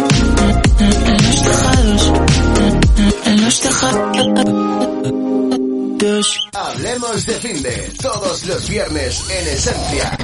En 1.06 1.16
los 1.24 1.42
tejados. 1.42 2.12
En 3.26 3.44
los 3.44 3.60
tejados. 3.60 4.02
Hablemos 6.52 7.26
de 7.26 7.32
fin 7.34 7.62
de 7.62 7.92
todos 8.00 8.46
los 8.46 8.68
viernes 8.68 9.30
en 9.30 9.48
Esencia. 9.48 10.18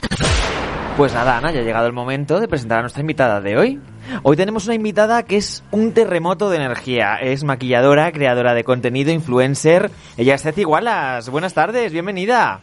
Pues 0.96 1.14
nada, 1.14 1.38
Ana, 1.38 1.52
ya 1.52 1.60
ha 1.60 1.62
llegado 1.62 1.86
el 1.86 1.92
momento 1.92 2.40
de 2.40 2.48
presentar 2.48 2.78
a 2.78 2.80
nuestra 2.82 3.02
invitada 3.02 3.40
de 3.40 3.56
hoy. 3.56 3.80
Hoy 4.24 4.36
tenemos 4.36 4.64
una 4.66 4.74
invitada 4.74 5.22
que 5.22 5.36
es 5.36 5.62
un 5.70 5.92
terremoto 5.92 6.50
de 6.50 6.56
energía. 6.56 7.16
Es 7.16 7.44
maquilladora, 7.44 8.10
creadora 8.10 8.54
de 8.54 8.64
contenido, 8.64 9.12
influencer. 9.12 9.92
Ella 10.16 10.34
es 10.34 10.42
Ceci 10.42 10.64
Wallace. 10.64 11.30
Buenas 11.30 11.54
tardes, 11.54 11.92
bienvenida. 11.92 12.60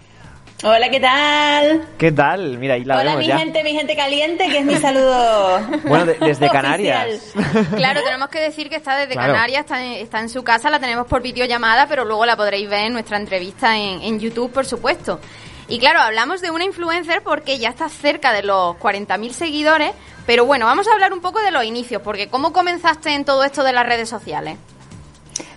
Hola, 0.63 0.89
¿qué 0.89 0.99
tal? 1.01 1.85
¿Qué 1.97 2.11
tal? 2.13 2.57
Mira, 2.57 2.75
ahí 2.75 2.85
la 2.85 2.95
Hola, 2.95 3.03
vemos 3.03 3.19
mi 3.19 3.27
ya. 3.27 3.37
gente, 3.37 3.61
mi 3.63 3.73
gente 3.73 3.95
caliente, 3.95 4.47
que 4.49 4.59
es 4.59 4.65
mi 4.65 4.75
saludo. 4.77 5.59
Bueno, 5.85 6.05
de- 6.05 6.13
desde. 6.19 6.49
Canarias. 6.49 7.33
Claro, 7.75 8.01
tenemos 8.03 8.29
que 8.29 8.39
decir 8.39 8.69
que 8.69 8.77
está 8.77 8.95
desde 8.97 9.13
Claro. 9.13 9.33
Canarias, 9.33 9.59
está 9.61 9.83
en, 9.83 9.91
está 9.93 10.19
en 10.21 10.29
su 10.29 10.43
casa, 10.43 10.69
la 10.69 10.79
tenemos 10.79 11.07
por 11.07 11.21
videollamada, 11.21 11.87
pero 11.87 12.05
luego 12.05 12.25
la 12.25 12.37
podréis 12.37 12.69
ver 12.69 12.85
en 12.85 12.93
nuestra 12.93 13.17
entrevista 13.17 13.77
en, 13.77 14.01
en 14.01 14.19
YouTube, 14.19 14.51
por 14.51 14.65
supuesto. 14.65 15.19
Y 15.67 15.77
claro, 15.79 15.99
hablamos 15.99 16.41
de 16.41 16.51
una 16.51 16.63
influencer 16.63 17.21
porque 17.21 17.57
ya 17.59 17.69
está 17.69 17.89
cerca 17.89 18.31
de 18.31 18.43
los 18.43 18.75
40.000 18.77 19.31
seguidores, 19.31 19.91
pero 20.25 20.45
bueno, 20.45 20.65
vamos 20.67 20.87
a 20.87 20.93
hablar 20.93 21.11
un 21.11 21.21
poco 21.21 21.41
de 21.41 21.51
los 21.51 21.63
inicios, 21.65 22.01
porque 22.01 22.27
¿cómo 22.29 22.53
comenzaste 22.53 23.13
en 23.13 23.25
todo 23.25 23.43
esto 23.43 23.63
de 23.63 23.73
las 23.73 23.85
redes 23.85 24.07
sociales? 24.07 24.57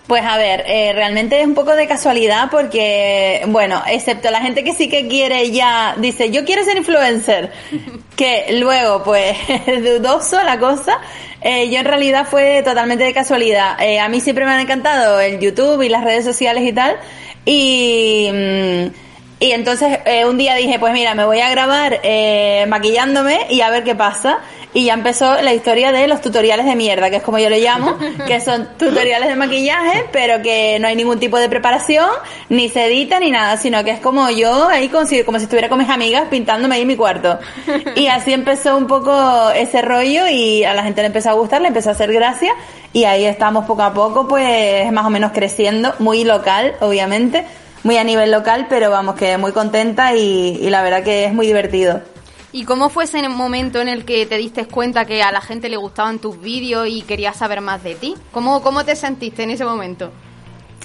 Pues 0.09 0.25
a 0.25 0.39
ver, 0.39 0.63
eh, 0.65 0.91
realmente 0.91 1.39
es 1.39 1.45
un 1.45 1.53
poco 1.53 1.75
de 1.75 1.85
casualidad 1.85 2.47
porque, 2.49 3.43
bueno, 3.45 3.83
excepto 3.87 4.31
la 4.31 4.41
gente 4.41 4.63
que 4.63 4.73
sí 4.73 4.89
que 4.89 5.07
quiere 5.07 5.51
ya, 5.51 5.93
dice, 5.99 6.31
yo 6.31 6.45
quiero 6.45 6.63
ser 6.63 6.77
influencer, 6.77 7.51
que 8.15 8.57
luego, 8.59 9.03
pues, 9.03 9.37
es 9.67 9.83
dudoso 9.83 10.41
la 10.41 10.57
cosa. 10.57 10.97
Eh, 11.43 11.69
yo 11.69 11.77
en 11.77 11.85
realidad 11.85 12.25
fue 12.27 12.63
totalmente 12.63 13.03
de 13.03 13.13
casualidad. 13.13 13.79
Eh, 13.79 13.99
a 13.99 14.09
mí 14.09 14.19
siempre 14.19 14.45
me 14.45 14.51
han 14.51 14.61
encantado 14.61 15.19
el 15.19 15.39
YouTube 15.39 15.83
y 15.83 15.89
las 15.89 16.03
redes 16.03 16.25
sociales 16.25 16.63
y 16.67 16.73
tal. 16.73 16.97
Y, 17.45 18.31
mm, 18.33 18.87
y 19.41 19.51
entonces 19.51 19.99
eh, 20.05 20.25
un 20.25 20.37
día 20.37 20.55
dije, 20.55 20.79
pues 20.79 20.91
mira, 20.91 21.15
me 21.15 21.23
voy 21.23 21.39
a 21.39 21.49
grabar 21.49 22.01
eh, 22.03 22.65
maquillándome 22.67 23.47
y 23.49 23.61
a 23.61 23.69
ver 23.69 23.85
qué 23.85 23.95
pasa. 23.95 24.39
Y 24.71 24.85
ya 24.85 24.93
empezó 24.93 25.41
la 25.41 25.51
historia 25.51 25.91
de 25.91 26.07
los 26.07 26.21
tutoriales 26.21 26.65
de 26.67 26.75
mierda, 26.75 27.09
que 27.09 27.15
es 27.15 27.23
como 27.23 27.39
yo 27.39 27.49
le 27.49 27.59
llamo, 27.59 27.97
que 28.27 28.39
son 28.39 28.67
tutoriales 28.77 29.27
de 29.27 29.35
maquillaje, 29.35 30.05
pero 30.11 30.43
que 30.43 30.77
no 30.79 30.87
hay 30.87 30.95
ningún 30.95 31.19
tipo 31.19 31.39
de 31.39 31.49
preparación, 31.49 32.09
ni 32.49 32.69
se 32.69 32.85
edita 32.85 33.19
ni 33.19 33.31
nada, 33.31 33.57
sino 33.57 33.83
que 33.83 33.91
es 33.91 33.99
como 33.99 34.29
yo 34.29 34.67
ahí 34.67 34.89
como 34.89 35.07
si, 35.07 35.23
como 35.23 35.39
si 35.39 35.45
estuviera 35.45 35.69
con 35.69 35.79
mis 35.79 35.89
amigas 35.89 36.25
pintándome 36.29 36.75
ahí 36.75 36.81
en 36.81 36.87
mi 36.87 36.95
cuarto. 36.95 37.39
Y 37.95 38.07
así 38.07 38.31
empezó 38.31 38.77
un 38.77 38.85
poco 38.85 39.49
ese 39.51 39.81
rollo 39.81 40.27
y 40.27 40.63
a 40.63 40.75
la 40.75 40.83
gente 40.83 41.01
le 41.01 41.07
empezó 41.07 41.31
a 41.31 41.33
gustar, 41.33 41.61
le 41.61 41.69
empezó 41.69 41.89
a 41.89 41.93
hacer 41.93 42.13
gracia 42.13 42.53
y 42.93 43.05
ahí 43.05 43.25
estamos 43.25 43.65
poco 43.65 43.81
a 43.81 43.93
poco 43.93 44.27
pues 44.27 44.91
más 44.91 45.05
o 45.05 45.09
menos 45.09 45.31
creciendo, 45.31 45.95
muy 45.97 46.23
local, 46.23 46.75
obviamente, 46.79 47.43
muy 47.81 47.97
a 47.97 48.03
nivel 48.03 48.29
local, 48.29 48.67
pero 48.69 48.91
vamos 48.91 49.15
que 49.15 49.37
muy 49.39 49.51
contenta 49.51 50.13
y, 50.13 50.59
y 50.61 50.69
la 50.69 50.83
verdad 50.83 51.01
que 51.01 51.25
es 51.25 51.33
muy 51.33 51.47
divertido. 51.47 52.01
¿Y 52.51 52.63
cómo 52.63 52.89
fue 52.89 53.03
ese 53.03 53.27
momento 53.29 53.79
en 53.79 53.89
el 53.89 54.05
que 54.05 54.25
te 54.25 54.37
diste 54.37 54.65
cuenta 54.65 55.05
que 55.05 55.21
a 55.21 55.31
la 55.31 55.41
gente 55.41 55.69
le 55.69 55.77
gustaban 55.77 56.17
tus 56.17 56.41
vídeos 56.41 56.87
y 56.87 57.03
querías 57.03 57.37
saber 57.37 57.61
más 57.61 57.83
de 57.83 57.93
ti? 57.93 58.15
¿Cómo, 58.31 58.63
cómo 58.63 58.83
te 58.83 58.95
sentiste 58.95 59.43
en 59.43 59.51
ese 59.51 59.65
momento? 59.65 60.11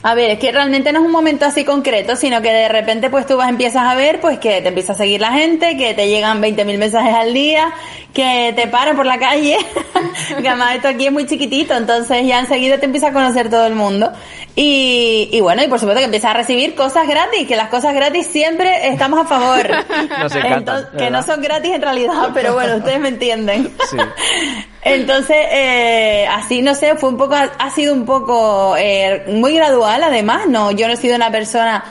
A 0.07 0.15
ver, 0.15 0.33
es 0.33 0.39
que 0.39 0.53
realmente 0.53 0.93
no 0.93 1.01
es 1.01 1.07
un 1.07 1.13
momento 1.13 1.47
así 1.47 1.65
concreto, 1.65 2.15
sino 2.15 2.43
que 2.43 2.53
de 2.53 2.69
repente 2.69 3.09
pues 3.09 3.25
tú 3.25 3.39
vas, 3.39 3.49
empiezas 3.49 3.85
a 3.85 3.95
ver 3.95 4.21
pues 4.21 4.39
que 4.39 4.61
te 4.61 4.69
empieza 4.69 4.93
a 4.93 4.97
seguir 4.97 5.23
la 5.23 5.33
gente, 5.33 5.79
que 5.79 5.95
te 5.95 6.09
llegan 6.09 6.43
20.000 6.43 6.77
mensajes 6.77 7.15
al 7.15 7.33
día, 7.33 7.73
que 8.13 8.53
te 8.55 8.67
paran 8.67 8.97
por 8.97 9.07
la 9.07 9.19
calle, 9.19 9.57
que 10.43 10.47
además 10.47 10.75
esto 10.75 10.89
aquí 10.89 11.07
es 11.07 11.13
muy 11.13 11.25
chiquitito, 11.25 11.73
entonces 11.75 12.27
ya 12.27 12.39
enseguida 12.39 12.77
te 12.77 12.85
empieza 12.85 13.09
a 13.09 13.13
conocer 13.15 13.49
todo 13.49 13.67
el 13.67 13.77
mundo. 13.77 14.13
Y, 14.55 15.31
y 15.33 15.41
bueno, 15.41 15.65
y 15.65 15.69
por 15.69 15.81
supuesto 15.81 16.01
que 16.01 16.05
empiezas 16.05 16.33
a 16.33 16.35
recibir 16.35 16.75
cosas 16.75 17.09
gratis, 17.09 17.49
que 17.49 17.57
las 17.57 17.71
cosas 17.71 17.95
gratis 17.95 18.27
siempre 18.27 18.89
estamos 18.89 19.21
a 19.21 19.25
favor. 19.25 19.71
Nos 20.21 20.37
encantan, 20.37 20.59
Entonces, 20.59 20.87
que 20.99 21.11
no 21.11 21.23
son 21.23 21.41
gratis 21.41 21.73
en 21.73 21.81
realidad, 21.81 22.29
pero 22.35 22.53
bueno, 22.53 22.77
ustedes 22.77 23.01
me 23.01 23.09
entienden. 23.09 23.73
Sí. 23.91 23.97
Entonces, 24.85 25.37
eh, 25.51 26.27
así 26.31 26.63
no 26.63 26.75
sé, 26.75 26.95
fue 26.97 27.09
un 27.09 27.17
poco, 27.17 27.35
ha 27.35 27.71
sido 27.71 27.95
un 27.95 28.05
poco 28.05 28.77
eh, 28.77 29.25
muy 29.29 29.55
gradual 29.55 30.03
además, 30.03 30.47
no, 30.49 30.71
yo 30.73 30.87
no 30.87 30.93
he 30.93 30.97
sido 30.97 31.17
una 31.17 31.31
persona 31.31 31.85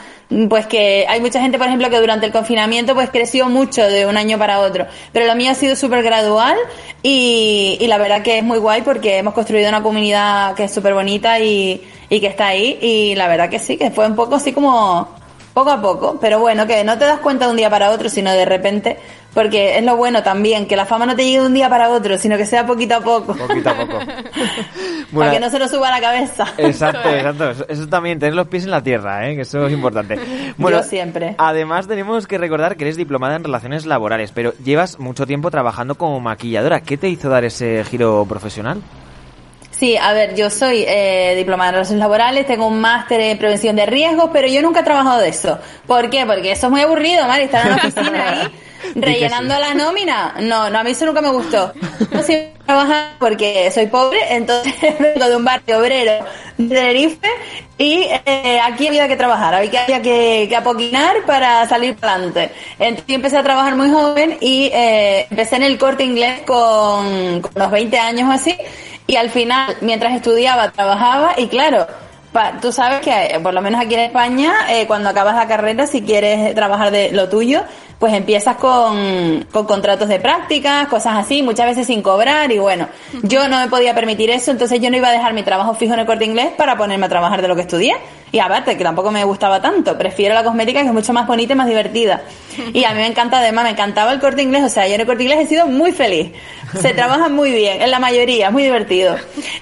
pues 0.48 0.66
que 0.66 1.04
hay 1.08 1.20
mucha 1.20 1.40
gente, 1.40 1.58
por 1.58 1.66
ejemplo, 1.66 1.90
que 1.90 2.00
durante 2.00 2.26
el 2.26 2.32
confinamiento 2.32 2.94
pues 2.94 3.10
creció 3.10 3.48
mucho 3.48 3.84
de 3.84 4.06
un 4.06 4.16
año 4.16 4.38
para 4.38 4.60
otro, 4.60 4.86
pero 5.12 5.26
lo 5.26 5.34
mío 5.34 5.50
ha 5.50 5.54
sido 5.54 5.76
súper 5.76 6.02
gradual 6.02 6.56
y, 7.02 7.76
y 7.80 7.86
la 7.86 7.98
verdad 7.98 8.22
que 8.22 8.38
es 8.38 8.44
muy 8.44 8.58
guay 8.58 8.82
porque 8.82 9.18
hemos 9.18 9.34
construido 9.34 9.68
una 9.68 9.82
comunidad 9.82 10.54
que 10.54 10.64
es 10.64 10.74
súper 10.74 10.94
bonita 10.94 11.38
y, 11.40 11.82
y 12.08 12.20
que 12.20 12.26
está 12.26 12.48
ahí 12.48 12.78
y 12.80 13.14
la 13.16 13.28
verdad 13.28 13.50
que 13.50 13.58
sí, 13.58 13.76
que 13.76 13.90
fue 13.90 14.06
un 14.06 14.16
poco 14.16 14.36
así 14.36 14.52
como 14.52 15.08
poco 15.54 15.70
a 15.70 15.80
poco, 15.80 16.18
pero 16.20 16.40
bueno, 16.40 16.66
que 16.66 16.82
no 16.82 16.98
te 16.98 17.04
das 17.04 17.20
cuenta 17.20 17.44
de 17.46 17.52
un 17.52 17.56
día 17.56 17.70
para 17.70 17.92
otro, 17.92 18.08
sino 18.08 18.32
de 18.32 18.44
repente, 18.44 18.98
porque 19.34 19.76
es 19.76 19.84
lo 19.84 19.96
bueno 19.96 20.22
también, 20.22 20.66
que 20.66 20.76
la 20.76 20.86
fama 20.86 21.06
no 21.06 21.16
te 21.16 21.24
llegue 21.24 21.40
de 21.40 21.46
un 21.46 21.54
día 21.54 21.68
para 21.68 21.90
otro, 21.90 22.16
sino 22.18 22.36
que 22.36 22.46
sea 22.46 22.64
poquito 22.64 22.94
a 22.94 23.00
poco. 23.00 23.34
Poquito 23.34 23.70
a 23.70 23.74
poco. 23.74 23.98
para 25.14 25.32
que 25.32 25.40
no 25.40 25.50
se 25.50 25.58
nos 25.58 25.70
suba 25.70 25.88
a 25.88 25.90
la 25.90 26.00
cabeza. 26.00 26.46
Exacto, 26.56 27.08
exacto. 27.08 27.50
Eso, 27.50 27.66
eso 27.68 27.88
también, 27.88 28.18
tener 28.18 28.34
los 28.34 28.46
pies 28.48 28.64
en 28.64 28.70
la 28.70 28.82
tierra, 28.82 29.28
¿eh? 29.28 29.34
que 29.34 29.42
eso 29.42 29.66
es 29.66 29.72
importante. 29.72 30.18
Bueno, 30.56 30.78
Yo 30.78 30.84
siempre. 30.84 31.34
Además, 31.38 31.88
tenemos 31.88 32.26
que 32.28 32.38
recordar 32.38 32.76
que 32.76 32.84
eres 32.84 32.96
diplomada 32.96 33.34
en 33.34 33.42
relaciones 33.42 33.86
laborales, 33.86 34.30
pero 34.30 34.52
llevas 34.64 35.00
mucho 35.00 35.26
tiempo 35.26 35.50
trabajando 35.50 35.96
como 35.96 36.20
maquilladora. 36.20 36.80
¿Qué 36.80 36.96
te 36.96 37.08
hizo 37.08 37.28
dar 37.28 37.44
ese 37.44 37.82
giro 37.84 38.24
profesional? 38.28 38.80
Sí, 39.72 39.96
a 39.96 40.12
ver, 40.12 40.36
yo 40.36 40.50
soy 40.50 40.84
eh, 40.86 41.34
diplomada 41.36 41.70
en 41.70 41.74
relaciones 41.74 42.00
laborales, 42.00 42.46
tengo 42.46 42.68
un 42.68 42.80
máster 42.80 43.20
en 43.20 43.38
prevención 43.38 43.74
de 43.74 43.86
riesgos, 43.86 44.30
pero 44.32 44.46
yo 44.46 44.62
nunca 44.62 44.80
he 44.80 44.84
trabajado 44.84 45.20
de 45.20 45.28
eso. 45.28 45.58
¿Por 45.86 46.08
qué? 46.10 46.24
Porque 46.24 46.52
eso 46.52 46.66
es 46.68 46.70
muy 46.70 46.82
aburrido, 46.82 47.26
Mari, 47.26 47.44
estar 47.44 47.66
en 47.66 47.72
una 47.72 47.82
oficina 47.82 48.28
ahí 48.28 48.48
rellenando 48.94 49.58
la 49.58 49.74
nómina. 49.74 50.34
No, 50.40 50.70
no, 50.70 50.78
a 50.78 50.84
mí 50.84 50.90
eso 50.90 51.06
nunca 51.06 51.20
me 51.20 51.30
gustó. 51.30 51.72
Yo 52.10 52.22
siempre 52.22 52.54
trabajar 52.64 53.12
porque 53.18 53.70
soy 53.70 53.86
pobre, 53.86 54.18
entonces 54.30 54.74
vengo 54.98 55.28
de 55.28 55.36
un 55.36 55.44
barrio 55.44 55.78
obrero 55.78 56.24
de 56.56 56.68
Tenerife 56.68 57.28
y 57.76 58.06
eh, 58.24 58.60
aquí 58.62 58.88
había 58.88 59.08
que 59.08 59.16
trabajar, 59.16 59.54
había 59.54 59.70
que, 59.70 59.78
había 59.78 60.02
que, 60.02 60.46
que 60.48 60.56
apoquinar 60.56 61.24
para 61.26 61.68
salir 61.68 61.96
para 61.96 62.14
adelante. 62.14 62.50
Entonces 62.78 63.04
yo 63.06 63.14
empecé 63.16 63.36
a 63.36 63.42
trabajar 63.42 63.74
muy 63.74 63.90
joven 63.90 64.38
y 64.40 64.70
eh, 64.72 65.26
empecé 65.30 65.56
en 65.56 65.64
el 65.64 65.78
corte 65.78 66.04
inglés 66.04 66.42
con, 66.46 67.40
con 67.40 67.52
unos 67.54 67.70
20 67.70 67.98
años 67.98 68.28
o 68.28 68.32
así 68.32 68.56
y 69.06 69.16
al 69.16 69.30
final, 69.30 69.76
mientras 69.80 70.14
estudiaba, 70.14 70.70
trabajaba 70.70 71.34
y 71.36 71.48
claro, 71.48 71.86
tú 72.60 72.72
sabes 72.72 73.00
que 73.00 73.26
eh, 73.26 73.40
por 73.40 73.52
lo 73.52 73.60
menos 73.60 73.80
aquí 73.80 73.94
en 73.94 74.00
España, 74.00 74.52
eh, 74.70 74.86
cuando 74.86 75.10
acabas 75.10 75.36
la 75.36 75.46
carrera, 75.46 75.86
si 75.86 76.02
quieres 76.02 76.54
trabajar 76.54 76.90
de 76.90 77.12
lo 77.12 77.28
tuyo, 77.28 77.62
pues 77.98 78.12
empiezas 78.12 78.56
con, 78.56 79.46
con 79.52 79.66
contratos 79.66 80.08
de 80.08 80.20
prácticas, 80.20 80.88
cosas 80.88 81.14
así, 81.16 81.42
muchas 81.42 81.66
veces 81.66 81.86
sin 81.86 82.02
cobrar 82.02 82.50
y 82.52 82.58
bueno, 82.58 82.88
yo 83.22 83.48
no 83.48 83.58
me 83.58 83.68
podía 83.68 83.94
permitir 83.94 84.30
eso, 84.30 84.50
entonces 84.50 84.80
yo 84.80 84.90
no 84.90 84.96
iba 84.96 85.08
a 85.08 85.12
dejar 85.12 85.32
mi 85.32 85.42
trabajo 85.42 85.74
fijo 85.74 85.94
en 85.94 86.00
el 86.00 86.06
corte 86.06 86.24
inglés 86.24 86.52
para 86.56 86.76
ponerme 86.76 87.06
a 87.06 87.08
trabajar 87.08 87.42
de 87.42 87.48
lo 87.48 87.54
que 87.54 87.62
estudié. 87.62 87.94
Y 88.32 88.40
aparte, 88.40 88.76
que 88.76 88.82
tampoco 88.82 89.12
me 89.12 89.22
gustaba 89.22 89.62
tanto, 89.62 89.96
prefiero 89.96 90.34
la 90.34 90.42
cosmética 90.42 90.80
que 90.80 90.88
es 90.88 90.92
mucho 90.92 91.12
más 91.12 91.24
bonita 91.24 91.52
y 91.52 91.56
más 91.56 91.68
divertida. 91.68 92.22
Y 92.72 92.82
a 92.82 92.90
mí 92.90 92.96
me 92.96 93.06
encanta, 93.06 93.38
además, 93.38 93.62
me 93.62 93.70
encantaba 93.70 94.12
el 94.12 94.18
corte 94.18 94.42
inglés, 94.42 94.64
o 94.64 94.68
sea, 94.68 94.88
yo 94.88 94.94
en 94.94 95.02
el 95.02 95.06
corte 95.06 95.22
inglés 95.22 95.38
he 95.42 95.46
sido 95.46 95.66
muy 95.66 95.92
feliz. 95.92 96.32
Se 96.80 96.92
trabaja 96.94 97.28
muy 97.28 97.52
bien, 97.52 97.80
en 97.80 97.92
la 97.92 98.00
mayoría, 98.00 98.48
es 98.48 98.52
muy 98.52 98.64
divertido. 98.64 99.14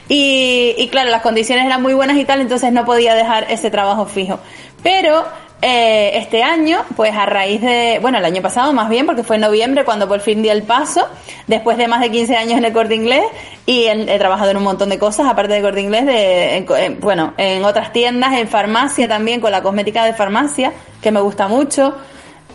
Y, 0.09 0.75
y 0.79 0.89
claro, 0.89 1.11
las 1.11 1.21
condiciones 1.21 1.67
eran 1.67 1.83
muy 1.83 1.93
buenas 1.93 2.17
y 2.17 2.25
tal, 2.25 2.41
entonces 2.41 2.73
no 2.73 2.87
podía 2.87 3.15
dejar 3.15 3.47
ese 3.51 3.71
trabajo 3.71 4.07
fijo. 4.07 4.41
Pero 4.83 5.27
eh, 5.65 6.19
este 6.19 6.43
año, 6.43 6.85
pues 6.97 7.15
a 7.15 7.25
raíz 7.25 7.61
de, 7.61 8.01
bueno, 8.03 8.19
el 8.19 8.25
año 8.25 8.43
pasado 8.43 8.73
más 8.73 8.89
bien, 8.89 9.07
porque 9.07 9.23
fue 9.23 9.37
en 9.37 9.43
noviembre 9.43 9.85
cuando 9.85 10.09
por 10.09 10.19
fin 10.19 10.43
di 10.43 10.49
el 10.49 10.65
paso, 10.65 11.09
después 11.47 11.79
de 11.79 11.87
más 11.87 12.01
de 12.01 12.11
15 12.11 12.37
años 12.37 12.59
en 12.59 12.65
el 12.65 12.73
corte 12.73 12.97
inglés 12.97 13.23
y 13.65 13.85
he 13.85 14.19
trabajado 14.19 14.51
en 14.51 14.57
un 14.57 14.65
montón 14.65 14.89
de 14.89 14.99
cosas, 14.99 15.29
aparte 15.29 15.55
de 15.55 15.63
corte 15.63 15.81
inglés, 15.81 16.05
de, 16.05 16.97
bueno, 17.01 17.35
en 17.37 17.65
otras 17.65 17.93
tiendas, 17.93 18.33
en 18.33 18.49
farmacia 18.49 19.07
también, 19.07 19.41
con 19.41 19.53
la 19.53 19.63
cosmética 19.63 20.05
de 20.05 20.15
farmacia, 20.15 20.73
que 21.01 21.13
me 21.13 21.21
gusta 21.21 21.47
mucho. 21.47 21.95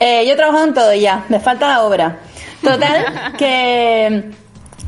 Eh, 0.02 0.26
yo 0.28 0.34
he 0.34 0.36
trabajado 0.36 0.66
en 0.66 0.74
todo 0.74 0.94
ya, 0.94 1.24
me 1.30 1.40
falta 1.40 1.70
la 1.70 1.84
obra. 1.84 2.20
Total, 2.62 3.34
que 3.38 4.32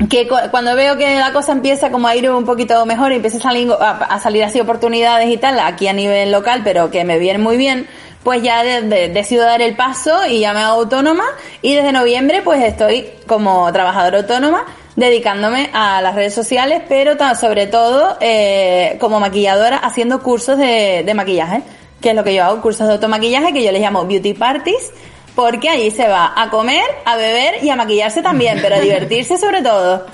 que 0.08 0.28
cuando 0.50 0.74
veo 0.74 0.96
que 0.96 1.16
la 1.16 1.32
cosa 1.32 1.52
empieza 1.52 1.90
como 1.90 2.08
a 2.08 2.16
ir 2.16 2.30
un 2.30 2.44
poquito 2.44 2.86
mejor 2.86 3.12
y 3.12 3.16
empieza 3.16 3.36
a 3.36 3.40
salir, 3.40 3.70
a, 3.78 4.18
salir 4.18 4.44
así 4.44 4.60
oportunidades 4.60 5.28
y 5.28 5.36
tal, 5.36 5.58
aquí 5.60 5.88
a 5.88 5.92
nivel 5.92 6.32
local, 6.32 6.62
pero 6.64 6.90
que 6.90 7.04
me 7.04 7.18
vienen 7.18 7.42
muy 7.42 7.56
bien, 7.56 7.86
pues 8.22 8.42
ya 8.42 8.62
decido 8.62 9.44
dar 9.44 9.62
el 9.62 9.76
paso 9.76 10.26
y 10.26 10.40
ya 10.40 10.52
me 10.52 10.60
hago 10.60 10.80
autónoma. 10.80 11.24
Y 11.62 11.74
desde 11.74 11.92
noviembre 11.92 12.42
pues 12.42 12.62
estoy 12.62 13.08
como 13.26 13.72
trabajadora 13.72 14.18
autónoma 14.18 14.64
dedicándome 14.96 15.70
a 15.72 16.02
las 16.02 16.14
redes 16.14 16.34
sociales, 16.34 16.82
pero 16.88 17.16
sobre 17.34 17.66
todo 17.66 18.18
eh, 18.20 18.96
como 19.00 19.20
maquilladora 19.20 19.78
haciendo 19.78 20.22
cursos 20.22 20.58
de, 20.58 21.02
de 21.06 21.14
maquillaje, 21.14 21.62
que 22.00 22.10
es 22.10 22.16
lo 22.16 22.24
que 22.24 22.34
yo 22.34 22.44
hago, 22.44 22.60
cursos 22.60 22.86
de 22.86 22.94
automaquillaje 22.94 23.52
que 23.52 23.62
yo 23.62 23.72
les 23.72 23.80
llamo 23.80 24.04
beauty 24.04 24.34
parties 24.34 24.92
porque 25.34 25.68
allí 25.68 25.90
se 25.90 26.06
va 26.08 26.32
a 26.36 26.50
comer, 26.50 26.84
a 27.04 27.16
beber 27.16 27.62
y 27.62 27.70
a 27.70 27.76
maquillarse 27.76 28.22
también, 28.22 28.58
pero 28.60 28.76
a 28.76 28.80
divertirse 28.80 29.38
sobre 29.38 29.62
todo. 29.62 30.06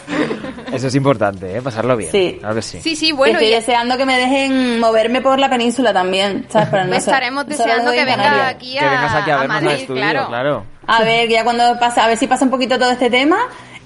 Eso 0.73 0.89
es 0.89 0.95
importante, 0.95 1.57
¿eh? 1.57 1.63
pasarlo 1.63 1.97
bien. 1.97 2.11
Sí. 2.11 2.37
Claro 2.39 2.55
que 2.55 2.63
sí. 2.63 2.81
Sí, 2.81 2.97
sí, 2.97 3.13
bueno. 3.13 3.39
Estoy 3.39 3.53
deseando 3.53 3.97
que 3.97 4.07
me 4.07 4.19
dejen 4.19 4.81
moverme 4.81 5.21
por 5.21 5.39
la 5.39 5.49
península 5.49 5.93
también, 5.93 6.47
¿sabes? 6.49 6.87
no 6.87 6.95
estaremos 6.95 7.47
deseando 7.47 7.93
que 7.93 8.05
venga 8.05 8.49
aquí 8.49 8.77
a, 8.79 8.81
que 8.81 8.89
vengas 8.89 9.15
aquí 9.15 9.31
a, 9.31 9.41
a 9.41 9.47
Madrid, 9.47 9.71
estudio, 9.71 10.03
claro. 10.03 10.27
claro. 10.29 10.65
A 10.87 11.03
ver, 11.03 11.29
ya 11.29 11.43
cuando 11.43 11.79
pasa, 11.81 12.05
a 12.05 12.09
ver 12.09 12.17
si 12.17 12.27
pasa 12.27 12.45
un 12.45 12.51
poquito 12.51 12.79
todo 12.79 12.91
este 12.91 13.11
tema 13.11 13.37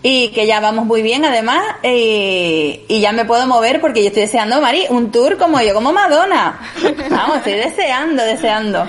y 0.02 0.28
que 0.28 0.46
ya 0.46 0.60
vamos 0.60 0.86
muy 0.86 1.02
bien 1.02 1.24
además 1.24 1.60
y, 1.82 2.80
y, 2.88 3.00
ya 3.00 3.12
me 3.12 3.24
puedo 3.24 3.46
mover 3.46 3.80
porque 3.80 4.00
yo 4.02 4.08
estoy 4.08 4.22
deseando, 4.22 4.60
Mari, 4.60 4.86
un 4.88 5.10
tour 5.10 5.36
como 5.36 5.60
yo, 5.60 5.74
como 5.74 5.92
Madonna. 5.92 6.58
Vamos, 7.10 7.38
estoy 7.38 7.54
deseando, 7.54 8.22
deseando. 8.24 8.86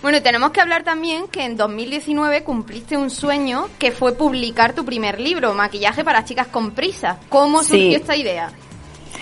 Bueno, 0.00 0.22
tenemos 0.22 0.52
que 0.52 0.60
hablar 0.60 0.84
también 0.84 1.26
que 1.28 1.44
en 1.44 1.56
2019 1.56 2.44
cumpliste 2.44 2.96
un 2.96 3.10
sueño 3.10 3.68
que 3.78 3.90
fue 3.90 4.14
publicar 4.14 4.72
tu 4.72 4.84
primer 4.84 5.20
libro, 5.20 5.54
Maquillaje 5.54 6.04
para 6.04 6.24
chicas 6.24 6.46
con 6.46 6.70
prisa. 6.70 7.18
¿Cómo 7.28 7.62
surgió 7.62 7.96
esta 7.98 8.16
idea? 8.16 8.52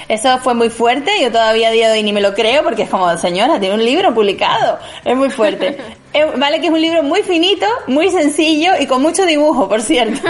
Eso 0.08 0.38
fue 0.38 0.54
muy 0.54 0.70
fuerte, 0.70 1.10
yo 1.20 1.32
todavía 1.32 1.68
a 1.68 1.72
día 1.72 1.88
de 1.88 1.98
hoy 1.98 2.02
ni 2.04 2.12
me 2.12 2.20
lo 2.20 2.32
creo 2.32 2.62
porque 2.62 2.82
es 2.82 2.88
como, 2.88 3.16
señora, 3.18 3.58
tiene 3.58 3.74
un 3.74 3.84
libro 3.84 4.14
publicado, 4.14 4.78
es 5.04 5.16
muy 5.16 5.30
fuerte. 5.30 5.78
vale 6.36 6.60
que 6.60 6.66
es 6.66 6.72
un 6.72 6.80
libro 6.80 7.02
muy 7.02 7.22
finito, 7.22 7.66
muy 7.88 8.10
sencillo 8.10 8.72
y 8.78 8.86
con 8.86 9.02
mucho 9.02 9.26
dibujo, 9.26 9.68
por 9.68 9.82
cierto. 9.82 10.20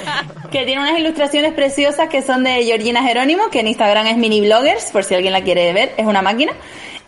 que 0.50 0.66
tiene 0.66 0.82
unas 0.82 0.98
ilustraciones 0.98 1.54
preciosas 1.54 2.08
que 2.10 2.20
son 2.20 2.44
de 2.44 2.62
Georgina 2.62 3.02
Jerónimo, 3.02 3.48
que 3.50 3.60
en 3.60 3.68
Instagram 3.68 4.06
es 4.06 4.16
mini 4.18 4.42
bloggers, 4.42 4.90
por 4.92 5.02
si 5.02 5.14
alguien 5.14 5.32
la 5.32 5.42
quiere 5.42 5.72
ver, 5.72 5.94
es 5.96 6.04
una 6.04 6.20
máquina. 6.20 6.52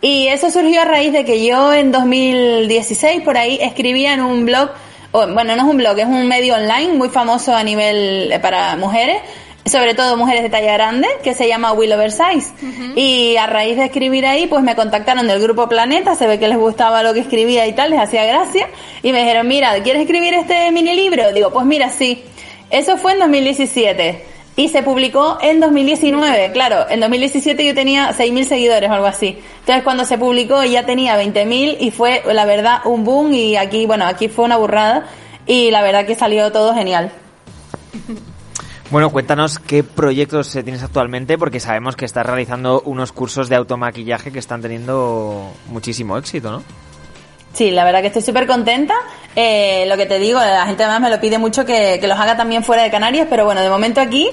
Y 0.01 0.27
eso 0.27 0.49
surgió 0.49 0.81
a 0.81 0.85
raíz 0.85 1.13
de 1.13 1.25
que 1.25 1.45
yo 1.45 1.73
en 1.73 1.91
2016 1.91 3.21
por 3.21 3.37
ahí 3.37 3.59
escribía 3.61 4.13
en 4.13 4.21
un 4.21 4.45
blog, 4.45 4.71
bueno, 5.11 5.55
no 5.55 5.61
es 5.61 5.63
un 5.63 5.77
blog, 5.77 5.97
es 5.99 6.05
un 6.05 6.27
medio 6.27 6.55
online 6.55 6.93
muy 6.93 7.09
famoso 7.09 7.55
a 7.55 7.63
nivel 7.63 8.31
eh, 8.31 8.39
para 8.39 8.75
mujeres, 8.75 9.17
sobre 9.65 9.95
todo 9.95 10.15
mujeres 10.15 10.43
de 10.43 10.49
talla 10.49 10.73
grande, 10.73 11.07
que 11.23 11.33
se 11.33 11.47
llama 11.47 11.73
Will 11.73 11.91
Oversize. 11.91 12.53
Y 12.95 13.35
a 13.37 13.47
raíz 13.47 13.77
de 13.77 13.85
escribir 13.85 14.25
ahí, 14.25 14.45
pues 14.45 14.63
me 14.63 14.75
contactaron 14.75 15.27
del 15.27 15.41
grupo 15.41 15.67
Planeta, 15.67 16.15
se 16.15 16.27
ve 16.27 16.37
que 16.37 16.47
les 16.47 16.57
gustaba 16.57 17.01
lo 17.01 17.13
que 17.13 17.21
escribía 17.21 17.65
y 17.65 17.73
tal, 17.73 17.89
les 17.89 17.99
hacía 17.99 18.25
gracia, 18.25 18.69
y 19.01 19.11
me 19.11 19.19
dijeron, 19.19 19.47
mira, 19.47 19.81
¿quieres 19.81 20.03
escribir 20.03 20.35
este 20.35 20.71
mini 20.71 20.95
libro? 20.95 21.31
Digo, 21.33 21.51
pues 21.51 21.65
mira, 21.65 21.89
sí. 21.89 22.23
Eso 22.69 22.97
fue 22.97 23.13
en 23.13 23.19
2017. 23.19 24.25
Y 24.57 24.69
se 24.69 24.83
publicó 24.83 25.37
en 25.41 25.59
2019, 25.59 26.51
claro, 26.53 26.85
en 26.89 27.01
2017 27.01 27.65
yo 27.65 27.75
tenía 27.75 28.11
6.000 28.11 28.45
seguidores 28.45 28.89
o 28.89 28.93
algo 28.93 29.07
así. 29.07 29.37
Entonces 29.59 29.83
cuando 29.83 30.05
se 30.05 30.17
publicó 30.17 30.63
ya 30.63 30.85
tenía 30.85 31.21
20.000 31.21 31.77
y 31.77 31.91
fue 31.91 32.23
la 32.31 32.45
verdad 32.45 32.79
un 32.85 33.03
boom 33.03 33.33
y 33.33 33.57
aquí, 33.57 33.85
bueno, 33.85 34.05
aquí 34.05 34.29
fue 34.29 34.45
una 34.45 34.55
burrada 34.55 35.07
y 35.45 35.71
la 35.71 35.81
verdad 35.81 36.05
que 36.05 36.15
salió 36.15 36.53
todo 36.53 36.73
genial. 36.73 37.11
Bueno, 38.91 39.09
cuéntanos 39.09 39.57
qué 39.57 39.83
proyectos 39.83 40.51
tienes 40.51 40.83
actualmente, 40.83 41.37
porque 41.37 41.59
sabemos 41.59 41.95
que 41.95 42.05
estás 42.05 42.25
realizando 42.25 42.81
unos 42.85 43.11
cursos 43.11 43.49
de 43.49 43.55
automaquillaje 43.55 44.31
que 44.31 44.39
están 44.39 44.61
teniendo 44.61 45.51
muchísimo 45.67 46.17
éxito, 46.17 46.51
¿no? 46.51 46.63
Sí, 47.53 47.71
la 47.71 47.83
verdad 47.83 48.01
que 48.01 48.07
estoy 48.07 48.21
súper 48.21 48.45
contenta. 48.45 48.93
Eh, 49.35 49.85
lo 49.87 49.97
que 49.97 50.05
te 50.05 50.19
digo, 50.19 50.39
la 50.39 50.65
gente 50.65 50.83
además 50.83 51.09
me 51.09 51.15
lo 51.15 51.21
pide 51.21 51.37
mucho 51.37 51.65
que, 51.65 51.97
que 51.99 52.07
los 52.07 52.19
haga 52.19 52.37
también 52.37 52.63
fuera 52.63 52.83
de 52.83 52.91
Canarias, 52.91 53.27
pero 53.29 53.45
bueno, 53.45 53.61
de 53.61 53.69
momento 53.69 54.01
aquí 54.01 54.29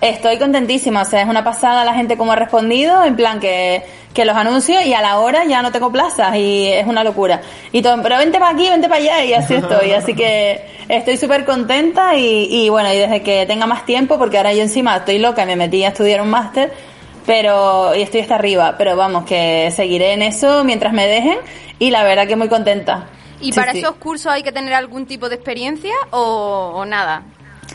Estoy 0.00 0.38
contentísima, 0.38 1.02
o 1.02 1.04
sea, 1.04 1.22
es 1.22 1.28
una 1.28 1.44
pasada 1.44 1.84
la 1.84 1.94
gente 1.94 2.16
como 2.16 2.32
ha 2.32 2.36
respondido, 2.36 3.04
en 3.04 3.16
plan 3.16 3.40
que, 3.40 3.82
que 4.12 4.24
los 4.24 4.36
anuncios 4.36 4.84
y 4.84 4.92
a 4.92 5.00
la 5.00 5.18
hora 5.18 5.44
ya 5.44 5.62
no 5.62 5.72
tengo 5.72 5.90
plazas 5.90 6.36
y 6.36 6.66
es 6.66 6.86
una 6.86 7.02
locura. 7.04 7.40
Y 7.72 7.80
todo, 7.80 8.02
pero 8.02 8.18
vente 8.18 8.38
para 8.38 8.52
aquí, 8.52 8.68
vente 8.68 8.88
para 8.88 9.00
allá 9.00 9.24
y 9.24 9.32
así 9.32 9.54
estoy. 9.54 9.92
Así 9.92 10.14
que 10.14 10.66
estoy 10.88 11.16
súper 11.16 11.44
contenta 11.44 12.16
y, 12.16 12.48
y 12.50 12.68
bueno, 12.68 12.92
y 12.92 12.98
desde 12.98 13.22
que 13.22 13.46
tenga 13.46 13.66
más 13.66 13.86
tiempo, 13.86 14.18
porque 14.18 14.36
ahora 14.36 14.52
yo 14.52 14.62
encima 14.62 14.96
estoy 14.96 15.18
loca, 15.18 15.46
me 15.46 15.56
metí 15.56 15.84
a 15.84 15.88
estudiar 15.88 16.20
un 16.20 16.28
máster, 16.28 16.72
pero 17.24 17.94
y 17.94 18.02
estoy 18.02 18.20
hasta 18.20 18.34
arriba, 18.34 18.74
pero 18.76 18.96
vamos, 18.96 19.24
que 19.24 19.70
seguiré 19.74 20.12
en 20.12 20.22
eso 20.22 20.64
mientras 20.64 20.92
me 20.92 21.06
dejen 21.06 21.38
y 21.78 21.90
la 21.90 22.02
verdad 22.04 22.26
que 22.26 22.36
muy 22.36 22.48
contenta. 22.48 23.06
¿Y 23.40 23.52
para 23.52 23.72
esos 23.72 23.96
cursos 23.96 24.32
hay 24.32 24.42
que 24.42 24.52
tener 24.52 24.74
algún 24.74 25.06
tipo 25.06 25.28
de 25.28 25.36
experiencia 25.36 25.94
o, 26.10 26.72
o 26.74 26.84
nada? 26.84 27.22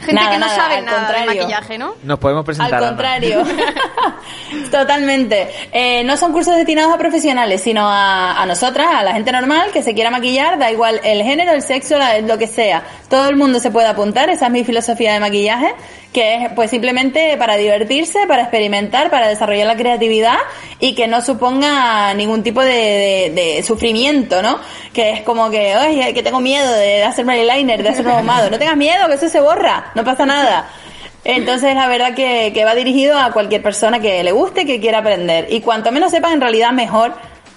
Gente 0.02 0.22
que 0.30 0.38
no 0.38 0.50
sabe 0.50 0.82
nada 0.82 1.12
de 1.12 1.26
maquillaje, 1.26 1.78
¿no? 1.78 1.96
Nos 2.04 2.20
podemos 2.20 2.46
presentar. 2.46 2.82
Al 2.82 2.90
contrario. 2.90 3.44
Totalmente. 4.72 5.50
Eh, 5.72 6.04
no 6.04 6.18
son 6.18 6.32
cursos 6.32 6.56
destinados 6.56 6.94
a 6.94 6.98
profesionales, 6.98 7.62
sino 7.62 7.88
a, 7.88 8.42
a, 8.42 8.46
nosotras, 8.46 8.88
a 8.92 9.04
la 9.04 9.14
gente 9.14 9.32
normal 9.32 9.70
que 9.72 9.84
se 9.84 9.94
quiera 9.94 10.10
maquillar, 10.10 10.58
da 10.58 10.72
igual 10.72 11.02
el 11.04 11.22
género, 11.24 11.52
el 11.52 11.62
sexo, 11.62 11.98
lo 12.24 12.38
que 12.38 12.48
sea. 12.48 12.84
Todo 13.10 13.30
el 13.30 13.36
mundo 13.36 13.60
se 13.60 13.72
puede 13.72 13.88
apuntar, 13.88 14.30
esa 14.30 14.46
es 14.46 14.52
mi 14.52 14.64
filosofía 14.64 15.14
de 15.14 15.20
maquillaje 15.20 15.76
que 16.14 16.46
es 16.46 16.54
pues 16.54 16.72
simplemente 16.72 17.38
para 17.38 17.56
divertirse, 17.56 18.26
para 18.28 18.42
experimentar, 18.42 19.10
para 19.12 19.28
desarrollar 19.28 19.68
la 19.68 19.76
creatividad 19.76 20.38
y 20.80 20.96
que 20.96 21.08
no 21.08 21.22
suponga 21.22 22.14
ningún 22.16 22.42
tipo 22.42 22.62
de, 22.62 23.32
de, 23.36 23.64
sufrimiento, 23.64 24.42
¿no? 24.42 24.60
Que 24.94 25.12
es 25.12 25.22
como 25.22 25.50
que, 25.52 25.76
oye, 25.78 26.14
que 26.14 26.24
tengo 26.24 26.40
miedo 26.40 26.72
de 26.74 27.04
hacerme 27.04 27.40
el 27.40 27.50
eyeliner, 27.50 27.84
de 27.84 27.90
hacerme 27.90 28.14
pomado. 28.14 28.50
No 28.50 28.58
tengas 28.58 28.78
miedo, 28.78 29.08
que 29.08 29.16
eso 29.16 29.30
se 29.30 29.40
borra, 29.40 29.92
no 29.94 30.04
pasa 30.04 30.26
nada. 30.26 30.70
Entonces, 31.24 31.76
la 31.76 31.88
verdad 31.88 32.16
que, 32.16 32.52
que 32.54 32.66
va 32.66 32.74
dirigido 32.74 33.18
a 33.18 33.32
cualquier 33.32 33.62
persona 33.62 34.00
que 34.00 34.24
le 34.24 34.32
guste, 34.32 34.66
que 34.66 34.80
quiera 34.80 35.00
aprender. 35.00 35.48
Y 35.50 35.62
cuanto 35.62 35.92
menos 35.92 36.12
sepan, 36.12 36.34
en 36.34 36.42
realidad 36.42 36.72
mejor, 36.72 37.14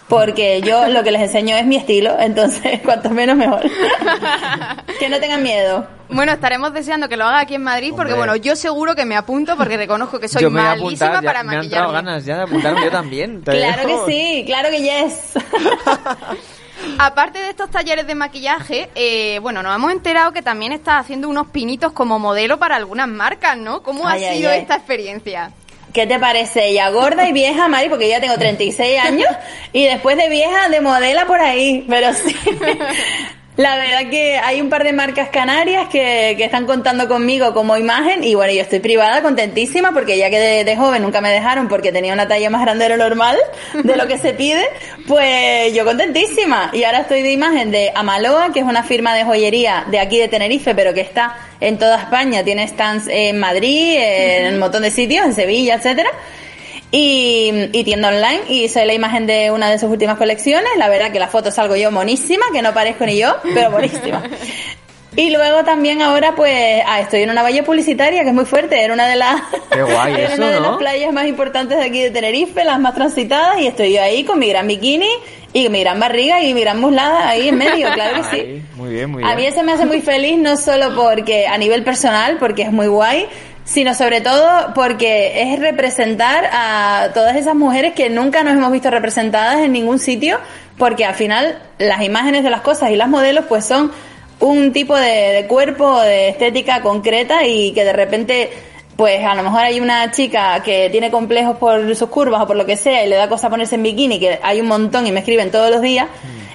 porque 0.08 0.60
yo 0.60 0.88
lo 0.88 1.02
que 1.02 1.10
les 1.10 1.22
enseño 1.22 1.56
es 1.56 1.64
mi 1.64 1.76
estilo, 1.76 2.18
entonces 2.18 2.80
cuanto 2.84 3.08
menos 3.10 3.36
mejor. 3.36 3.62
que 4.98 5.08
no 5.08 5.18
tengan 5.20 5.42
miedo. 5.42 5.86
Bueno, 6.12 6.32
estaremos 6.32 6.72
deseando 6.72 7.08
que 7.08 7.16
lo 7.16 7.24
haga 7.24 7.40
aquí 7.40 7.54
en 7.54 7.62
Madrid, 7.62 7.92
porque 7.96 8.14
bueno, 8.14 8.36
yo 8.36 8.56
seguro 8.56 8.94
que 8.94 9.04
me 9.04 9.16
apunto 9.16 9.56
porque 9.56 9.76
reconozco 9.76 10.20
que 10.20 10.28
soy 10.28 10.48
malísima 10.48 11.22
para 11.22 11.42
me 11.42 11.56
maquillarme. 11.56 11.92
Me 11.92 11.98
han 11.98 12.04
ganas 12.04 12.24
ya 12.24 12.36
de 12.36 12.42
apuntarme 12.42 12.84
yo 12.84 12.90
también. 12.90 13.40
claro 13.44 13.86
que 13.86 14.12
sí, 14.12 14.44
claro 14.46 14.70
que 14.70 14.80
yes. 14.82 15.32
Aparte 16.98 17.38
de 17.38 17.50
estos 17.50 17.70
talleres 17.70 18.06
de 18.06 18.14
maquillaje, 18.14 18.90
eh, 18.94 19.38
bueno, 19.40 19.62
nos 19.62 19.74
hemos 19.74 19.92
enterado 19.92 20.32
que 20.32 20.42
también 20.42 20.72
estás 20.72 21.00
haciendo 21.00 21.28
unos 21.28 21.48
pinitos 21.48 21.92
como 21.92 22.18
modelo 22.18 22.58
para 22.58 22.76
algunas 22.76 23.08
marcas, 23.08 23.56
¿no? 23.56 23.82
¿Cómo 23.82 24.08
ha 24.08 24.18
sido 24.18 24.50
esta 24.50 24.76
experiencia? 24.76 25.52
¿Qué 25.92 26.06
te 26.06 26.18
parece 26.18 26.68
ella? 26.70 26.90
Gorda 26.90 27.28
y 27.28 27.32
vieja, 27.32 27.68
Mari, 27.68 27.88
porque 27.88 28.06
yo 28.06 28.12
ya 28.12 28.20
tengo 28.20 28.38
36 28.38 28.98
años 28.98 29.28
y 29.72 29.84
después 29.84 30.16
de 30.16 30.28
vieja, 30.28 30.68
de 30.70 30.80
modela 30.80 31.26
por 31.26 31.38
ahí, 31.38 31.84
pero 31.88 32.12
sí. 32.14 32.34
La 33.56 33.76
verdad 33.76 34.08
que 34.08 34.38
hay 34.38 34.62
un 34.62 34.70
par 34.70 34.82
de 34.82 34.94
marcas 34.94 35.28
canarias 35.28 35.86
que, 35.88 36.34
que 36.38 36.44
están 36.44 36.64
contando 36.64 37.06
conmigo 37.06 37.52
como 37.52 37.76
imagen 37.76 38.24
y 38.24 38.34
bueno, 38.34 38.50
yo 38.50 38.62
estoy 38.62 38.80
privada, 38.80 39.20
contentísima, 39.20 39.92
porque 39.92 40.16
ya 40.16 40.30
que 40.30 40.38
de, 40.38 40.64
de 40.64 40.74
joven 40.74 41.02
nunca 41.02 41.20
me 41.20 41.28
dejaron 41.28 41.68
porque 41.68 41.92
tenía 41.92 42.14
una 42.14 42.26
talla 42.26 42.48
más 42.48 42.62
grande 42.62 42.84
de 42.88 42.96
lo 42.96 42.96
normal, 42.96 43.36
de 43.74 43.94
lo 43.96 44.08
que 44.08 44.16
se 44.16 44.32
pide, 44.32 44.64
pues 45.06 45.74
yo 45.74 45.84
contentísima. 45.84 46.70
Y 46.72 46.84
ahora 46.84 47.00
estoy 47.00 47.20
de 47.20 47.32
imagen 47.32 47.70
de 47.70 47.92
Amaloa, 47.94 48.54
que 48.54 48.60
es 48.60 48.64
una 48.64 48.84
firma 48.84 49.14
de 49.14 49.24
joyería 49.24 49.84
de 49.90 49.98
aquí 49.98 50.18
de 50.18 50.28
Tenerife, 50.28 50.74
pero 50.74 50.94
que 50.94 51.02
está 51.02 51.36
en 51.60 51.76
toda 51.76 51.98
España, 51.98 52.42
tiene 52.42 52.66
stands 52.66 53.06
en 53.08 53.38
Madrid, 53.38 53.96
en 53.98 54.54
un 54.54 54.60
montón 54.60 54.80
de 54.82 54.90
sitios, 54.90 55.26
en 55.26 55.34
Sevilla, 55.34 55.74
etcétera 55.74 56.10
y, 56.92 57.50
y 57.72 57.84
tienda 57.84 58.08
online 58.10 58.42
y 58.48 58.68
soy 58.68 58.84
la 58.84 58.92
imagen 58.92 59.26
de 59.26 59.50
una 59.50 59.68
de 59.70 59.78
sus 59.78 59.90
últimas 59.90 60.18
colecciones. 60.18 60.70
La 60.76 60.88
verdad 60.88 61.10
que 61.10 61.18
la 61.18 61.26
foto 61.28 61.50
salgo 61.50 61.74
yo 61.74 61.90
monísima, 61.90 62.44
que 62.52 62.62
no 62.62 62.72
parezco 62.74 63.04
ni 63.06 63.18
yo, 63.18 63.34
pero 63.54 63.70
monísima. 63.70 64.22
Y 65.14 65.28
luego 65.30 65.62
también 65.62 66.00
ahora 66.00 66.34
pues 66.34 66.82
ah, 66.86 67.00
estoy 67.00 67.22
en 67.22 67.30
una 67.30 67.42
valla 67.42 67.62
publicitaria 67.64 68.22
que 68.22 68.28
es 68.28 68.34
muy 68.34 68.46
fuerte, 68.46 68.82
era 68.82 68.94
una 68.94 69.06
de 69.08 69.16
las 69.16 69.42
Qué 69.70 69.82
guay 69.82 70.14
era 70.16 70.22
eso, 70.24 70.36
una 70.36 70.48
de 70.50 70.60
¿no? 70.60 70.70
las 70.70 70.78
playas 70.78 71.12
más 71.12 71.26
importantes 71.26 71.76
de 71.76 71.84
aquí 71.84 72.00
de 72.00 72.10
Tenerife, 72.10 72.64
las 72.64 72.80
más 72.80 72.94
transitadas 72.94 73.60
y 73.60 73.66
estoy 73.66 73.92
yo 73.92 74.02
ahí 74.02 74.24
con 74.24 74.38
mi 74.38 74.48
gran 74.48 74.66
bikini 74.66 75.10
y 75.52 75.68
mi 75.68 75.80
gran 75.80 76.00
barriga 76.00 76.42
y 76.42 76.54
mi 76.54 76.62
gran 76.62 76.80
muslada 76.80 77.28
ahí 77.28 77.48
en 77.48 77.58
medio, 77.58 77.92
claro 77.92 78.22
que 78.22 78.22
sí. 78.36 78.40
Ay, 78.42 78.62
muy 78.74 78.90
bien, 78.90 79.10
muy 79.10 79.22
A 79.22 79.26
bien. 79.26 79.36
mí 79.36 79.46
eso 79.46 79.62
me 79.62 79.72
hace 79.72 79.84
muy 79.84 80.00
feliz, 80.00 80.38
no 80.38 80.56
solo 80.56 80.94
porque 80.94 81.46
a 81.46 81.58
nivel 81.58 81.84
personal, 81.84 82.38
porque 82.38 82.62
es 82.62 82.72
muy 82.72 82.86
guay, 82.86 83.26
sino 83.64 83.94
sobre 83.94 84.20
todo 84.20 84.72
porque 84.74 85.42
es 85.42 85.58
representar 85.60 86.48
a 86.52 87.08
todas 87.14 87.36
esas 87.36 87.54
mujeres 87.54 87.92
que 87.94 88.10
nunca 88.10 88.42
nos 88.42 88.54
hemos 88.54 88.72
visto 88.72 88.90
representadas 88.90 89.58
en 89.60 89.72
ningún 89.72 89.98
sitio, 89.98 90.38
porque 90.78 91.04
al 91.04 91.14
final 91.14 91.58
las 91.78 92.02
imágenes 92.02 92.42
de 92.42 92.50
las 92.50 92.60
cosas 92.62 92.90
y 92.90 92.96
las 92.96 93.08
modelos 93.08 93.44
pues 93.48 93.64
son 93.64 93.92
un 94.40 94.72
tipo 94.72 94.96
de, 94.96 95.32
de 95.32 95.46
cuerpo, 95.46 96.00
de 96.00 96.28
estética 96.30 96.80
concreta 96.82 97.46
y 97.46 97.72
que 97.72 97.84
de 97.84 97.92
repente 97.92 98.50
pues 98.96 99.24
a 99.24 99.34
lo 99.34 99.42
mejor 99.42 99.60
hay 99.60 99.80
una 99.80 100.10
chica 100.10 100.60
que 100.62 100.88
tiene 100.90 101.10
complejos 101.10 101.56
por 101.56 101.94
sus 101.96 102.08
curvas 102.08 102.42
o 102.42 102.46
por 102.46 102.56
lo 102.56 102.66
que 102.66 102.76
sea 102.76 103.04
y 103.04 103.08
le 103.08 103.16
da 103.16 103.28
cosa 103.28 103.48
ponerse 103.48 103.76
en 103.76 103.82
bikini, 103.84 104.18
que 104.20 104.38
hay 104.42 104.60
un 104.60 104.66
montón 104.66 105.06
y 105.06 105.12
me 105.12 105.20
escriben 105.20 105.50
todos 105.50 105.70
los 105.70 105.80
días, 105.80 106.08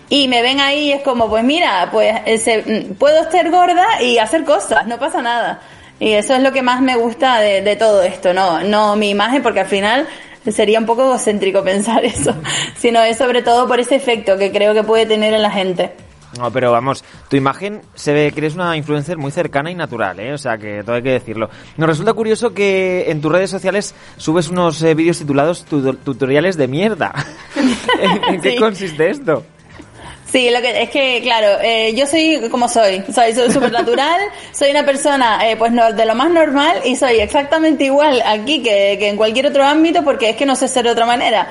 y 0.10 0.28
me 0.28 0.42
ven 0.42 0.60
ahí 0.60 0.90
y 0.90 0.92
es 0.94 1.02
como, 1.02 1.30
pues 1.30 1.44
mira, 1.44 1.90
pues 1.92 2.16
ese- 2.26 2.64
mm, 2.92 2.94
puedo 2.96 3.30
ser 3.32 3.50
gorda 3.50 4.02
y 4.02 4.20
hacer 4.20 4.44
cosas, 4.44 4.86
no 4.88 5.00
pasa 5.00 5.22
nada. 5.22 5.62
Y 6.00 6.14
eso 6.14 6.36
es 6.36 6.44
lo 6.44 6.52
que 6.52 6.62
más 6.62 6.82
me 6.82 6.96
gusta 6.96 7.40
de, 7.40 7.62
de 7.62 7.76
todo 7.76 8.04
esto, 8.04 8.34
no, 8.34 8.62
no 8.62 8.96
mi 8.96 9.10
imagen, 9.10 9.42
porque 9.42 9.62
al 9.62 9.66
final 9.68 10.08
sería 10.52 10.80
un 10.80 10.86
poco 10.86 11.04
egocéntrico 11.04 11.64
pensar 11.64 12.06
eso, 12.06 12.36
sino 12.78 13.02
es 13.02 13.18
sobre 13.18 13.42
todo 13.42 13.68
por 13.68 13.80
ese 13.80 13.96
efecto 13.96 14.38
que 14.38 14.52
creo 14.52 14.74
que 14.74 14.84
puede 14.84 15.06
tener 15.06 15.34
en 15.34 15.42
la 15.42 15.52
gente. 15.52 15.92
No, 16.38 16.52
pero 16.52 16.72
vamos, 16.72 17.04
tu 17.30 17.36
imagen 17.38 17.82
se 17.96 18.14
ve 18.14 18.32
que 18.32 18.42
eres 18.42 18.54
una 18.54 18.76
influencer 18.78 19.18
muy 19.18 19.32
cercana 19.32 19.72
y 19.72 19.76
natural, 19.76 20.20
¿eh? 20.20 20.34
O 20.34 20.38
sea, 20.38 20.58
que 20.58 20.84
todo 20.84 20.98
hay 20.98 21.02
que 21.02 21.12
decirlo. 21.14 21.50
Nos 21.78 21.88
resulta 21.90 22.14
curioso 22.14 22.54
que 22.54 23.06
en 23.10 23.22
tus 23.22 23.32
redes 23.32 23.50
sociales 23.50 23.96
subes 24.18 24.50
unos 24.50 24.80
eh, 24.84 24.94
vídeos 24.94 25.18
titulados 25.18 25.64
tu- 25.66 25.94
tutoriales 25.96 26.58
de 26.58 26.68
mierda. 26.68 27.14
¿En, 28.00 28.36
en 28.36 28.42
qué 28.42 28.56
consiste 28.58 29.10
esto? 29.10 29.46
Sí, 30.38 30.52
lo 30.52 30.62
que 30.62 30.84
es 30.84 30.92
que, 30.92 31.20
claro, 31.24 31.60
eh, 31.64 31.96
yo 31.96 32.06
soy 32.06 32.48
como 32.52 32.70
soy, 32.70 33.04
soy 33.12 33.34
súper 33.34 33.72
natural, 33.72 34.22
soy 34.52 34.70
una 34.70 34.86
persona 34.86 35.50
eh, 35.50 35.56
pues 35.56 35.72
no, 35.72 35.94
de 35.94 36.06
lo 36.06 36.14
más 36.14 36.30
normal 36.30 36.80
y 36.86 36.96
soy 36.96 37.22
exactamente 37.22 37.86
igual 37.86 38.22
aquí 38.24 38.62
que, 38.62 38.98
que 39.00 39.10
en 39.10 39.18
cualquier 39.18 39.48
otro 39.48 39.64
ámbito 39.64 40.04
porque 40.04 40.30
es 40.30 40.36
que 40.36 40.46
no 40.46 40.56
sé 40.56 40.68
ser 40.68 40.84
de 40.84 40.92
otra 40.92 41.08
manera. 41.08 41.48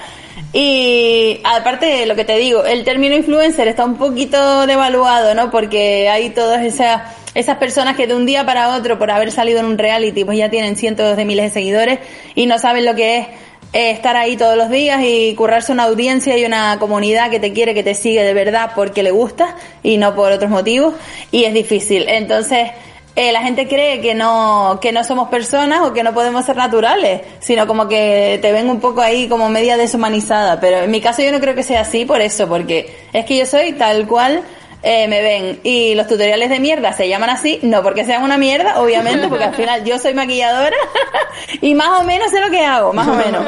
Y 0.52 1.40
aparte 1.42 1.86
de 1.86 2.06
lo 2.06 2.14
que 2.14 2.24
te 2.24 2.38
digo, 2.38 2.64
el 2.64 2.84
término 2.84 3.16
influencer 3.16 3.66
está 3.66 3.84
un 3.84 3.96
poquito 3.96 4.68
devaluado, 4.68 5.34
¿no? 5.34 5.50
Porque 5.50 6.08
hay 6.08 6.30
todas 6.30 6.64
esas, 6.64 7.02
esas 7.34 7.56
personas 7.56 7.96
que 7.96 8.06
de 8.06 8.14
un 8.14 8.24
día 8.24 8.46
para 8.46 8.76
otro, 8.76 9.00
por 9.00 9.10
haber 9.10 9.32
salido 9.32 9.58
en 9.58 9.66
un 9.66 9.78
reality, 9.78 10.24
pues 10.24 10.38
ya 10.38 10.48
tienen 10.48 10.76
cientos 10.76 11.16
de 11.16 11.24
miles 11.24 11.46
de 11.46 11.50
seguidores 11.50 11.98
y 12.36 12.46
no 12.46 12.60
saben 12.60 12.84
lo 12.84 12.94
que 12.94 13.18
es 13.18 13.26
eh, 13.72 13.90
estar 13.90 14.16
ahí 14.16 14.36
todos 14.36 14.56
los 14.56 14.70
días 14.70 15.00
y 15.04 15.34
currarse 15.34 15.72
una 15.72 15.84
audiencia 15.84 16.36
y 16.36 16.44
una 16.44 16.78
comunidad 16.78 17.30
que 17.30 17.40
te 17.40 17.52
quiere, 17.52 17.74
que 17.74 17.82
te 17.82 17.94
sigue 17.94 18.22
de 18.22 18.34
verdad 18.34 18.72
porque 18.74 19.02
le 19.02 19.10
gusta 19.10 19.56
y 19.82 19.96
no 19.96 20.14
por 20.14 20.32
otros 20.32 20.50
motivos 20.50 20.94
y 21.30 21.44
es 21.44 21.52
difícil. 21.52 22.08
Entonces, 22.08 22.70
eh, 23.16 23.32
la 23.32 23.40
gente 23.40 23.66
cree 23.66 24.02
que 24.02 24.14
no, 24.14 24.78
que 24.82 24.92
no 24.92 25.02
somos 25.02 25.28
personas 25.28 25.80
o 25.80 25.94
que 25.94 26.02
no 26.02 26.12
podemos 26.12 26.44
ser 26.44 26.56
naturales, 26.56 27.22
sino 27.38 27.66
como 27.66 27.88
que 27.88 28.38
te 28.42 28.52
ven 28.52 28.68
un 28.68 28.78
poco 28.78 29.00
ahí 29.00 29.26
como 29.26 29.48
media 29.48 29.78
deshumanizada. 29.78 30.60
Pero 30.60 30.80
en 30.80 30.90
mi 30.90 31.00
caso 31.00 31.22
yo 31.22 31.32
no 31.32 31.40
creo 31.40 31.54
que 31.54 31.62
sea 31.62 31.80
así 31.80 32.04
por 32.04 32.20
eso, 32.20 32.46
porque 32.46 32.94
es 33.14 33.24
que 33.24 33.38
yo 33.38 33.46
soy 33.46 33.72
tal 33.72 34.06
cual 34.06 34.42
eh, 34.88 35.08
me 35.08 35.20
ven. 35.20 35.58
Y 35.64 35.96
los 35.96 36.06
tutoriales 36.06 36.48
de 36.48 36.60
mierda 36.60 36.92
se 36.92 37.08
llaman 37.08 37.30
así, 37.30 37.58
no 37.62 37.82
porque 37.82 38.04
sean 38.04 38.22
una 38.22 38.38
mierda, 38.38 38.80
obviamente, 38.80 39.26
porque 39.26 39.42
al 39.42 39.54
final 39.56 39.84
yo 39.84 39.98
soy 39.98 40.14
maquilladora 40.14 40.76
y 41.60 41.74
más 41.74 42.00
o 42.00 42.04
menos 42.04 42.30
sé 42.30 42.40
lo 42.40 42.50
que 42.50 42.64
hago, 42.64 42.92
más 42.92 43.08
o 43.08 43.14
menos. 43.14 43.44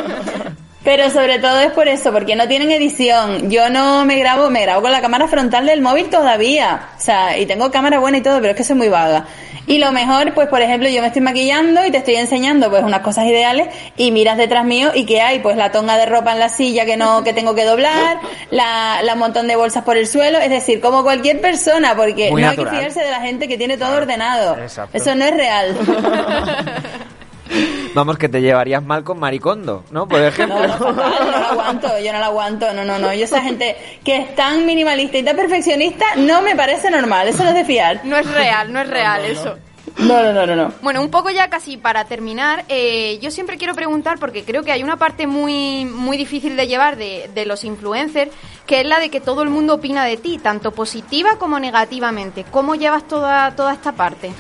Pero 0.83 1.11
sobre 1.11 1.39
todo 1.39 1.61
es 1.61 1.71
por 1.71 1.87
eso, 1.87 2.13
porque 2.13 2.35
no 2.35 2.49
tienen 2.49 2.73
edición. 2.73 3.51
Yo 3.51 3.71
no 3.71 4.05
me 4.05 4.19
grabo, 4.19 4.51
me 4.51 4.63
grabo 4.63 4.83
con 4.83 4.91
la 4.91 5.01
cámara 5.01 5.29
frontal 5.29 5.65
del 5.65 5.81
móvil 5.81 6.11
todavía. 6.11 6.89
O 6.99 7.01
sea, 7.01 7.39
y 7.39 7.47
tengo 7.47 7.71
cámara 7.71 8.01
buena 8.01 8.19
y 8.19 8.23
todo, 8.23 8.41
pero 8.41 8.51
es 8.51 8.57
que 8.57 8.65
soy 8.65 8.75
muy 8.75 8.89
vaga. 8.89 9.27
Y 9.69 9.79
lo 9.79 9.93
mejor, 9.93 10.33
pues 10.33 10.49
por 10.49 10.63
ejemplo, 10.63 10.89
yo 10.89 11.03
me 11.03 11.09
estoy 11.09 11.21
maquillando 11.21 11.85
y 11.85 11.91
te 11.91 11.99
estoy 11.99 12.17
enseñando 12.17 12.71
pues 12.71 12.83
unas 12.83 13.01
cosas 13.01 13.27
ideales 13.27 13.69
y 13.99 14.11
miras 14.13 14.39
detrás 14.39 14.65
mío 14.65 14.91
y 14.95 15.05
que 15.05 15.21
hay 15.21 15.41
pues 15.41 15.59
la 15.59 15.71
tonga 15.71 15.99
de 15.99 16.07
ropa 16.07 16.33
en 16.33 16.39
la 16.39 16.49
silla 16.49 16.87
que 16.87 16.97
no, 16.97 17.23
que 17.23 17.35
tengo 17.35 17.55
que 17.55 17.65
doblar, 17.65 18.19
la, 18.51 19.03
la 19.03 19.15
montón 19.15 19.47
de 19.47 19.57
bolsas 19.57 19.85
por 19.85 19.99
el 19.99 20.07
suelo, 20.07 20.39
es 20.39 20.49
decir, 20.49 20.81
como 20.81 21.03
cualquier 21.03 21.43
persona, 21.43 21.95
porque 21.95 22.31
Muy 22.31 22.43
no 22.43 22.49
hay 22.49 22.57
que 22.57 22.67
fiarse 22.67 23.01
de 23.01 23.11
la 23.11 23.21
gente 23.21 23.47
que 23.47 23.59
tiene 23.59 23.77
todo 23.77 23.95
ordenado. 23.95 24.57
Exacto. 24.57 24.97
Eso 24.97 25.15
no 25.15 25.25
es 25.27 25.37
real. 25.37 25.77
Vamos, 27.95 28.19
que 28.19 28.29
te 28.29 28.41
llevarías 28.41 28.83
mal 28.83 29.05
con 29.05 29.19
Maricondo, 29.19 29.85
¿no? 29.91 30.07
Por 30.07 30.21
ejemplo. 30.21 30.67
No, 30.67 30.67
no, 30.67 30.79
fatal, 30.79 31.13
yo 31.13 31.23
no 31.25 31.39
la 31.39 31.49
aguanto, 31.49 31.99
yo 31.99 32.13
no 32.13 32.19
la 32.19 32.27
aguanto, 32.27 32.73
no, 32.75 32.85
no, 32.85 32.99
no. 32.99 33.15
Yo 33.15 33.25
esa 33.25 33.41
gente 33.41 33.77
que 34.05 34.17
es 34.17 34.35
tan 34.35 34.67
minimalista 34.67 35.19
y 35.19 35.23
tan 35.23 35.37
perfeccionista 35.37 36.05
no 36.17 36.43
me 36.43 36.55
parece 36.55 36.91
normal, 36.91 37.29
eso 37.29 37.43
no 37.45 37.51
es 37.51 37.57
de 37.57 37.65
fiar. 37.65 38.01
No 38.05 38.17
es 38.17 38.31
real, 38.31 38.73
no 38.73 38.81
es 38.81 38.89
real 38.89 39.25
eso. 39.25 39.57
No, 39.99 40.23
no, 40.23 40.33
no, 40.33 40.47
no, 40.47 40.55
no. 40.55 40.73
Bueno, 40.81 41.01
un 41.01 41.11
poco 41.11 41.31
ya 41.31 41.51
casi 41.51 41.77
para 41.77 42.05
terminar, 42.05 42.65
eh, 42.69 43.19
yo 43.21 43.31
siempre 43.31 43.57
quiero 43.57 43.75
preguntar, 43.75 44.19
porque 44.19 44.45
creo 44.45 44.63
que 44.63 44.71
hay 44.71 44.83
una 44.83 44.97
parte 44.97 45.27
muy, 45.27 45.87
muy 45.87 46.17
difícil 46.17 46.57
de 46.57 46.69
llevar 46.69 46.97
de, 46.97 47.29
de 47.35 47.47
los 47.47 47.65
influencers, 47.65 48.31
que 48.67 48.83
es 48.83 48.87
la 48.87 49.01
de 49.01 49.11
que 49.11 49.21
todo 49.21 49.43
el 49.43 49.49
mundo 49.49 49.75
opina 49.75 50.05
de 50.05 50.17
ti, 50.17 50.39
tanto 50.39 50.71
positiva 50.71 51.37
como 51.39 51.59
negativamente. 51.59 52.45
¿Cómo 52.51 52.77
llevas 52.77 53.09
toda, 53.09 53.57
toda 53.57 53.73
esta 53.73 53.93
parte? 53.93 54.31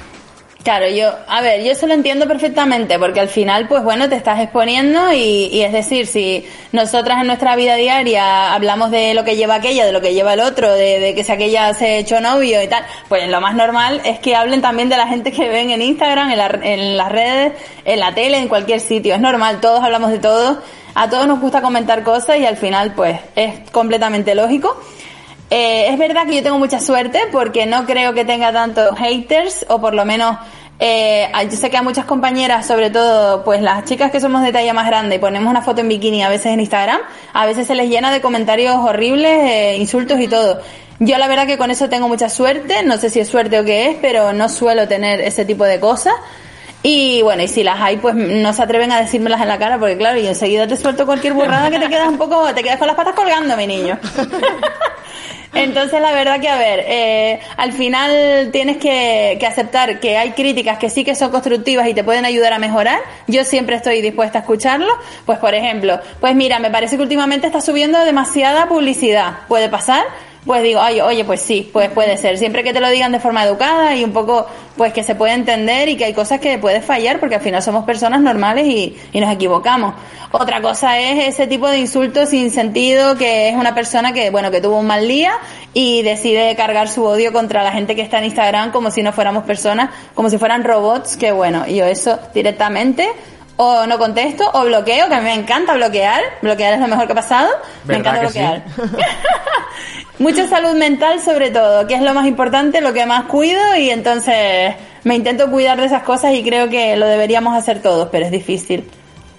Claro, 0.69 0.87
yo, 0.91 1.11
a 1.29 1.41
ver, 1.41 1.63
yo 1.65 1.73
eso 1.73 1.87
lo 1.87 1.95
entiendo 1.95 2.29
perfectamente, 2.29 2.99
porque 2.99 3.21
al 3.21 3.29
final, 3.31 3.67
pues 3.69 3.83
bueno, 3.83 4.07
te 4.11 4.17
estás 4.17 4.39
exponiendo 4.39 5.11
y, 5.15 5.47
y 5.51 5.63
es 5.63 5.73
decir, 5.73 6.07
si 6.07 6.47
nosotras 6.73 7.23
en 7.23 7.27
nuestra 7.27 7.57
vida 7.57 7.77
diaria 7.77 8.53
hablamos 8.53 8.91
de 8.91 9.15
lo 9.15 9.25
que 9.25 9.35
lleva 9.37 9.55
aquella, 9.55 9.87
de 9.87 9.93
lo 9.93 10.03
que 10.03 10.13
lleva 10.13 10.35
el 10.35 10.41
otro, 10.41 10.71
de, 10.71 11.01
de 11.01 11.15
que 11.15 11.25
si 11.25 11.33
aquella 11.33 11.73
se 11.73 11.87
ha 11.87 11.97
hecho 11.97 12.21
novio 12.21 12.63
y 12.63 12.69
tal, 12.69 12.85
pues 13.09 13.27
lo 13.31 13.41
más 13.41 13.55
normal 13.55 14.03
es 14.05 14.19
que 14.19 14.37
hablen 14.37 14.61
también 14.61 14.91
de 14.91 14.99
la 14.99 15.07
gente 15.07 15.33
que 15.33 15.49
ven 15.49 15.71
en 15.71 15.81
Instagram, 15.81 16.33
en, 16.33 16.37
la- 16.37 16.61
en 16.63 16.97
las 16.99 17.11
redes, 17.13 17.55
en 17.87 18.01
la 18.01 18.13
tele, 18.13 18.37
en 18.37 18.49
cualquier 18.49 18.81
sitio. 18.81 19.15
Es 19.15 19.21
normal, 19.23 19.61
todos 19.63 19.83
hablamos 19.83 20.11
de 20.11 20.19
todo, 20.19 20.61
a 20.95 21.09
todos 21.09 21.27
nos 21.27 21.41
gusta 21.41 21.63
comentar 21.63 22.03
cosas 22.03 22.37
y 22.41 22.45
al 22.45 22.59
final, 22.59 22.93
pues 22.93 23.19
es 23.37 23.71
completamente 23.71 24.35
lógico. 24.35 24.79
Eh, 25.51 25.87
es 25.89 25.99
verdad 25.99 26.27
que 26.27 26.35
yo 26.37 26.43
tengo 26.43 26.59
mucha 26.59 26.79
suerte 26.79 27.21
porque 27.33 27.65
no 27.65 27.87
creo 27.87 28.13
que 28.13 28.27
tenga 28.27 28.53
tantos 28.53 28.99
haters 28.99 29.65
o 29.71 29.81
por 29.81 29.95
lo 29.95 30.05
menos 30.05 30.37
eh, 30.81 31.29
yo 31.51 31.57
sé 31.57 31.71
que 31.71 31.77
a 31.77 31.83
muchas 31.83 32.05
compañeras, 32.05 32.67
sobre 32.67 32.91
todo 32.91 33.43
pues 33.43 33.61
las 33.61 33.85
chicas 33.85 34.13
que 34.13 34.21
somos 34.21 34.43
de 34.43 34.53
talla 34.53 34.73
más 34.73 34.87
grande 34.87 35.17
y 35.17 35.19
ponemos 35.19 35.51
una 35.51 35.63
foto 35.63 35.81
en 35.81 35.89
bikini 35.89 36.23
a 36.23 36.29
veces 36.29 36.47
en 36.47 36.61
Instagram, 36.61 37.01
a 37.33 37.47
veces 37.47 37.67
se 37.67 37.75
les 37.75 37.89
llena 37.89 38.13
de 38.13 38.21
comentarios 38.21 38.77
horribles, 38.77 39.39
eh, 39.51 39.77
insultos 39.77 40.21
y 40.21 40.29
todo. 40.29 40.61
Yo 41.01 41.19
la 41.19 41.29
verdad 41.29 41.47
que 41.47 41.59
con 41.59 41.71
eso 41.71 41.89
tengo 41.89 42.09
mucha 42.09 42.29
suerte, 42.29 42.83
no 42.83 42.97
sé 42.97 43.11
si 43.11 43.21
es 43.21 43.29
suerte 43.29 43.59
o 43.59 43.65
qué 43.65 43.91
es, 43.91 43.97
pero 44.01 44.33
no 44.33 44.49
suelo 44.49 44.89
tener 44.89 45.21
ese 45.21 45.45
tipo 45.45 45.65
de 45.65 45.81
cosas. 45.81 46.15
Y 46.83 47.23
bueno, 47.23 47.43
y 47.43 47.49
si 47.49 47.65
las 47.65 47.81
hay, 47.81 47.97
pues 47.97 48.15
no 48.15 48.53
se 48.53 48.63
atreven 48.63 48.93
a 48.93 49.01
decírmelas 49.01 49.41
en 49.41 49.49
la 49.49 49.59
cara, 49.59 49.79
porque 49.79 49.97
claro, 49.97 50.19
y 50.19 50.27
enseguida 50.27 50.67
te 50.67 50.77
suelto 50.77 51.07
cualquier 51.07 51.33
burrada 51.33 51.71
que 51.71 51.79
te 51.79 51.89
quedas 51.89 52.09
un 52.09 52.19
poco, 52.19 52.55
te 52.55 52.63
quedas 52.63 52.79
con 52.79 52.87
las 52.87 52.97
patas 52.97 53.15
colgando, 53.15 53.57
mi 53.57 53.67
niño. 53.67 53.99
Entonces, 55.55 56.01
la 56.01 56.13
verdad 56.13 56.41
que, 56.41 56.49
a 56.49 56.57
ver, 56.57 56.85
eh, 56.87 57.41
al 57.57 57.73
final 57.73 58.51
tienes 58.53 58.77
que, 58.77 59.37
que 59.41 59.47
aceptar 59.47 59.99
que 59.99 60.17
hay 60.17 60.33
críticas 60.33 60.79
que 60.79 60.89
sí 60.89 61.05
que 61.05 61.15
son 61.15 61.31
constructivas 61.31 61.89
y 61.89 61.95
te 61.95 62.05
pueden 62.05 62.25
ayudar 62.25 62.53
a 62.53 62.59
mejorar. 62.59 63.01
Yo 63.27 63.43
siempre 63.45 63.75
estoy 63.75 64.01
dispuesta 64.01 64.39
a 64.39 64.41
escucharlo. 64.43 64.93
Pues, 65.27 65.39
por 65.39 65.55
ejemplo, 65.55 65.99
pues 66.21 66.37
mira, 66.37 66.61
me 66.61 66.71
parece 66.71 66.97
que 66.97 67.03
últimamente 67.03 67.47
está 67.47 67.61
subiendo 67.61 67.99
demasiada 68.05 68.69
publicidad. 68.69 69.39
¿Puede 69.49 69.69
pasar? 69.69 70.05
Pues 70.45 70.63
digo, 70.63 70.81
oye, 70.81 71.03
oye, 71.03 71.25
pues 71.25 71.43
sí, 71.43 71.69
pues 71.73 71.91
puede 71.91 72.17
ser. 72.17 72.39
Siempre 72.39 72.65
que 72.65 72.73
te 72.73 72.81
lo 72.81 72.89
digan 72.89 73.13
de 73.13 73.21
forma 73.21 73.45
educada 73.45 73.95
y 73.95 74.05
un 74.05 74.13
poco, 74.13 74.47
pues 74.77 74.93
que 74.93 75.03
se 75.03 75.15
puede 75.15 75.35
entender 75.35 75.89
y 75.89 75.97
que 75.97 76.07
hay 76.07 76.15
cosas 76.15 76.41
que 76.41 76.59
puedes 76.59 76.85
fallar 76.85 77.21
porque 77.21 77.35
al 77.35 77.41
final 77.41 77.63
somos 77.63 77.85
personas 77.85 78.21
normales 78.21 78.67
y, 78.67 78.97
y 79.13 79.21
nos 79.21 79.33
equivocamos. 79.33 79.95
Otra 80.31 80.61
cosa 80.61 80.99
es 80.99 81.29
ese 81.29 81.47
tipo 81.47 81.69
de 81.69 81.79
insultos 81.79 82.31
sin 82.31 82.51
sentido 82.51 83.17
que 83.17 83.49
es 83.49 83.57
una 83.57 83.75
persona 83.75 84.13
que, 84.13 84.31
bueno, 84.31 84.51
que 84.51 84.61
tuvo 84.61 84.79
un 84.79 84.87
mal 84.87 85.09
día 85.09 85.33
y 85.75 86.03
decide 86.03 86.55
cargar 86.57 86.89
su 86.89 87.05
odio 87.05 87.33
contra 87.33 87.63
la 87.63 87.73
gente 87.73 87.97
que 87.97 88.03
está 88.03 88.19
en 88.19 88.27
Instagram 88.27 88.71
como 88.71 88.91
si 88.91 89.03
no 89.03 89.13
fuéramos 89.13 89.45
personas, 89.45 89.91
como 90.15 90.31
si 90.31 90.39
fueran 90.39 90.65
robots, 90.65 91.17
que 91.17 91.33
bueno, 91.33 91.67
yo 91.67 91.85
eso 91.85 92.19
directamente 92.35 93.09
o 93.59 93.87
no 93.87 93.99
contesto 93.99 94.49
o 94.55 94.65
bloqueo, 94.65 95.09
que 95.09 95.15
a 95.15 95.19
mí 95.19 95.25
me 95.25 95.35
encanta 95.35 95.75
bloquear, 95.75 96.23
bloquear 96.41 96.75
es 96.75 96.81
lo 96.81 96.87
mejor 96.87 97.07
que 97.07 97.13
ha 97.13 97.17
pasado, 97.17 97.49
me 97.85 97.99
¿Verdad 97.99 98.23
encanta 98.25 98.65
que 98.65 98.71
bloquear. 98.81 98.99
Mucha 100.19 100.49
salud 100.49 100.75
mental 100.77 101.21
sobre 101.21 101.51
todo, 101.51 101.87
que 101.87 101.95
es 101.95 102.03
lo 102.03 102.15
más 102.15 102.27
importante, 102.27 102.81
lo 102.81 102.93
que 102.93 103.05
más 103.05 103.25
cuido 103.25 103.61
y 103.77 103.91
entonces 103.91 104.75
me 105.03 105.17
intento 105.17 105.51
cuidar 105.51 105.79
de 105.79 105.87
esas 105.87 106.05
cosas 106.05 106.35
y 106.35 106.43
creo 106.43 106.69
que 106.69 106.97
lo 106.97 107.07
deberíamos 107.07 107.57
hacer 107.57 107.83
todos, 107.83 108.09
pero 108.11 108.27
es 108.27 108.31
difícil. 108.31 108.89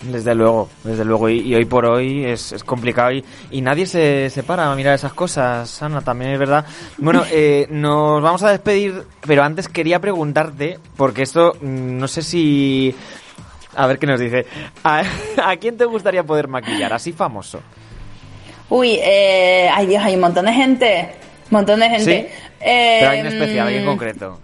Desde 0.01 0.34
luego, 0.34 0.70
desde 0.84 1.03
luego. 1.03 1.30
Y, 1.30 1.39
y 1.39 1.55
hoy 1.55 1.65
por 1.65 1.86
hoy 1.86 2.26
es, 2.26 2.53
es 2.53 2.63
complicado 2.63 3.11
y, 3.11 3.24
y 3.51 3.61
nadie 3.61 3.86
se, 3.86 4.30
se 4.30 4.43
para 4.43 4.72
a 4.72 4.76
mirar 4.76 4.95
esas 4.95 5.13
cosas, 5.13 5.82
Ana, 5.82 6.01
también 6.01 6.32
es 6.32 6.39
verdad. 6.39 6.65
Bueno, 6.97 7.24
eh, 7.32 7.67
nos 7.70 8.22
vamos 8.22 8.43
a 8.43 8.51
despedir, 8.51 9.03
pero 9.26 9.43
antes 9.43 9.67
quería 9.67 9.99
preguntarte, 9.99 10.80
porque 10.95 11.24
esto 11.24 11.53
mm, 11.61 11.97
no 11.97 12.07
sé 12.07 12.22
si... 12.22 12.95
A 13.76 13.88
ver 13.88 13.99
qué 13.99 14.07
nos 14.07 14.20
dice. 14.20 14.45
¿A, 14.84 15.03
a 15.43 15.55
quién 15.57 15.78
te 15.78 15.86
gustaría 15.86 16.24
poder 16.24 16.47
maquillar? 16.47 16.91
Así 16.93 17.11
famoso. 17.13 17.61
Uy, 18.70 18.99
eh, 19.01 19.70
ay 19.74 19.88
Dios, 19.88 20.03
hay 20.03 20.15
un 20.15 20.22
montón 20.22 20.45
de 20.45 20.53
gente, 20.53 21.09
un 21.49 21.57
montón 21.57 21.80
de 21.80 21.89
gente. 21.89 22.03
¿Sí? 22.03 22.45
Eh, 22.61 22.97
Pero 22.99 23.11
hay 23.11 23.20
en 23.20 23.26
especial, 23.28 23.67
hay 23.67 23.78
en 23.78 23.86
concreto. 23.86 24.39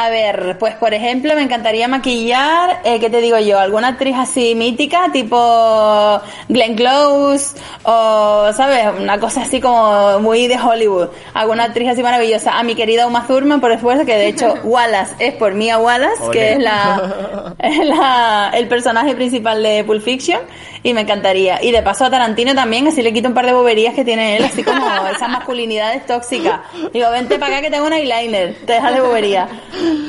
A 0.00 0.10
ver, 0.10 0.58
pues 0.60 0.76
por 0.76 0.94
ejemplo, 0.94 1.34
me 1.34 1.42
encantaría 1.42 1.88
maquillar, 1.88 2.82
eh, 2.84 3.00
¿qué 3.00 3.10
te 3.10 3.20
digo 3.20 3.36
yo? 3.40 3.58
Alguna 3.58 3.88
actriz 3.88 4.14
así 4.16 4.54
mítica, 4.54 5.10
tipo 5.12 6.20
Glenn 6.48 6.76
Close, 6.76 7.56
o, 7.82 8.48
¿sabes? 8.52 8.86
Una 8.96 9.18
cosa 9.18 9.42
así 9.42 9.60
como 9.60 10.20
muy 10.20 10.46
de 10.46 10.56
Hollywood. 10.56 11.08
Alguna 11.34 11.64
actriz 11.64 11.88
así 11.88 12.02
maravillosa. 12.04 12.60
A 12.60 12.62
mi 12.62 12.76
querida 12.76 13.08
Uma 13.08 13.26
Thurman, 13.26 13.60
por 13.60 13.74
supuesto, 13.74 14.06
que 14.06 14.14
de 14.14 14.28
hecho 14.28 14.54
Wallace 14.62 15.16
es 15.18 15.34
por 15.34 15.54
Mia 15.54 15.78
Wallace, 15.78 16.30
que 16.30 16.52
es 16.52 16.58
la, 16.60 17.56
es 17.58 17.84
la, 17.84 18.52
el 18.54 18.68
personaje 18.68 19.16
principal 19.16 19.60
de 19.64 19.82
Pulp 19.82 20.04
Fiction, 20.04 20.42
y 20.82 20.94
me 20.94 21.02
encantaría. 21.02 21.62
Y 21.62 21.70
de 21.72 21.82
paso 21.82 22.04
a 22.04 22.10
Tarantino 22.10 22.54
también, 22.54 22.86
así 22.88 23.02
le 23.02 23.12
quito 23.12 23.28
un 23.28 23.34
par 23.34 23.46
de 23.46 23.52
boberías 23.52 23.94
que 23.94 24.04
tiene 24.04 24.36
él, 24.36 24.44
así 24.44 24.62
como 24.62 24.86
esas 25.14 25.28
masculinidades 25.28 26.06
tóxicas. 26.06 26.60
Digo, 26.92 27.10
vente 27.10 27.38
para 27.38 27.54
acá 27.58 27.62
que 27.66 27.70
tengo 27.70 27.86
un 27.86 27.92
eyeliner, 27.92 28.54
te 28.66 28.74
dejas 28.74 28.94
de 28.94 29.00
bobería. 29.00 29.48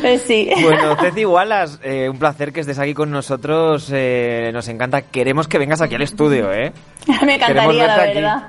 Pues 0.01 0.21
sí. 0.23 0.49
Bueno, 0.61 0.95
Ceci 0.99 1.25
Wallace, 1.25 1.77
eh, 1.83 2.09
un 2.09 2.17
placer 2.19 2.51
que 2.53 2.61
estés 2.61 2.79
aquí 2.79 2.93
con 2.93 3.11
nosotros. 3.11 3.89
eh, 3.93 4.49
nos 4.53 4.67
encanta. 4.67 5.01
Queremos 5.01 5.47
que 5.47 5.57
vengas 5.57 5.81
aquí 5.81 5.95
al 5.95 6.01
estudio, 6.01 6.51
¿eh? 6.53 6.71
Me 7.25 7.35
encantaría, 7.35 7.87
la 7.87 7.95
aquí. 8.03 8.13
verdad. 8.15 8.43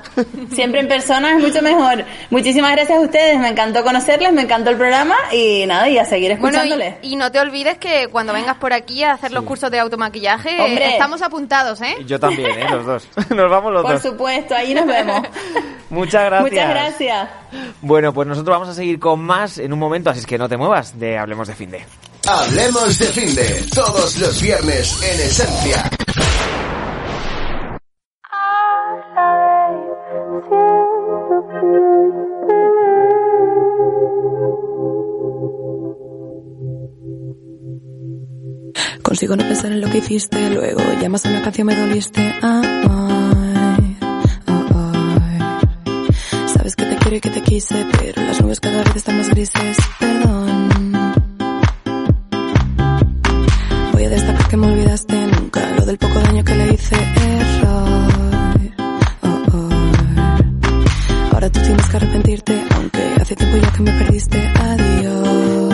Siempre 0.53 0.81
en 0.81 0.89
persona 0.89 1.37
es 1.37 1.43
mucho 1.43 1.63
mejor. 1.63 2.05
Muchísimas 2.31 2.73
gracias 2.73 2.99
a 2.99 3.01
ustedes, 3.01 3.39
me 3.39 3.49
encantó 3.49 3.83
conocerles, 3.85 4.33
me 4.33 4.43
encantó 4.43 4.71
el 4.71 4.77
programa 4.77 5.15
y 5.33 5.65
nada, 5.67 5.89
y 5.89 5.99
a 5.99 6.05
seguir 6.05 6.37
Bueno, 6.39 6.59
escuchándoles. 6.59 6.95
y, 7.03 7.13
y 7.13 7.17
no 7.17 7.31
te 7.33 7.39
olvides 7.41 7.79
que 7.79 8.09
cuando 8.09 8.33
vengas 8.33 8.57
por 8.57 8.73
aquí 8.73 9.03
a 9.05 9.13
hacer 9.13 9.33
los 9.33 9.45
cursos 9.45 9.71
de 9.71 9.79
automaquillaje, 9.79 10.61
Hombre. 10.61 10.91
estamos 10.93 11.23
apuntados, 11.23 11.81
¿eh? 11.81 11.95
Yo 12.11 12.19
también, 12.19 12.51
¿eh? 12.59 12.67
Los 12.69 12.85
dos. 12.85 13.09
Nos 13.31 13.49
vamos 13.49 13.73
los 13.73 13.83
Por 13.83 13.93
dos. 13.93 14.03
supuesto, 14.03 14.53
ahí 14.53 14.75
nos 14.75 14.85
vemos. 14.85 15.21
Muchas 15.91 16.25
gracias. 16.25 16.51
Muchas 16.51 16.71
gracias. 16.71 17.29
Bueno, 17.83 18.13
pues 18.13 18.27
nosotros 18.27 18.53
vamos 18.53 18.69
a 18.69 18.75
seguir 18.75 18.99
con 18.99 19.21
más 19.21 19.59
en 19.59 19.73
un 19.73 19.79
momento, 19.79 20.11
así 20.11 20.19
es 20.19 20.27
que 20.27 20.37
no 20.37 20.49
te 20.49 20.57
muevas 20.57 20.99
de 20.99 21.17
Hablemos 21.17 21.47
de 21.47 21.55
Finde. 21.55 21.87
Hablemos 22.29 22.99
de 22.99 23.07
fin 23.07 23.33
de 23.37 23.65
todos 23.73 24.19
los 24.19 24.43
viernes 24.43 25.01
en 25.03 25.21
Esencia. 25.21 25.89
Consigo 39.03 39.37
no 39.37 39.43
pensar 39.45 39.73
en 39.73 39.81
lo 39.81 39.91
que 39.91 39.99
hiciste, 39.99 40.51
luego 40.51 40.81
llamas 41.01 41.27
a 41.27 41.31
una 41.31 41.43
canción 41.43 41.67
me 41.67 41.75
doliste. 41.75 42.21
Ay, 42.43 42.83
ay. 42.89 43.97
Sabes 46.47 46.77
que 46.77 46.85
te 46.85 46.97
quiero 46.97 47.17
y 47.17 47.21
que 47.21 47.31
te 47.31 47.43
quise, 47.43 47.87
pero 47.99 48.23
las 48.23 48.41
nubes 48.41 48.61
cada 48.61 48.85
vez 48.85 48.97
están 48.97 49.19
más 49.19 49.29
grises. 49.31 49.77
Perdón. 49.99 50.69
Voy 53.93 54.05
a 54.05 54.09
destacar 54.11 54.49
que 54.49 54.57
me 54.57 54.67
olvidaste 54.67 55.27
nunca 55.27 55.71
lo 55.77 55.87
del 55.87 55.99
poco 55.99 56.21
daño 56.21 56.45
que 56.45 56.55
le 56.55 56.75
hice. 56.75 56.97
Error. 56.97 58.11
Ahora 61.33 61.51
tú 61.51 61.61
tienes 61.63 61.87
que 61.87 61.97
arrepentirte, 61.97 62.65
aunque 62.77 63.03
hace 63.21 63.35
tiempo 63.35 63.57
ya 63.57 63.73
que 63.73 63.83
me 63.83 63.93
perdiste. 63.93 64.39
Adiós. 64.39 65.70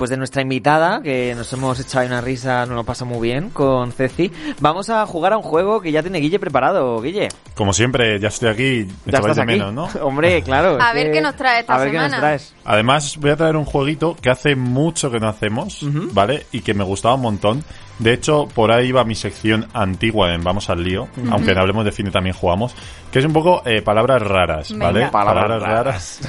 Después 0.00 0.08
de 0.08 0.16
nuestra 0.16 0.40
invitada, 0.40 1.02
que 1.02 1.34
nos 1.36 1.52
hemos 1.52 1.78
echado 1.78 2.06
una 2.06 2.22
risa, 2.22 2.64
nos 2.64 2.74
lo 2.74 2.84
pasa 2.84 3.04
muy 3.04 3.20
bien 3.28 3.50
con 3.50 3.92
Ceci, 3.92 4.32
vamos 4.58 4.88
a 4.88 5.04
jugar 5.04 5.34
a 5.34 5.36
un 5.36 5.42
juego 5.42 5.82
que 5.82 5.92
ya 5.92 6.00
tiene 6.00 6.20
Guille 6.20 6.38
preparado. 6.38 7.02
Guille, 7.02 7.28
Como 7.54 7.74
siempre, 7.74 8.18
ya 8.18 8.28
estoy 8.28 8.48
aquí, 8.48 8.62
me 9.04 9.12
ya 9.12 9.18
echabais 9.18 9.32
estás 9.32 9.36
de 9.36 9.42
aquí. 9.42 9.52
menos, 9.60 9.74
¿no? 9.74 10.00
Hombre, 10.06 10.42
claro. 10.42 10.78
A 10.80 10.94
ver 10.94 11.08
que- 11.08 11.12
qué 11.12 11.20
nos 11.20 11.36
trae 11.36 11.60
esta 11.60 11.74
a 11.74 11.78
ver 11.80 11.88
qué 11.88 11.92
semana. 11.98 12.08
nos 12.12 12.18
traes. 12.20 12.54
Además, 12.64 13.18
voy 13.20 13.28
a 13.30 13.36
traer 13.36 13.56
un 13.56 13.66
jueguito 13.66 14.16
que 14.22 14.30
hace 14.30 14.56
mucho 14.56 15.10
que 15.10 15.20
no 15.20 15.28
hacemos, 15.28 15.80
¿vale? 16.14 16.46
Y 16.50 16.62
que 16.62 16.72
me 16.72 16.82
gustaba 16.84 17.16
un 17.16 17.20
montón. 17.20 17.62
De 17.98 18.14
hecho, 18.14 18.48
por 18.54 18.72
ahí 18.72 18.92
va 18.92 19.04
mi 19.04 19.14
sección 19.14 19.66
antigua 19.74 20.32
en 20.32 20.42
Vamos 20.42 20.70
al 20.70 20.82
lío, 20.82 21.08
aunque 21.30 21.50
en 21.50 21.58
Hablemos 21.58 21.84
de 21.84 21.92
Cine 21.92 22.10
también 22.10 22.34
jugamos, 22.34 22.74
que 23.12 23.18
es 23.18 23.26
un 23.26 23.34
poco 23.34 23.60
eh, 23.66 23.82
palabras 23.82 24.22
raras, 24.22 24.74
¿vale? 24.78 25.00
Venga. 25.00 25.10
Palabras 25.10 25.60
raras 25.60 26.20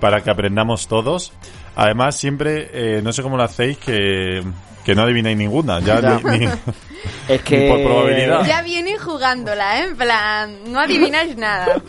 para 0.00 0.22
que 0.22 0.30
aprendamos 0.30 0.88
todos. 0.88 1.34
Además, 1.76 2.16
siempre, 2.16 2.70
eh, 2.72 3.02
no 3.02 3.12
sé 3.12 3.22
cómo 3.22 3.36
lo 3.36 3.42
hacéis, 3.44 3.76
que, 3.78 4.42
que 4.84 4.94
no 4.94 5.02
adivináis 5.02 5.36
ninguna. 5.36 5.78
Ya, 5.80 6.00
Ya. 6.00 6.18
ni- 6.24 6.38
ni- 6.40 6.48
Es 7.28 7.42
que... 7.42 7.58
Ni 7.60 7.68
por 7.68 7.82
probabilidad. 7.84 8.46
Ya 8.46 8.62
viene 8.62 8.98
jugándola, 8.98 9.80
¿eh? 9.80 9.84
En 9.88 9.96
plan, 9.96 10.72
no 10.72 10.80
adivináis 10.80 11.36
nada. 11.36 11.80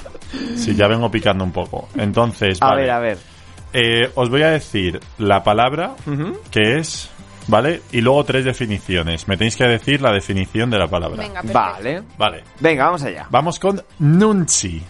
sí, 0.56 0.74
ya 0.76 0.86
vengo 0.86 1.10
picando 1.10 1.42
un 1.42 1.52
poco. 1.52 1.88
Entonces, 1.96 2.58
A 2.60 2.66
vale. 2.68 2.82
ver, 2.82 2.90
a 2.90 2.98
ver. 3.00 3.18
Eh, 3.72 4.10
os 4.14 4.28
voy 4.28 4.42
a 4.42 4.50
decir 4.50 5.00
la 5.18 5.42
palabra 5.44 5.94
que 6.50 6.78
es, 6.78 7.08
¿vale? 7.46 7.82
Y 7.92 8.00
luego 8.00 8.24
tres 8.24 8.44
definiciones. 8.44 9.28
Me 9.28 9.36
tenéis 9.36 9.56
que 9.56 9.64
decir 9.64 10.02
la 10.02 10.12
definición 10.12 10.70
de 10.70 10.78
la 10.78 10.88
palabra. 10.88 11.22
Venga. 11.22 11.40
Vale. 11.52 12.02
Vale. 12.18 12.42
Venga, 12.58 12.86
vamos 12.86 13.02
allá. 13.04 13.26
Vamos 13.30 13.58
con 13.60 13.80
nunchi. 14.00 14.82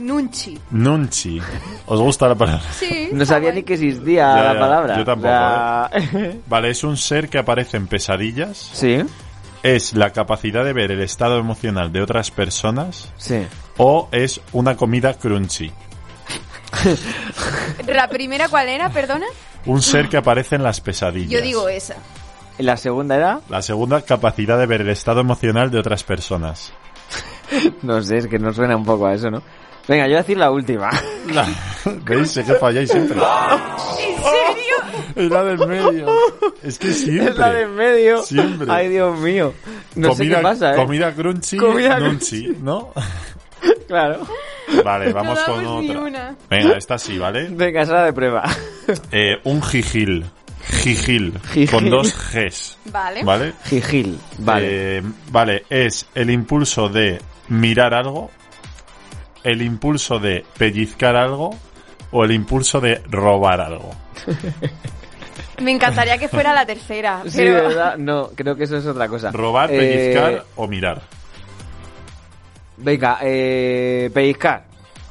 Nunchi. 0.00 0.58
Nunchi. 0.70 1.40
¿Os 1.86 2.00
gusta 2.00 2.28
la 2.28 2.34
palabra? 2.34 2.62
Sí. 2.72 3.10
No 3.12 3.24
sabía 3.26 3.52
ni 3.52 3.62
que 3.62 3.74
existía 3.74 4.34
Ya, 4.34 4.42
la 4.42 4.54
ya, 4.54 4.60
palabra. 4.60 4.96
yo 4.98 5.04
tampoco, 5.04 6.18
¿eh? 6.18 6.40
Vale, 6.46 6.70
es 6.70 6.82
un 6.84 6.96
ser 6.96 7.28
que 7.28 7.38
aparece 7.38 7.76
en 7.76 7.86
pesadillas. 7.86 8.70
sí, 8.72 8.98
Es 9.62 9.92
la 9.94 10.10
capacidad 10.10 10.64
de 10.64 10.72
ver 10.72 10.90
el 10.90 11.00
estado 11.02 11.38
emocional 11.38 11.92
de 11.92 12.02
otras 12.02 12.30
personas. 12.30 13.12
sí. 13.16 13.46
O 13.76 14.08
es 14.12 14.40
una 14.52 14.76
comida 14.76 15.14
crunchy. 15.14 15.70
¿La 17.86 18.08
primera 18.08 18.48
cuál 18.48 18.68
era, 18.68 18.90
perdona? 18.90 19.26
Un 19.66 19.82
ser 19.82 20.08
que 20.08 20.16
aparece 20.16 20.56
en 20.56 20.62
las 20.62 20.80
pesadillas. 20.80 21.30
Yo 21.30 21.40
digo 21.40 21.68
esa. 21.68 21.94
¿Y 22.58 22.62
la 22.62 22.76
segunda 22.76 23.16
era? 23.16 23.40
La 23.48 23.62
segunda, 23.62 24.02
capacidad 24.02 24.58
de 24.58 24.66
ver 24.66 24.82
el 24.82 24.90
estado 24.90 25.20
emocional 25.20 25.70
de 25.70 25.78
otras 25.78 26.04
personas. 26.04 26.72
No 27.82 28.00
sé, 28.00 28.18
es 28.18 28.26
que 28.28 28.38
no 28.38 28.52
suena 28.52 28.76
un 28.76 28.84
poco 28.84 29.06
a 29.06 29.14
eso, 29.14 29.28
¿no? 29.28 29.42
Venga, 29.88 30.04
yo 30.04 30.10
voy 30.10 30.14
a 30.14 30.18
decir 30.22 30.36
la 30.38 30.50
última. 30.50 30.90
La- 31.32 31.48
¿Veis? 32.04 32.30
Sé 32.30 32.44
que 32.44 32.54
falláis 32.54 32.90
siempre. 32.90 33.18
¿En 33.18 34.16
serio? 34.22 34.74
Es 35.16 35.30
la 35.30 35.44
del 35.44 35.66
medio. 35.66 36.06
Es 36.62 36.78
que 36.78 36.92
siempre. 36.92 37.30
Es 37.30 37.36
la 37.36 37.52
de 37.52 37.62
en 37.62 37.74
medio. 37.74 38.22
Siempre. 38.22 38.66
Ay, 38.70 38.88
Dios 38.88 39.18
mío. 39.18 39.52
No 39.96 40.14
sé 40.14 40.28
qué 40.28 40.36
pasa, 40.36 40.72
¿eh? 40.72 40.76
Comida 40.76 41.12
crunchy, 41.12 41.56
Comida 41.56 41.98
nunchi, 41.98 42.48
¿no? 42.62 42.92
Claro. 43.86 44.26
Vale, 44.84 45.12
vamos 45.12 45.38
no 45.46 45.54
con 45.54 45.66
otra. 45.66 46.00
una. 46.00 46.36
Venga, 46.48 46.76
esta 46.78 46.96
sí, 46.96 47.18
¿vale? 47.18 47.48
Venga, 47.50 47.82
esa 47.82 48.04
de 48.04 48.12
prueba. 48.12 48.44
Eh, 49.10 49.36
un 49.44 49.60
jijil. 49.62 50.24
Jijil. 50.82 51.34
Jijil. 51.52 51.70
Con 51.70 51.90
dos 51.90 52.14
Gs. 52.32 52.78
Vale. 52.86 53.24
¿Vale? 53.24 53.52
Gigil. 53.64 54.18
Vale. 54.38 54.98
Eh, 54.98 55.02
vale, 55.30 55.64
es 55.68 56.06
el 56.14 56.30
impulso 56.30 56.88
de 56.88 57.20
mirar 57.48 57.92
algo, 57.94 58.30
el 59.44 59.62
impulso 59.62 60.18
de 60.18 60.44
pellizcar 60.58 61.16
algo 61.16 61.50
o 62.12 62.24
el 62.24 62.32
impulso 62.32 62.80
de 62.80 63.02
robar 63.08 63.60
algo. 63.60 63.90
Me 65.62 65.70
encantaría 65.72 66.16
que 66.18 66.28
fuera 66.28 66.52
la 66.54 66.64
tercera. 66.64 67.22
sí, 67.26 67.38
pero- 67.38 67.68
¿verdad? 67.68 67.96
No, 67.98 68.28
creo 68.34 68.56
que 68.56 68.64
eso 68.64 68.76
es 68.78 68.86
otra 68.86 69.08
cosa. 69.08 69.30
Robar, 69.30 69.70
Eh, 69.70 69.78
pellizcar 69.78 70.44
o 70.56 70.66
mirar. 70.66 71.02
Venga, 72.78 73.18
eh, 73.22 74.10
pellizcar. 74.14 74.64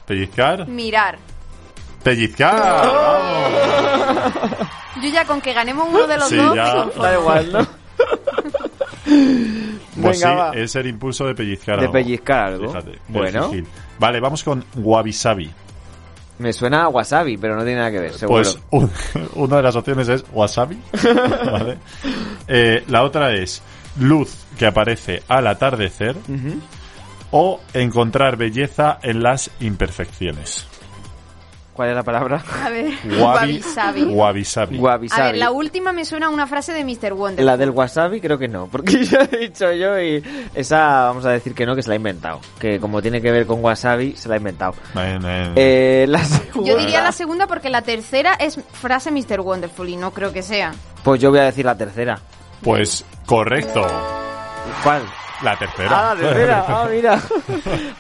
Pellizcar, 0.08 0.68
Mirar. 0.68 1.20
pellizcar. 2.04 2.88
vamos. 2.88 4.54
Yo 5.04 5.10
ya 5.10 5.24
con 5.26 5.40
que 5.40 5.54
ganemos 5.54 5.88
uno 5.88 6.08
de 6.08 6.18
los 6.18 6.30
Sí, 6.30 6.36
dos, 6.38 6.56
ya. 6.56 6.86
Da 7.00 7.14
igual, 7.14 7.52
¿no? 7.52 7.68
Pues 9.06 9.96
Venga, 9.96 10.14
sí, 10.14 10.24
va. 10.24 10.52
es 10.56 10.76
el 10.76 10.88
impulso 10.88 11.26
de 11.26 11.36
pellizcar 11.36 11.76
De 11.76 11.82
algo. 11.82 11.94
pellizcar 11.94 12.40
algo. 12.54 12.68
Fíjate, 12.70 13.00
Bueno. 13.08 13.50
jijil. 13.50 13.68
Vale, 14.00 14.20
vamos 14.20 14.43
con 14.43 14.64
wabi 14.76 15.14
sabi. 15.14 15.52
Me 16.39 16.54
suena 16.54 16.84
a 16.84 16.88
wasabi, 16.88 17.38
pero 17.38 17.56
no 17.58 17.64
tiene 17.64 17.80
nada 17.80 17.91
que 17.91 18.00
ver, 18.00 18.14
seguro. 18.14 18.41
Pues 18.43 18.58
un- 18.72 18.89
una 19.36 19.58
de 19.58 19.64
las 19.64 19.76
opciones 19.76 20.08
es 20.08 20.24
wasabi. 20.32 20.80
¿vale? 21.52 21.78
Eh, 22.47 22.84
la 22.88 23.04
otra 23.04 23.34
es 23.34 23.62
luz 24.00 24.34
que 24.58 24.66
aparece 24.66 25.22
al 25.28 25.47
atardecer 25.47 26.16
o 27.32 27.60
encontrar 27.74 28.38
belleza 28.38 29.00
en 29.02 29.22
las 29.22 29.52
imperfecciones. 29.60 30.66
¿Cuál 31.80 31.92
es 31.92 31.96
la 31.96 32.04
palabra? 32.04 32.44
A 32.62 32.70
ver, 32.70 32.92
Wabi, 33.22 33.62
sabi. 33.62 34.04
Wabi 34.76 35.08
A 35.14 35.22
ver, 35.28 35.38
la 35.38 35.50
última 35.52 35.94
me 35.94 36.04
suena 36.04 36.26
a 36.26 36.30
una 36.30 36.46
frase 36.46 36.74
de 36.74 36.84
Mr. 36.84 37.14
Wonder. 37.14 37.46
La 37.46 37.56
del 37.56 37.70
wasabi 37.70 38.20
creo 38.20 38.38
que 38.38 38.50
no, 38.50 38.68
porque 38.68 39.06
ya 39.06 39.20
he 39.32 39.38
dicho 39.38 39.72
yo 39.72 39.98
y 39.98 40.22
esa 40.56 41.06
vamos 41.06 41.24
a 41.26 41.30
decir 41.30 41.54
que 41.56 41.66
no, 41.66 41.78
que 41.78 41.82
se 41.82 41.88
la 41.88 41.94
ha 41.94 41.96
inventado. 41.96 42.42
Que 42.60 42.82
como 42.82 43.02
tiene 43.02 43.22
que 43.22 43.32
ver 43.32 43.46
con 43.46 43.64
wasabi, 43.64 44.14
se 44.18 44.28
la 44.28 44.36
ha 44.36 44.38
inventado. 44.40 44.74
En- 44.94 45.24
en- 45.26 45.54
Eh, 45.56 46.06
la 46.10 46.22
segunda- 46.26 46.70
Yo 46.70 46.78
diría 46.78 47.02
la 47.02 47.14
segunda 47.14 47.48
porque 47.48 47.70
la 47.70 47.82
tercera 47.82 48.34
es 48.34 48.60
frase 48.74 49.10
Mr. 49.10 49.40
Wonderful 49.40 49.88
y 49.88 49.96
no 49.96 50.12
creo 50.12 50.34
que 50.34 50.44
sea. 50.44 50.74
Pues 51.06 51.22
yo 51.22 51.30
voy 51.30 51.40
a 51.40 51.44
decir 51.44 51.64
la 51.64 51.78
tercera. 51.78 52.20
Pues 52.62 53.06
correcto. 53.26 53.88
¿Cuál? 54.84 55.04
La 55.44 55.58
tercera. 55.58 56.12
Ah, 56.12 56.16
la 56.16 56.22
tercera. 56.28 56.66
Ah, 56.68 56.88
mira. 56.92 57.22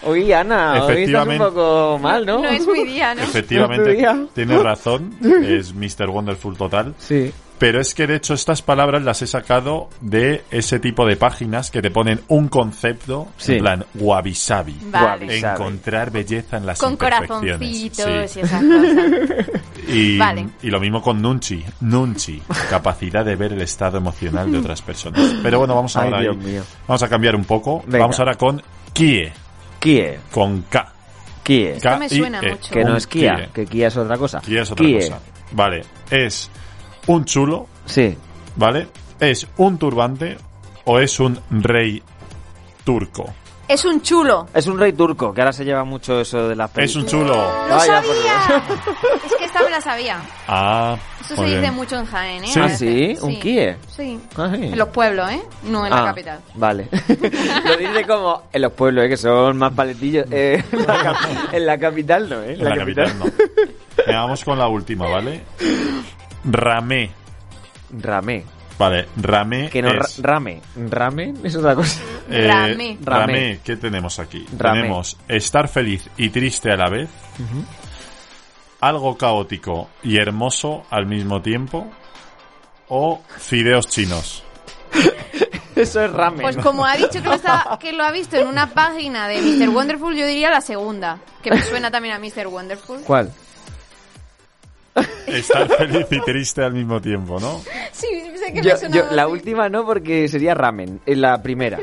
Oye, 0.03 0.35
Ana, 0.35 0.83
hoy 0.83 1.03
estás 1.03 1.27
un 1.27 1.37
poco 1.37 1.99
mal, 2.01 2.25
¿no? 2.25 2.41
No 2.41 2.49
es 2.49 2.67
mi 2.67 2.83
día, 2.83 3.15
¿no? 3.15 3.21
Efectivamente, 3.23 3.81
Otro 3.91 3.93
día. 3.93 4.25
tienes 4.33 4.61
razón. 4.61 5.15
Es 5.43 5.73
Mr. 5.73 6.09
Wonderful 6.09 6.57
total. 6.57 6.93
Sí. 6.97 7.31
Pero 7.59 7.81
es 7.81 7.93
que 7.93 8.07
de 8.07 8.15
hecho 8.15 8.33
estas 8.33 8.61
palabras 8.61 9.03
las 9.03 9.21
he 9.21 9.27
sacado 9.27 9.89
de 10.01 10.43
ese 10.49 10.79
tipo 10.79 11.05
de 11.05 11.17
páginas 11.17 11.69
que 11.71 11.81
te 11.81 11.91
ponen 11.91 12.21
un 12.29 12.47
concepto 12.47 13.27
Sí. 13.37 13.53
en 13.55 13.59
plan 13.59 13.85
wabi 13.95 14.33
sabi. 14.33 14.77
Vale. 14.85 15.37
Encontrar 15.39 16.09
belleza 16.09 16.55
en 16.57 16.65
las 16.65 16.79
Con 16.79 16.93
imperfecciones. 16.93 17.91
corazoncitos 17.91 18.31
Sí. 18.31 18.39
y 18.39 18.43
esas 18.43 18.63
cosas. 18.63 19.61
Y, 19.91 20.17
Vale. 20.19 20.47
y 20.61 20.69
lo 20.69 20.79
mismo 20.79 21.01
con 21.01 21.19
Nunchi. 21.21 21.65
Nunchi. 21.81 22.41
capacidad 22.69 23.25
de 23.25 23.35
ver 23.35 23.53
el 23.53 23.61
estado 23.61 23.97
emocional 23.97 24.51
de 24.51 24.59
otras 24.59 24.81
personas. 24.83 25.33
Pero 25.41 25.57
bueno, 25.59 25.73
vamos 25.75 25.95
Ay, 25.97 26.05
ahora 26.05 26.21
Dios 26.21 26.37
ahí. 26.39 26.45
mío. 26.45 26.63
Vamos 26.87 27.01
a 27.03 27.09
cambiar 27.09 27.35
un 27.35 27.43
poco. 27.43 27.81
Venga. 27.87 27.99
Vamos 27.99 28.19
ahora 28.19 28.35
con 28.35 28.61
Kie. 28.93 29.31
Kie. 29.79 30.19
Con 30.31 30.61
K. 30.69 30.93
Kie. 31.43 31.71
Esto 31.71 31.97
me 31.97 32.07
suena 32.07 32.39
K-I-E. 32.39 32.51
mucho. 32.51 32.71
Que 32.73 32.83
no 32.83 32.95
es 32.97 33.07
Kia, 33.07 33.35
Kie. 33.35 33.47
que 33.53 33.65
Kia 33.65 33.87
es 33.87 33.97
otra 33.97 34.17
cosa. 34.17 34.39
Kia 34.41 34.61
es 34.61 34.71
otra 34.71 34.85
Kie. 34.85 34.95
cosa. 34.95 35.19
Vale. 35.53 35.81
Es 36.11 36.51
un 37.07 37.25
chulo, 37.25 37.67
Sí. 37.85 38.17
¿vale? 38.55 38.87
Es 39.19 39.47
un 39.57 39.77
turbante 39.77 40.37
o 40.85 40.99
es 40.99 41.19
un 41.19 41.39
rey 41.49 42.01
turco. 42.83 43.33
Es 43.67 43.85
un 43.85 44.01
chulo. 44.01 44.47
Es 44.51 44.65
un 44.65 44.79
rey 44.79 44.93
turco, 44.93 45.31
que 45.31 45.41
ahora 45.41 45.53
se 45.53 45.63
lleva 45.63 45.83
mucho 45.83 46.19
eso 46.19 46.47
de 46.47 46.55
las 46.55 46.71
Es 46.75 46.95
un 46.95 47.05
chulo. 47.05 47.35
¡Lo 47.35 47.75
Vaya, 47.75 48.01
por 48.01 48.15
sabía! 48.15 48.63
es 49.27 49.35
que 49.35 49.45
esta 49.45 49.61
me 49.63 49.69
la 49.69 49.79
sabía. 49.79 50.19
Ah, 50.47 50.97
Eso 51.21 51.35
se 51.35 51.43
dice 51.45 51.69
mucho 51.69 51.95
en 51.99 52.05
Jaén, 52.07 52.43
¿eh? 52.45 52.47
Sí. 52.47 52.59
¿Ah, 52.59 52.69
sí? 52.69 53.17
¿Un 53.21 53.39
Kie? 53.39 53.75
Sí. 53.95 54.19
Ah, 54.35 54.49
sí. 54.55 54.63
En 54.63 54.77
los 54.77 54.87
pueblos, 54.89 55.29
¿eh? 55.31 55.43
No 55.65 55.85
en 55.85 55.91
la 55.91 56.01
Ah, 56.01 56.05
capital. 56.05 56.39
Vale. 56.55 56.87
Lo 57.65 57.77
dice 57.77 58.05
como 58.07 58.41
en 58.51 58.61
los 58.63 58.71
pueblos, 58.73 59.05
¿eh? 59.05 59.09
que 59.09 59.17
son 59.17 59.55
más 59.57 59.71
paletillos. 59.73 60.25
Eh, 60.31 60.63
en, 60.71 60.87
la 60.87 61.03
cap- 61.03 61.53
en 61.53 61.65
la 61.67 61.77
capital 61.77 62.27
no, 62.27 62.41
¿eh? 62.41 62.53
En 62.53 62.63
la 62.63 62.75
capital 62.75 63.19
no. 63.19 63.25
Venga, 64.07 64.21
vamos 64.21 64.43
con 64.43 64.57
la 64.57 64.67
última, 64.67 65.07
¿vale? 65.07 65.43
Ramé. 66.43 67.11
Ramé. 67.91 68.43
Vale, 68.77 69.07
ramé 69.17 69.69
Que 69.69 69.81
no, 69.81 69.91
ra- 69.91 70.05
rame. 70.21 70.61
Rame 70.89 71.33
es 71.43 71.55
otra 71.55 71.75
cosa. 71.75 72.01
eh, 72.29 72.47
Ramé. 72.47 72.97
ramé, 73.03 73.59
¿qué 73.63 73.75
tenemos 73.75 74.19
aquí? 74.19 74.45
Ramé. 74.57 74.81
Tenemos 74.83 75.17
estar 75.27 75.67
feliz 75.67 76.09
y 76.15 76.29
triste 76.29 76.71
a 76.71 76.77
la 76.77 76.89
vez. 76.89 77.09
Algo 78.81 79.17
caótico 79.17 79.89
y 80.03 80.17
hermoso 80.17 80.85
al 80.89 81.05
mismo 81.07 81.41
tiempo. 81.41 81.87
O 82.87 83.21
fideos 83.37 83.87
chinos. 83.87 84.43
Eso 85.75 86.03
es 86.03 86.11
ramen. 86.11 86.41
Pues 86.41 86.57
como 86.57 86.85
ha 86.85 86.95
dicho 86.95 87.21
que 87.21 87.27
lo, 87.29 87.33
está- 87.33 87.77
que 87.81 87.91
lo 87.93 88.03
ha 88.03 88.11
visto 88.11 88.37
en 88.37 88.47
una 88.47 88.67
página 88.69 89.27
de 89.27 89.41
Mr. 89.41 89.69
Wonderful, 89.69 90.15
yo 90.15 90.25
diría 90.25 90.49
la 90.49 90.61
segunda. 90.61 91.19
Que 91.43 91.51
me 91.51 91.61
suena 91.61 91.91
también 91.91 92.15
a 92.15 92.19
Mr. 92.19 92.47
Wonderful. 92.47 93.01
¿Cuál? 93.01 93.31
Estar 95.27 95.67
feliz 95.67 96.05
y 96.11 96.19
triste 96.21 96.63
al 96.63 96.73
mismo 96.73 96.99
tiempo, 97.01 97.39
¿no? 97.39 97.59
Sí, 97.91 98.07
sé 98.37 98.53
que 98.53 98.61
Yo, 98.61 98.71
me 98.73 98.77
suena 98.77 98.95
yo- 98.95 99.05
la 99.11 99.27
última 99.27 99.69
no, 99.69 99.85
porque 99.85 100.27
sería 100.27 100.53
ramen. 100.53 100.99
En 101.05 101.21
la 101.21 101.41
primera. 101.41 101.79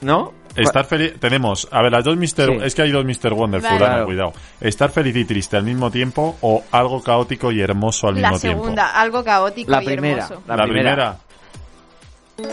¿No? 0.00 0.32
Estar 0.56 0.84
feliz. 0.84 1.14
Tenemos, 1.18 1.66
a 1.70 1.80
ver, 1.80 1.92
las 1.92 2.04
dos 2.04 2.16
Mr. 2.16 2.24
Sí. 2.26 2.58
Es 2.64 2.74
que 2.74 2.82
hay 2.82 2.90
dos 2.90 3.04
Mr. 3.04 3.32
Wonderful, 3.32 3.70
Vale. 3.70 3.78
Claro. 3.78 4.04
cuidado. 4.06 4.32
Estar 4.60 4.90
feliz 4.90 5.16
y 5.16 5.24
triste 5.24 5.56
al 5.56 5.62
mismo 5.64 5.90
tiempo 5.90 6.36
o 6.42 6.62
algo 6.72 7.02
caótico 7.02 7.50
y 7.52 7.60
hermoso 7.62 8.08
al 8.08 8.20
La 8.20 8.28
mismo 8.30 8.40
tiempo. 8.40 8.62
segunda, 8.64 8.88
algo 9.00 9.24
caótico 9.24 9.70
La 9.70 9.82
y 9.82 9.86
primera. 9.86 10.24
hermoso. 10.24 10.42
La, 10.46 10.56
La, 10.56 10.64
primera. 10.64 10.90
primera. 10.94 11.16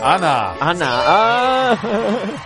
Ana. 0.02 0.52
Ana. 0.60 0.86
Ah. 1.06 1.76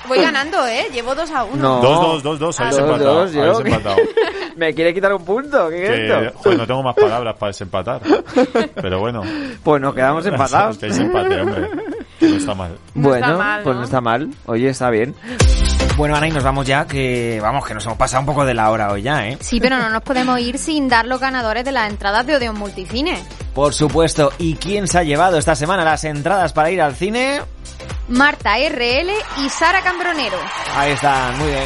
Voy 0.09 0.19
ganando, 0.19 0.67
¿eh? 0.67 0.87
Llevo 0.93 1.15
2 1.15 1.31
a 1.31 1.45
1. 1.45 1.57
No. 1.57 1.81
Dos, 1.81 2.01
dos, 2.01 2.23
dos, 2.23 2.39
dos. 2.39 2.61
Habéis 2.61 2.77
Dos, 2.77 2.87
empatado. 2.87 3.15
dos, 3.27 3.37
habéis 3.37 3.59
empatado. 3.67 3.97
Me 4.57 4.75
quiere 4.75 4.95
quitar 4.95 5.13
un 5.13 5.25
punto. 5.25 5.69
¿Qué 5.69 5.83
es 5.85 5.91
Que, 5.91 6.27
esto? 6.27 6.39
joder, 6.39 6.59
no 6.59 6.67
tengo 6.67 6.83
más 6.83 6.95
palabras 6.95 7.35
para 7.37 7.49
desempatar. 7.51 8.01
Pero 8.75 9.01
bueno. 9.01 9.23
Pues 9.63 9.83
nos 9.83 9.95
quedamos 9.95 10.25
empatados. 10.27 10.83
hay 10.83 10.91
empate, 10.91 11.41
hombre. 11.41 11.69
No 12.21 12.37
está 12.37 12.55
mal. 12.55 12.79
No 12.95 13.09
bueno, 13.09 13.27
está 13.27 13.39
mal, 13.39 13.63
pues 13.63 13.75
¿no? 13.75 13.81
no 13.81 13.85
está 13.85 14.01
mal. 14.01 14.31
Oye, 14.47 14.69
está 14.69 14.91
bien. 14.91 15.15
Bueno, 15.97 16.17
Ana, 16.17 16.27
y 16.27 16.33
nos 16.33 16.43
vamos 16.43 16.67
ya, 16.67 16.87
que 16.87 17.39
vamos, 17.41 17.65
que 17.67 17.75
nos 17.75 17.85
hemos 17.87 17.97
pasado 17.97 18.21
un 18.21 18.27
poco 18.27 18.45
de 18.45 18.55
la 18.55 18.71
hora 18.71 18.91
hoy 18.91 19.03
ya, 19.03 19.29
¿eh? 19.29 19.39
Sí, 19.41 19.61
pero 19.61 19.79
no 19.79 19.89
nos 19.91 20.03
podemos 20.03 20.41
ir 20.41 20.59
sin 20.59 20.89
dar 20.89 21.07
los 21.07 21.21
ganadores 21.21 21.65
de 21.65 21.71
las 21.73 21.89
entradas 21.89 22.27
de 22.27 22.37
Odeon 22.37 22.59
Multicine. 22.59 23.23
Por 23.55 23.73
supuesto. 23.75 24.33
¿Y 24.39 24.57
quién 24.57 24.89
se 24.89 24.99
ha 24.99 25.03
llevado 25.05 25.39
esta 25.39 25.55
semana 25.55 25.85
las 25.85 26.03
entradas 26.05 26.53
para 26.53 26.71
ir 26.71 26.83
al 26.83 26.97
cine? 26.97 27.43
Marta 28.09 28.57
RL 28.57 29.11
y 29.45 29.49
Sara 29.49 29.83
Cambronero. 29.83 30.37
Ahí 30.77 30.93
están, 30.93 31.39
muy 31.39 31.49
bien. 31.49 31.65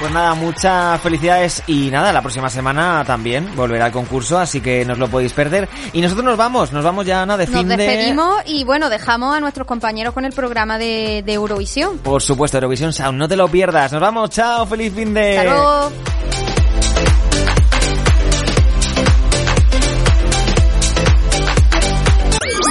Pues 0.00 0.12
nada, 0.12 0.32
muchas 0.34 0.98
felicidades 1.02 1.62
y 1.66 1.90
nada, 1.90 2.10
la 2.10 2.22
próxima 2.22 2.48
semana 2.48 3.04
también 3.06 3.54
volverá 3.54 3.88
el 3.88 3.92
concurso, 3.92 4.38
así 4.38 4.62
que 4.62 4.82
no 4.86 4.94
os 4.94 4.98
lo 4.98 5.08
podéis 5.08 5.34
perder. 5.34 5.68
Y 5.92 6.00
nosotros 6.00 6.24
nos 6.24 6.38
vamos, 6.38 6.72
nos 6.72 6.82
vamos 6.82 7.04
ya, 7.04 7.20
Ana, 7.20 7.36
de 7.36 7.46
Nos 7.46 7.54
fin 7.54 7.68
de... 7.68 7.76
despedimos 7.76 8.36
y 8.46 8.64
bueno, 8.64 8.88
dejamos 8.88 9.36
a 9.36 9.40
nuestros 9.40 9.66
compañeros 9.66 10.14
con 10.14 10.24
el 10.24 10.32
programa 10.32 10.78
de, 10.78 11.22
de 11.26 11.32
Eurovisión. 11.34 11.98
Por 11.98 12.22
supuesto, 12.22 12.56
Eurovisión 12.56 12.94
Sound, 12.94 13.18
no 13.18 13.28
te 13.28 13.36
lo 13.36 13.46
pierdas. 13.48 13.92
Nos 13.92 14.00
vamos, 14.00 14.30
chao, 14.30 14.64
feliz 14.64 14.90
fin 14.94 15.12
de... 15.12 15.38
Hasta 15.38 15.50
luego. 15.50 15.92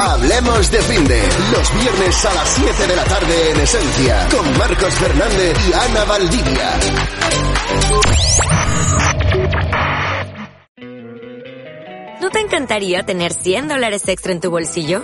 Hablemos 0.01 0.71
de 0.71 0.81
fin 0.81 1.05
de 1.05 1.21
los 1.51 1.73
viernes 1.73 2.25
a 2.25 2.33
las 2.33 2.49
7 2.49 2.87
de 2.87 2.95
la 2.95 3.03
tarde 3.03 3.51
en 3.51 3.59
Esencia 3.59 4.27
con 4.31 4.57
Marcos 4.57 4.93
Fernández 4.93 5.57
y 5.67 5.73
Ana 5.73 6.05
Valdivia. 6.05 6.79
¿No 12.21 12.29
te 12.29 12.39
encantaría 12.39 13.03
tener 13.03 13.33
100 13.33 13.67
dólares 13.67 14.07
extra 14.07 14.31
en 14.31 14.39
tu 14.39 14.49
bolsillo? 14.49 15.03